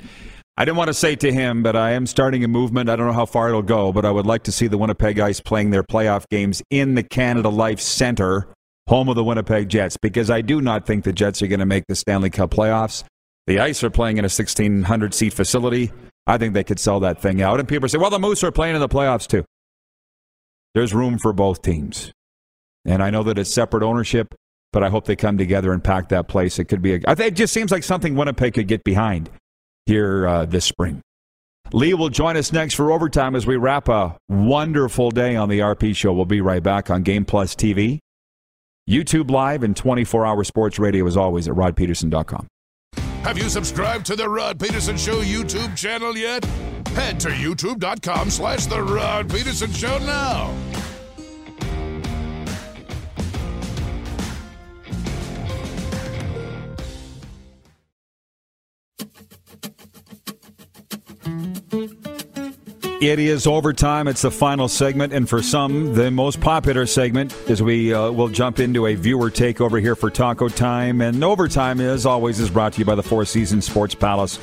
I 0.57 0.65
didn't 0.65 0.77
want 0.77 0.87
to 0.87 0.93
say 0.93 1.15
to 1.15 1.31
him, 1.31 1.61
but 1.61 1.75
I 1.75 1.91
am 1.91 2.07
starting 2.07 2.43
a 2.43 2.47
movement. 2.47 2.89
I 2.89 2.95
don't 2.95 3.05
know 3.05 3.13
how 3.13 3.27
far 3.27 3.49
it'll 3.49 3.61
go, 3.61 3.91
but 3.91 4.05
I 4.05 4.11
would 4.11 4.25
like 4.25 4.43
to 4.43 4.51
see 4.51 4.65
the 4.65 4.77
Winnipeg 4.77 5.19
Ice 5.19 5.39
playing 5.39 5.69
their 5.69 5.83
playoff 5.83 6.25
games 6.31 6.63
in 6.71 6.95
the 6.95 7.03
Canada 7.03 7.49
Life 7.49 7.79
Center, 7.79 8.47
home 8.87 9.07
of 9.07 9.15
the 9.15 9.23
Winnipeg 9.23 9.69
Jets, 9.69 9.97
because 10.01 10.31
I 10.31 10.41
do 10.41 10.59
not 10.59 10.87
think 10.87 11.03
the 11.03 11.13
Jets 11.13 11.43
are 11.43 11.47
going 11.47 11.59
to 11.59 11.65
make 11.65 11.83
the 11.87 11.95
Stanley 11.95 12.31
Cup 12.31 12.49
playoffs. 12.49 13.03
The 13.45 13.59
Ice 13.59 13.83
are 13.83 13.91
playing 13.91 14.17
in 14.17 14.25
a 14.25 14.33
1,600 14.33 15.13
seat 15.13 15.33
facility. 15.33 15.91
I 16.25 16.37
think 16.37 16.53
they 16.53 16.63
could 16.63 16.79
sell 16.79 16.99
that 17.01 17.21
thing 17.21 17.41
out. 17.41 17.59
And 17.59 17.69
people 17.69 17.87
say, 17.87 17.99
well, 17.99 18.09
the 18.09 18.19
Moose 18.19 18.43
are 18.43 18.51
playing 18.51 18.75
in 18.75 18.81
the 18.81 18.89
playoffs 18.89 19.27
too. 19.27 19.45
There's 20.73 20.93
room 20.93 21.17
for 21.19 21.33
both 21.33 21.61
teams. 21.61 22.11
And 22.83 23.03
I 23.03 23.09
know 23.09 23.23
that 23.23 23.37
it's 23.37 23.53
separate 23.53 23.83
ownership, 23.83 24.33
but 24.73 24.83
I 24.83 24.89
hope 24.89 25.05
they 25.05 25.15
come 25.15 25.37
together 25.37 25.73
and 25.73 25.83
pack 25.83 26.09
that 26.09 26.27
place. 26.27 26.59
It 26.59 26.65
could 26.65 26.81
be 26.81 26.95
a, 26.95 26.99
I 27.07 27.15
think 27.15 27.29
it 27.29 27.35
just 27.35 27.53
seems 27.53 27.71
like 27.71 27.83
something 27.83 28.15
Winnipeg 28.15 28.53
could 28.53 28.67
get 28.67 28.83
behind 28.83 29.29
here 29.85 30.27
uh, 30.27 30.45
this 30.45 30.65
spring. 30.65 31.01
Lee 31.73 31.93
will 31.93 32.09
join 32.09 32.37
us 32.37 32.53
next 32.53 32.75
for 32.75 32.91
overtime 32.91 33.35
as 33.35 33.45
we 33.45 33.57
wrap 33.57 33.89
a 33.89 34.17
wonderful 34.29 35.11
day 35.11 35.35
on 35.35 35.49
the 35.49 35.59
RP 35.59 35.95
show. 35.95 36.13
We'll 36.13 36.25
be 36.25 36.41
right 36.41 36.63
back 36.63 36.89
on 36.89 37.03
Game 37.03 37.25
Plus 37.25 37.55
TV, 37.55 37.99
YouTube 38.89 39.29
Live, 39.31 39.63
and 39.63 39.75
24 39.75 40.25
hour 40.25 40.43
sports 40.43 40.79
radio 40.79 41.05
as 41.07 41.17
always 41.17 41.47
at 41.47 41.55
rodpedersen.com. 41.55 42.47
Have 43.23 43.37
you 43.37 43.49
subscribed 43.49 44.05
to 44.05 44.15
the 44.15 44.29
Rod 44.29 44.57
Pedersen 44.57 44.95
Show 44.95 45.21
YouTube 45.21 45.75
channel 45.75 46.15
yet? 46.15 46.45
Head 46.95 47.19
to 47.19 47.29
youtube.com 47.29 48.29
slash 48.29 48.67
the 48.67 48.81
Rod 48.81 49.29
Pedersen 49.29 49.71
Show 49.73 49.97
now. 49.99 50.53
It 62.99 63.19
is 63.19 63.45
overtime. 63.45 64.07
It's 64.07 64.23
the 64.23 64.31
final 64.31 64.67
segment, 64.67 65.13
and 65.13 65.29
for 65.29 65.43
some, 65.43 65.93
the 65.93 66.09
most 66.09 66.41
popular 66.41 66.87
segment 66.87 67.31
as 67.47 67.61
we 67.61 67.93
uh, 67.93 68.09
will 68.09 68.27
jump 68.27 68.59
into 68.59 68.87
a 68.87 68.95
viewer 68.95 69.29
takeover 69.29 69.79
here 69.79 69.95
for 69.95 70.09
Taco 70.09 70.49
Time. 70.49 70.99
And 71.01 71.23
overtime, 71.23 71.79
as 71.79 72.07
always, 72.07 72.39
is 72.39 72.49
brought 72.49 72.73
to 72.73 72.79
you 72.79 72.85
by 72.85 72.95
the 72.95 73.03
Four 73.03 73.25
Seasons 73.25 73.65
Sports 73.65 73.93
Palace. 73.93 74.39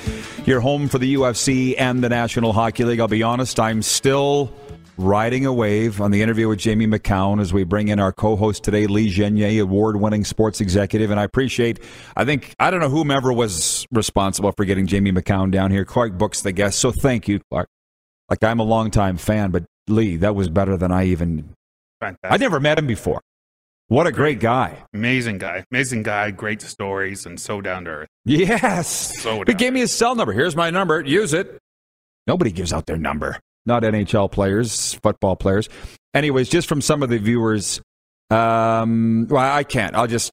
Your 0.46 0.60
home 0.60 0.88
for 0.88 0.98
the 0.98 1.14
UFC 1.14 1.74
and 1.76 2.02
the 2.02 2.08
National 2.08 2.52
Hockey 2.52 2.84
League. 2.84 3.00
I'll 3.00 3.08
be 3.08 3.24
honest, 3.24 3.58
I'm 3.58 3.82
still 3.82 4.52
riding 4.96 5.46
a 5.46 5.52
wave 5.52 6.00
on 6.00 6.10
the 6.10 6.22
interview 6.22 6.48
with 6.48 6.58
Jamie 6.58 6.86
Macoun 6.86 7.40
as 7.40 7.52
we 7.52 7.64
bring 7.64 7.88
in 7.88 7.98
our 7.98 8.12
co-host 8.12 8.62
today, 8.64 8.86
Lee 8.86 9.08
Genier, 9.08 9.62
award-winning 9.62 10.24
sports 10.24 10.60
executive. 10.60 11.10
And 11.10 11.18
I 11.18 11.24
appreciate, 11.24 11.80
I 12.16 12.24
think, 12.24 12.54
I 12.58 12.70
don't 12.70 12.80
know 12.80 12.88
whomever 12.88 13.32
was 13.32 13.86
responsible 13.90 14.52
for 14.52 14.64
getting 14.64 14.86
Jamie 14.86 15.12
Macoun 15.12 15.50
down 15.50 15.70
here. 15.70 15.84
Clark 15.84 16.16
books 16.18 16.42
the 16.42 16.52
guest, 16.52 16.78
so 16.78 16.92
thank 16.92 17.28
you, 17.28 17.40
Clark. 17.50 17.68
Like 18.28 18.42
I'm 18.42 18.60
a 18.60 18.64
longtime 18.64 19.16
fan, 19.16 19.50
but 19.50 19.64
Lee, 19.88 20.16
that 20.16 20.34
was 20.34 20.48
better 20.48 20.76
than 20.76 20.90
I 20.90 21.04
even. 21.06 21.54
Fantastic. 22.00 22.32
I 22.32 22.36
never 22.36 22.60
met 22.60 22.78
him 22.78 22.86
before. 22.86 23.20
What 23.88 24.06
a 24.06 24.12
great 24.12 24.40
guy! 24.40 24.82
Amazing 24.94 25.36
guy, 25.36 25.62
amazing 25.70 26.04
guy. 26.04 26.30
Great 26.30 26.62
stories 26.62 27.26
and 27.26 27.38
so 27.38 27.60
down 27.60 27.84
to 27.84 27.90
earth. 27.90 28.08
Yes. 28.24 29.20
So 29.22 29.44
he 29.46 29.52
gave 29.52 29.74
me 29.74 29.80
his 29.80 29.92
cell 29.92 30.14
number. 30.14 30.32
Here's 30.32 30.56
my 30.56 30.70
number. 30.70 31.02
Use 31.02 31.34
it. 31.34 31.58
Nobody 32.26 32.50
gives 32.50 32.72
out 32.72 32.86
their 32.86 32.96
number. 32.96 33.38
Not 33.66 33.82
NHL 33.82 34.30
players, 34.30 34.94
football 34.94 35.36
players. 35.36 35.68
Anyways, 36.12 36.48
just 36.48 36.68
from 36.68 36.80
some 36.80 37.02
of 37.02 37.08
the 37.08 37.18
viewers, 37.18 37.80
um, 38.30 39.26
well, 39.28 39.42
I 39.42 39.64
can't. 39.64 39.94
I'll 39.94 40.06
just. 40.06 40.30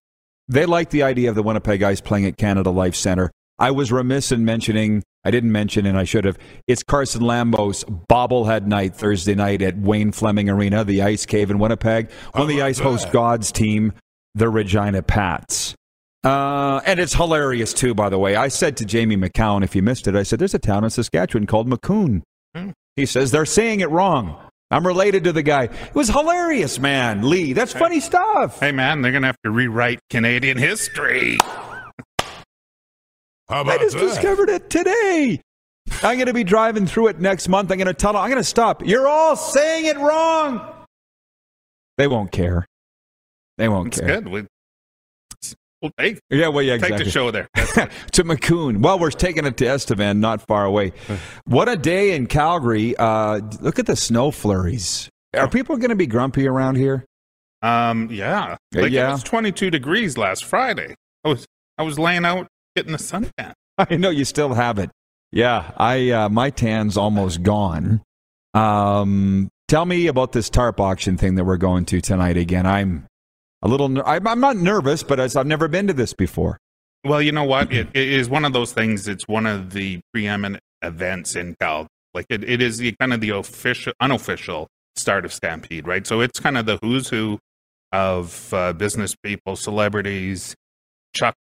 They 0.48 0.66
like 0.66 0.90
the 0.90 1.04
idea 1.04 1.30
of 1.30 1.36
the 1.36 1.44
Winnipeg 1.44 1.82
Ice 1.82 2.02
playing 2.02 2.26
at 2.26 2.38
Canada 2.38 2.72
Life 2.72 2.96
Center. 2.96 3.32
I 3.58 3.72
was 3.72 3.92
remiss 3.92 4.32
in 4.32 4.44
mentioning, 4.44 5.04
I 5.24 5.30
didn't 5.30 5.52
mention, 5.52 5.86
and 5.86 5.98
I 5.98 6.04
should 6.04 6.26
have. 6.26 6.38
It's 6.68 6.84
Carson 6.84 7.22
Lambos' 7.22 7.86
bobblehead 8.10 8.66
night 8.66 8.96
Thursday 8.96 9.36
night 9.36 9.62
at 9.62 9.78
Wayne 9.78 10.12
Fleming 10.12 10.50
Arena, 10.50 10.84
the 10.84 11.04
Ice 11.04 11.26
Cave 11.26 11.52
in 11.52 11.60
Winnipeg. 11.60 12.12
One 12.32 12.42
of 12.42 12.48
the 12.50 12.64
Ice 12.64 12.80
Host 12.80 13.12
Gods 13.12 13.52
team, 13.52 13.94
the 14.34 14.50
Regina 14.50 15.04
Pats. 15.04 15.76
Uh, 16.24 16.82
and 16.86 17.00
it's 17.00 17.14
hilarious 17.14 17.74
too, 17.74 17.94
by 17.94 18.10
the 18.10 18.20
way. 18.20 18.36
I 18.36 18.48
said 18.48 18.78
to 18.78 18.86
Jamie 18.86 19.18
Macoun, 19.18 19.64
if 19.64 19.76
you 19.76 19.82
missed 19.82 20.08
it, 20.08 20.16
I 20.16 20.24
said, 20.24 20.40
there's 20.40 20.54
a 20.54 20.60
town 20.60 20.84
in 20.84 20.90
Saskatchewan 20.90 21.48
called 21.48 21.68
Maccoon. 21.68 22.24
Hmm. 22.56 22.72
He 22.96 23.06
says, 23.06 23.32
they're 23.32 23.46
saying 23.46 23.80
it 23.80 23.90
wrong. 23.90 24.38
I'm 24.70 24.86
related 24.88 25.26
to 25.26 25.34
the 25.34 25.44
guy. 25.44 25.64
It 25.66 25.96
was 25.96 26.08
hilarious, 26.10 26.80
man. 26.80 27.30
Lee, 27.30 27.54
that's 27.54 27.74
funny 27.74 28.00
stuff. 28.00 28.60
Hey, 28.60 28.72
man, 28.72 29.02
they're 29.02 29.12
going 29.12 29.24
to 29.24 29.28
have 29.28 29.42
to 29.44 29.52
rewrite 29.52 30.00
Canadian 30.10 30.58
history. 30.58 31.38
How 33.50 33.62
about 33.62 33.80
I 33.80 33.84
just 33.84 33.98
that? 33.98 34.02
discovered 34.02 34.50
it 34.50 34.70
today. 34.70 35.42
I'm 36.04 36.16
going 36.16 36.28
to 36.28 36.34
be 36.34 36.46
driving 36.46 36.86
through 36.86 37.08
it 37.08 37.20
next 37.20 37.50
month. 37.50 37.70
I'm 37.72 37.78
going 37.78 37.88
to 37.88 37.94
tell 37.94 38.14
them, 38.14 38.22
I'm 38.22 38.30
going 38.30 38.42
to 38.42 38.48
stop. 38.48 38.86
You're 38.86 39.08
all 39.08 39.36
saying 39.36 39.86
it 39.88 39.98
wrong. 39.98 40.62
They 41.98 42.08
won't 42.08 42.32
care. 42.32 42.66
They 43.58 43.68
won't 43.68 43.88
It's 43.90 44.00
care. 44.00 44.22
good. 44.22 44.28
We, 44.30 44.46
we'll 45.82 45.92
take, 46.00 46.20
Yeah, 46.30 46.48
well, 46.50 46.64
yeah, 46.64 46.74
exactly. 46.76 46.98
take 47.00 47.06
the 47.06 47.12
show 47.12 47.32
there. 47.32 47.48
to 48.12 48.24
Maccoon. 48.24 48.82
Well, 48.82 49.00
we're 49.00 49.12
taking 49.12 49.46
it 49.46 49.58
to 49.58 49.66
Estevan, 49.66 50.20
not 50.20 50.46
far 50.48 50.66
away. 50.66 50.94
What 51.46 51.68
a 51.70 51.76
day 51.76 52.16
in 52.16 52.28
Calgary. 52.28 52.96
Uh, 52.98 53.42
look 53.62 53.80
at 53.80 53.86
the 53.88 53.96
snow 53.96 54.32
flurries. 54.32 55.10
Are 55.36 55.48
people 55.50 55.78
going 55.78 55.90
to 55.90 55.96
be 55.96 56.08
grumpy 56.08 56.48
around 56.48 56.76
here? 56.76 57.06
Um, 57.62 58.10
yeah, 58.12 58.58
Uh, 58.76 58.82
like 58.82 58.92
yeah. 58.92 59.10
it 59.10 59.14
was 59.14 59.24
22 59.24 59.70
degrees 59.70 60.18
last 60.18 60.44
Friday. 60.46 60.96
I 61.24 61.30
was 61.30 61.46
I 61.78 61.84
was 61.84 62.00
laying 62.00 62.26
out 62.26 62.48
getting 62.76 62.92
the 62.92 62.98
suntan. 62.98 63.54
I 63.78 63.96
know 63.98 64.10
you 64.10 64.26
still 64.26 64.54
have 64.54 64.80
it. 64.80 64.90
Yeah, 65.32 65.72
I 65.78 66.10
uh, 66.10 66.30
my 66.30 66.50
tan's 66.50 66.98
almost 66.98 67.44
gone. 67.44 68.02
Um, 68.54 69.50
tell 69.68 69.86
me 69.86 70.08
about 70.08 70.32
this 70.34 70.50
tarp 70.50 70.80
auction 70.80 71.18
thing 71.18 71.36
that 71.36 71.46
we're 71.46 71.58
going 71.58 71.86
to 71.86 72.02
tonight 72.02 72.36
again. 72.38 72.66
I'm 72.66 73.06
a 73.62 73.68
little. 73.68 74.02
I'm, 74.06 74.40
not 74.40 74.58
nervous, 74.58 75.04
but 75.04 75.20
I've 75.20 75.46
never 75.46 75.68
been 75.68 75.88
to 75.88 75.94
this 75.94 76.14
before. 76.14 76.58
Well, 77.04 77.22
you 77.22 77.32
know 77.32 77.44
what? 77.44 77.72
It, 77.74 77.88
it 77.94 78.10
is 78.10 78.30
one 78.30 78.46
of 78.46 78.54
those 78.54 78.74
things. 78.74 79.08
It's 79.08 79.28
one 79.28 79.46
of 79.46 79.72
the 79.72 80.02
preeminent 80.14 80.62
events 80.82 81.36
in 81.36 81.56
Cal. 81.60 81.88
Like 82.14 82.26
it, 82.30 82.44
it 82.44 82.62
is 82.62 82.78
the 82.78 82.94
kind 83.00 83.14
of 83.14 83.22
the 83.22 83.30
official, 83.30 83.94
unofficial 84.00 84.68
start 84.96 85.26
of 85.26 85.34
Stampede, 85.34 85.88
right? 85.88 86.06
So 86.06 86.22
it's 86.22 86.40
kind 86.40 86.58
of 86.58 86.66
the 86.66 86.78
who's 86.82 87.10
who 87.10 87.40
of 87.92 88.54
uh, 88.54 88.74
business 88.74 89.16
people, 89.16 89.56
celebrities, 89.56 90.56
truck 91.14 91.36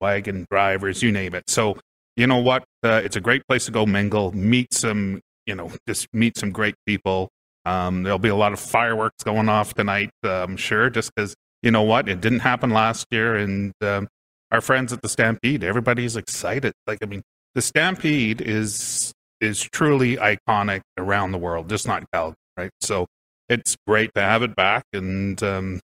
wagon 0.00 0.46
drivers, 0.50 1.02
you 1.02 1.12
name 1.12 1.34
it. 1.34 1.48
So 1.48 1.76
you 2.16 2.26
know 2.26 2.38
what? 2.38 2.64
Uh, 2.82 3.00
it's 3.04 3.16
a 3.16 3.20
great 3.20 3.46
place 3.46 3.66
to 3.66 3.72
go 3.72 3.86
mingle, 3.86 4.32
meet 4.32 4.72
some, 4.72 5.20
you 5.46 5.54
know, 5.54 5.72
just 5.88 6.06
meet 6.12 6.36
some 6.36 6.52
great 6.52 6.74
people. 6.86 7.28
Um, 7.64 8.02
there'll 8.02 8.18
be 8.18 8.28
a 8.28 8.36
lot 8.36 8.52
of 8.52 8.60
fireworks 8.60 9.22
going 9.24 9.48
off 9.48 9.74
tonight, 9.74 10.10
uh, 10.22 10.42
I'm 10.44 10.56
sure, 10.56 10.90
just 10.90 11.14
because 11.14 11.34
you 11.64 11.70
know 11.70 11.82
what? 11.82 12.08
It 12.08 12.20
didn't 12.20 12.40
happen 12.40 12.70
last 12.70 13.06
year, 13.10 13.36
and 13.36 13.72
um, 13.80 14.06
our 14.52 14.60
friends 14.60 14.92
at 14.92 15.00
the 15.00 15.08
Stampede, 15.08 15.64
everybody's 15.64 16.14
excited. 16.14 16.74
Like, 16.86 16.98
I 17.02 17.06
mean, 17.06 17.22
the 17.54 17.62
Stampede 17.62 18.40
is 18.42 19.12
is 19.40 19.62
truly 19.62 20.16
iconic 20.16 20.82
around 20.98 21.32
the 21.32 21.38
world, 21.38 21.68
just 21.68 21.86
not 21.86 22.04
Calgary, 22.12 22.36
right? 22.56 22.70
So 22.80 23.06
it's 23.48 23.76
great 23.86 24.10
to 24.14 24.20
have 24.20 24.42
it 24.42 24.54
back, 24.54 24.84
and 24.92 25.42
um, 25.42 25.80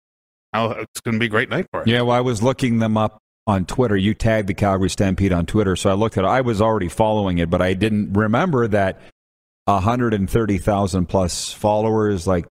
how 0.52 0.70
it's 0.70 1.00
going 1.02 1.14
to 1.14 1.18
be 1.18 1.26
a 1.26 1.28
great 1.28 1.50
night 1.50 1.66
for 1.70 1.82
it. 1.82 1.88
Yeah, 1.88 2.00
well, 2.00 2.16
I 2.16 2.20
was 2.20 2.42
looking 2.42 2.78
them 2.78 2.96
up 2.96 3.18
on 3.46 3.66
Twitter. 3.66 3.96
You 3.96 4.14
tagged 4.14 4.48
the 4.48 4.54
Calgary 4.54 4.90
Stampede 4.90 5.32
on 5.32 5.44
Twitter, 5.44 5.76
so 5.76 5.90
I 5.90 5.92
looked 5.92 6.16
at 6.16 6.24
it. 6.24 6.28
I 6.28 6.40
was 6.40 6.62
already 6.62 6.88
following 6.88 7.36
it, 7.38 7.50
but 7.50 7.60
I 7.60 7.74
didn't 7.74 8.14
remember 8.14 8.66
that 8.68 8.98
130,000 9.66 11.06
plus 11.06 11.52
followers. 11.52 12.26
Like, 12.26 12.46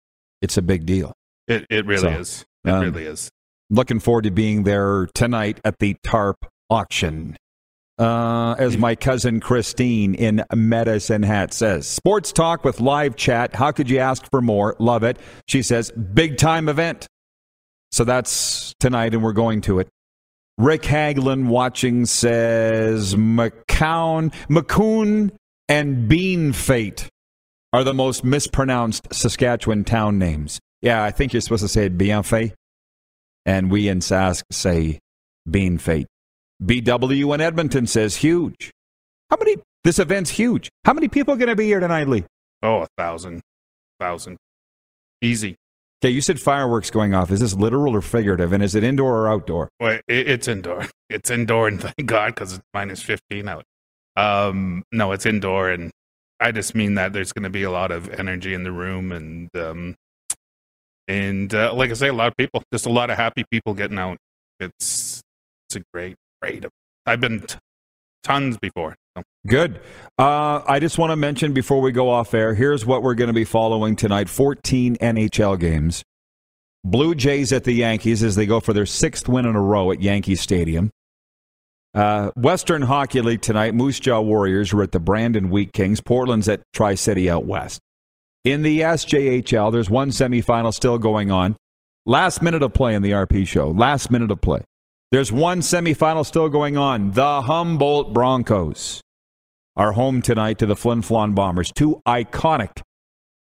it's 0.41 0.57
a 0.57 0.61
big 0.61 0.85
deal. 0.87 1.13
It 1.47 1.65
it 1.69 1.85
really 1.85 2.01
So, 2.01 2.09
is. 2.09 2.45
It 2.65 2.69
um, 2.69 2.81
really 2.81 3.05
is. 3.05 3.29
Looking 3.69 3.99
forward 3.99 4.23
to 4.23 4.31
being 4.31 4.63
there 4.63 5.07
tonight 5.13 5.59
at 5.63 5.79
the 5.79 5.95
TARP 6.03 6.45
auction. 6.69 7.37
Uh, 7.97 8.55
as 8.57 8.77
my 8.77 8.95
cousin 8.95 9.39
Christine 9.39 10.15
in 10.15 10.43
Medicine 10.55 11.21
Hat 11.21 11.53
says, 11.53 11.87
sports 11.87 12.31
talk 12.31 12.63
with 12.63 12.79
live 12.79 13.15
chat. 13.15 13.53
How 13.53 13.71
could 13.71 13.89
you 13.89 13.99
ask 13.99 14.27
for 14.31 14.41
more? 14.41 14.75
Love 14.79 15.03
it. 15.03 15.19
She 15.47 15.61
says, 15.61 15.91
big 15.91 16.37
time 16.37 16.67
event. 16.67 17.05
So 17.91 18.03
that's 18.03 18.73
tonight, 18.79 19.13
and 19.13 19.21
we're 19.21 19.33
going 19.33 19.61
to 19.61 19.79
it. 19.79 19.89
Rick 20.57 20.83
Haglin 20.83 21.47
watching 21.47 22.05
says 22.05 23.15
McCown, 23.15 24.33
McCoon, 24.49 25.31
and 25.67 26.07
Bean 26.07 26.53
Fate 26.53 27.07
are 27.73 27.83
the 27.83 27.93
most 27.93 28.23
mispronounced 28.23 29.13
Saskatchewan 29.13 29.83
town 29.83 30.17
names. 30.17 30.59
Yeah, 30.81 31.03
I 31.03 31.11
think 31.11 31.33
you're 31.33 31.41
supposed 31.41 31.63
to 31.63 31.67
say 31.67 31.89
Bienfait 31.89 32.53
and 33.45 33.71
we 33.71 33.87
in 33.87 33.99
Sask 33.99 34.43
say 34.51 34.99
Bean 35.49 35.77
Fate. 35.77 36.07
BW 36.63 37.33
in 37.33 37.41
Edmonton 37.41 37.87
says 37.87 38.17
huge. 38.17 38.71
How 39.29 39.37
many? 39.37 39.57
This 39.83 39.97
event's 39.97 40.29
huge. 40.29 40.69
How 40.85 40.93
many 40.93 41.07
people 41.07 41.33
are 41.33 41.37
going 41.37 41.49
to 41.49 41.55
be 41.55 41.65
here 41.65 41.79
tonight, 41.79 42.07
Lee? 42.07 42.25
Oh, 42.61 42.81
a 42.81 42.87
thousand, 42.97 43.41
thousand, 43.99 44.37
easy. 45.21 45.55
Okay, 46.03 46.11
you 46.11 46.21
said 46.21 46.39
fireworks 46.39 46.91
going 46.91 47.15
off. 47.15 47.31
Is 47.31 47.39
this 47.39 47.55
literal 47.55 47.95
or 47.95 48.01
figurative? 48.01 48.53
And 48.53 48.63
is 48.63 48.75
it 48.75 48.83
indoor 48.83 49.21
or 49.21 49.27
outdoor? 49.29 49.69
Well, 49.79 49.99
it, 50.07 50.29
it's 50.29 50.47
indoor. 50.47 50.87
It's 51.11 51.29
indoor, 51.29 51.67
and 51.67 51.81
thank 51.81 52.05
God 52.05 52.35
because 52.35 52.53
it's 52.53 52.63
minus 52.73 53.03
fifteen 53.03 53.49
out. 53.49 53.65
Um, 54.15 54.81
no, 54.93 55.11
it's 55.11 55.25
indoor, 55.25 55.69
and 55.69 55.91
I 56.39 56.53
just 56.53 56.73
mean 56.73 56.93
that 56.93 57.11
there's 57.11 57.33
going 57.33 57.43
to 57.43 57.49
be 57.49 57.63
a 57.63 57.69
lot 57.69 57.91
of 57.91 58.07
energy 58.11 58.53
in 58.53 58.63
the 58.63 58.71
room, 58.71 59.11
and 59.11 59.49
um, 59.57 59.95
and 61.11 61.53
uh, 61.53 61.73
like 61.73 61.91
I 61.91 61.93
say, 61.93 62.07
a 62.07 62.13
lot 62.13 62.29
of 62.29 62.37
people, 62.37 62.63
just 62.71 62.85
a 62.85 62.89
lot 62.89 63.09
of 63.09 63.17
happy 63.17 63.43
people 63.51 63.73
getting 63.73 63.99
out. 63.99 64.17
It's 64.61 65.21
it's 65.67 65.75
a 65.75 65.81
great, 65.93 66.15
great. 66.41 66.65
I've 67.05 67.19
been 67.19 67.41
t- 67.41 67.57
tons 68.23 68.57
before. 68.57 68.95
So. 69.17 69.23
Good. 69.45 69.81
Uh, 70.17 70.61
I 70.65 70.79
just 70.79 70.97
want 70.97 71.11
to 71.11 71.17
mention 71.17 71.51
before 71.51 71.81
we 71.81 71.91
go 71.91 72.09
off 72.09 72.33
air 72.33 72.53
here's 72.53 72.85
what 72.85 73.03
we're 73.03 73.15
going 73.15 73.27
to 73.27 73.33
be 73.33 73.43
following 73.43 73.97
tonight 73.97 74.29
14 74.29 74.95
NHL 74.97 75.59
games. 75.59 76.03
Blue 76.83 77.13
Jays 77.13 77.51
at 77.51 77.65
the 77.65 77.73
Yankees 77.73 78.23
as 78.23 78.35
they 78.35 78.45
go 78.45 78.59
for 78.59 78.73
their 78.73 78.85
sixth 78.85 79.27
win 79.27 79.45
in 79.45 79.55
a 79.55 79.61
row 79.61 79.91
at 79.91 80.01
Yankee 80.01 80.35
Stadium. 80.35 80.91
Uh, 81.93 82.31
Western 82.37 82.83
Hockey 82.83 83.21
League 83.21 83.41
tonight, 83.41 83.75
Moose 83.75 83.99
Jaw 83.99 84.21
Warriors 84.21 84.71
are 84.71 84.81
at 84.81 84.93
the 84.93 84.99
Brandon 84.99 85.49
Wheat 85.49 85.73
Kings. 85.73 85.99
Portland's 85.99 86.47
at 86.47 86.61
Tri 86.73 86.95
City 86.95 87.29
out 87.29 87.45
west. 87.45 87.81
In 88.43 88.63
the 88.63 88.79
SJHL, 88.79 89.71
there's 89.71 89.89
one 89.89 90.09
semifinal 90.09 90.73
still 90.73 90.97
going 90.97 91.29
on. 91.29 91.55
Last 92.07 92.41
minute 92.41 92.63
of 92.63 92.73
play 92.73 92.95
in 92.95 93.03
the 93.03 93.11
RP 93.11 93.45
show. 93.45 93.69
Last 93.69 94.09
minute 94.09 94.31
of 94.31 94.41
play. 94.41 94.61
There's 95.11 95.31
one 95.31 95.59
semifinal 95.59 96.25
still 96.25 96.49
going 96.49 96.75
on. 96.75 97.11
The 97.11 97.43
Humboldt 97.43 98.13
Broncos 98.13 98.99
are 99.75 99.91
home 99.91 100.23
tonight 100.23 100.57
to 100.57 100.65
the 100.65 100.75
Flin 100.75 101.01
Flon 101.03 101.35
Bombers. 101.35 101.71
Two 101.71 102.01
iconic 102.07 102.81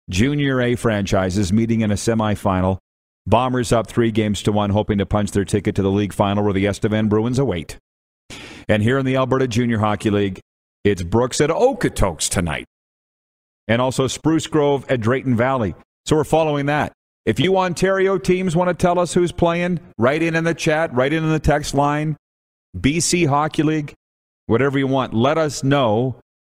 Junior 0.10 0.62
A 0.62 0.76
franchises 0.76 1.54
meeting 1.54 1.82
in 1.82 1.92
a 1.92 1.96
semifinal. 1.96 2.80
Bombers 3.28 3.72
up 3.72 3.88
three 3.88 4.10
games 4.10 4.42
to 4.44 4.52
one, 4.52 4.72
hoping 4.72 4.98
to 4.98 5.06
punch 5.06 5.32
their 5.32 5.46
ticket 5.46 5.76
to 5.76 5.84
the 5.84 5.92
league 5.92 6.14
final 6.14 6.44
where 6.44 6.54
the 6.54 6.66
Estevan 6.66 7.08
Bruins 7.08 7.38
await. 7.38 7.78
And 8.68 8.82
here 8.82 8.98
in 8.98 9.06
the 9.06 9.18
Alberta 9.18 9.48
Junior 9.48 9.78
Hockey 9.78 10.10
League, 10.10 10.40
it's 10.84 11.04
Brooks 11.04 11.40
at 11.40 11.52
Okotoks 11.52 12.30
tonight. 12.30 12.66
And 13.68 13.82
also 13.82 14.08
Spruce 14.08 14.48
Grove 14.48 14.86
at 14.90 15.02
Drayton 15.02 15.36
Valley. 15.36 15.76
So 16.06 16.16
we're 16.16 16.24
following 16.24 16.68
that. 16.68 16.94
If 17.26 17.40
you 17.40 17.58
Ontario 17.58 18.18
teams 18.18 18.56
want 18.56 18.70
to 18.70 18.74
tell 18.74 18.98
us 18.98 19.14
who's 19.14 19.34
playing, 19.34 19.82
write 19.98 20.24
in 20.24 20.36
in 20.36 20.46
the 20.46 20.54
chat, 20.54 20.94
write 20.94 21.12
in 21.12 21.24
in 21.24 21.30
the 21.30 21.40
text 21.40 21.74
line. 21.74 22.16
BC 22.78 23.28
Hockey 23.28 23.64
League, 23.64 23.94
whatever 24.46 24.80
you 24.80 24.88
want, 24.88 25.14
let 25.14 25.38
us 25.38 25.64
know 25.64 26.16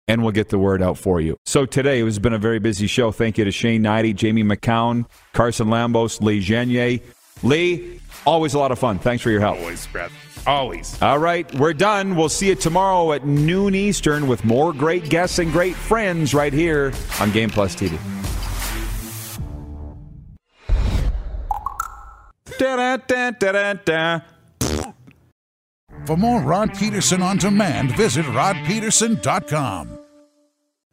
and 0.08 0.24
we'll 0.24 0.32
get 0.32 0.50
the 0.50 0.60
word 0.60 0.82
out 0.82 0.98
for 0.98 1.22
you. 1.22 1.38
So 1.46 1.66
today 1.66 2.02
it 2.02 2.06
has 2.06 2.20
been 2.20 2.34
a 2.34 2.38
very 2.38 2.60
busy 2.60 2.88
show. 2.88 3.12
Thank 3.12 3.38
you 3.38 3.46
to 3.46 3.52
Shane 3.52 3.84
Hnidy, 3.84 4.16
Jamie 4.16 4.44
Macoun, 4.44 5.06
Carson 5.34 5.68
Lambos, 5.68 6.22
Lee 6.22 6.42
Genier. 6.42 7.02
Lee, 7.44 8.00
always 8.26 8.54
a 8.54 8.60
lot 8.60 8.72
of 8.72 8.80
fun. 8.80 9.00
Thanks 9.00 9.22
for 9.22 9.30
your 9.30 9.42
help. 9.42 9.58
Always, 9.58 9.86
Brad. 9.88 10.12
Always. 10.46 11.02
All 11.02 11.20
right, 11.20 11.52
we're 11.56 11.74
done. 11.74 12.16
We'll 12.16 12.30
see 12.30 12.48
you 12.48 12.56
tomorrow 12.56 13.12
at 13.14 13.26
noon 13.26 13.76
Eastern 13.76 14.28
with 14.28 14.46
more 14.46 14.74
great 14.74 15.10
guests 15.10 15.40
and 15.40 15.52
great 15.52 15.76
friends 15.76 16.34
right 16.34 16.54
here 16.54 16.94
on 17.20 17.32
Game 17.32 17.50
Plus 17.50 17.76
TV. 17.76 17.98
For 26.06 26.16
more 26.16 26.42
Rod 26.42 26.74
Pedersen 26.74 27.22
on 27.22 27.38
demand, 27.38 27.96
visit 27.98 28.26
rodpedersen.com. 28.26 30.07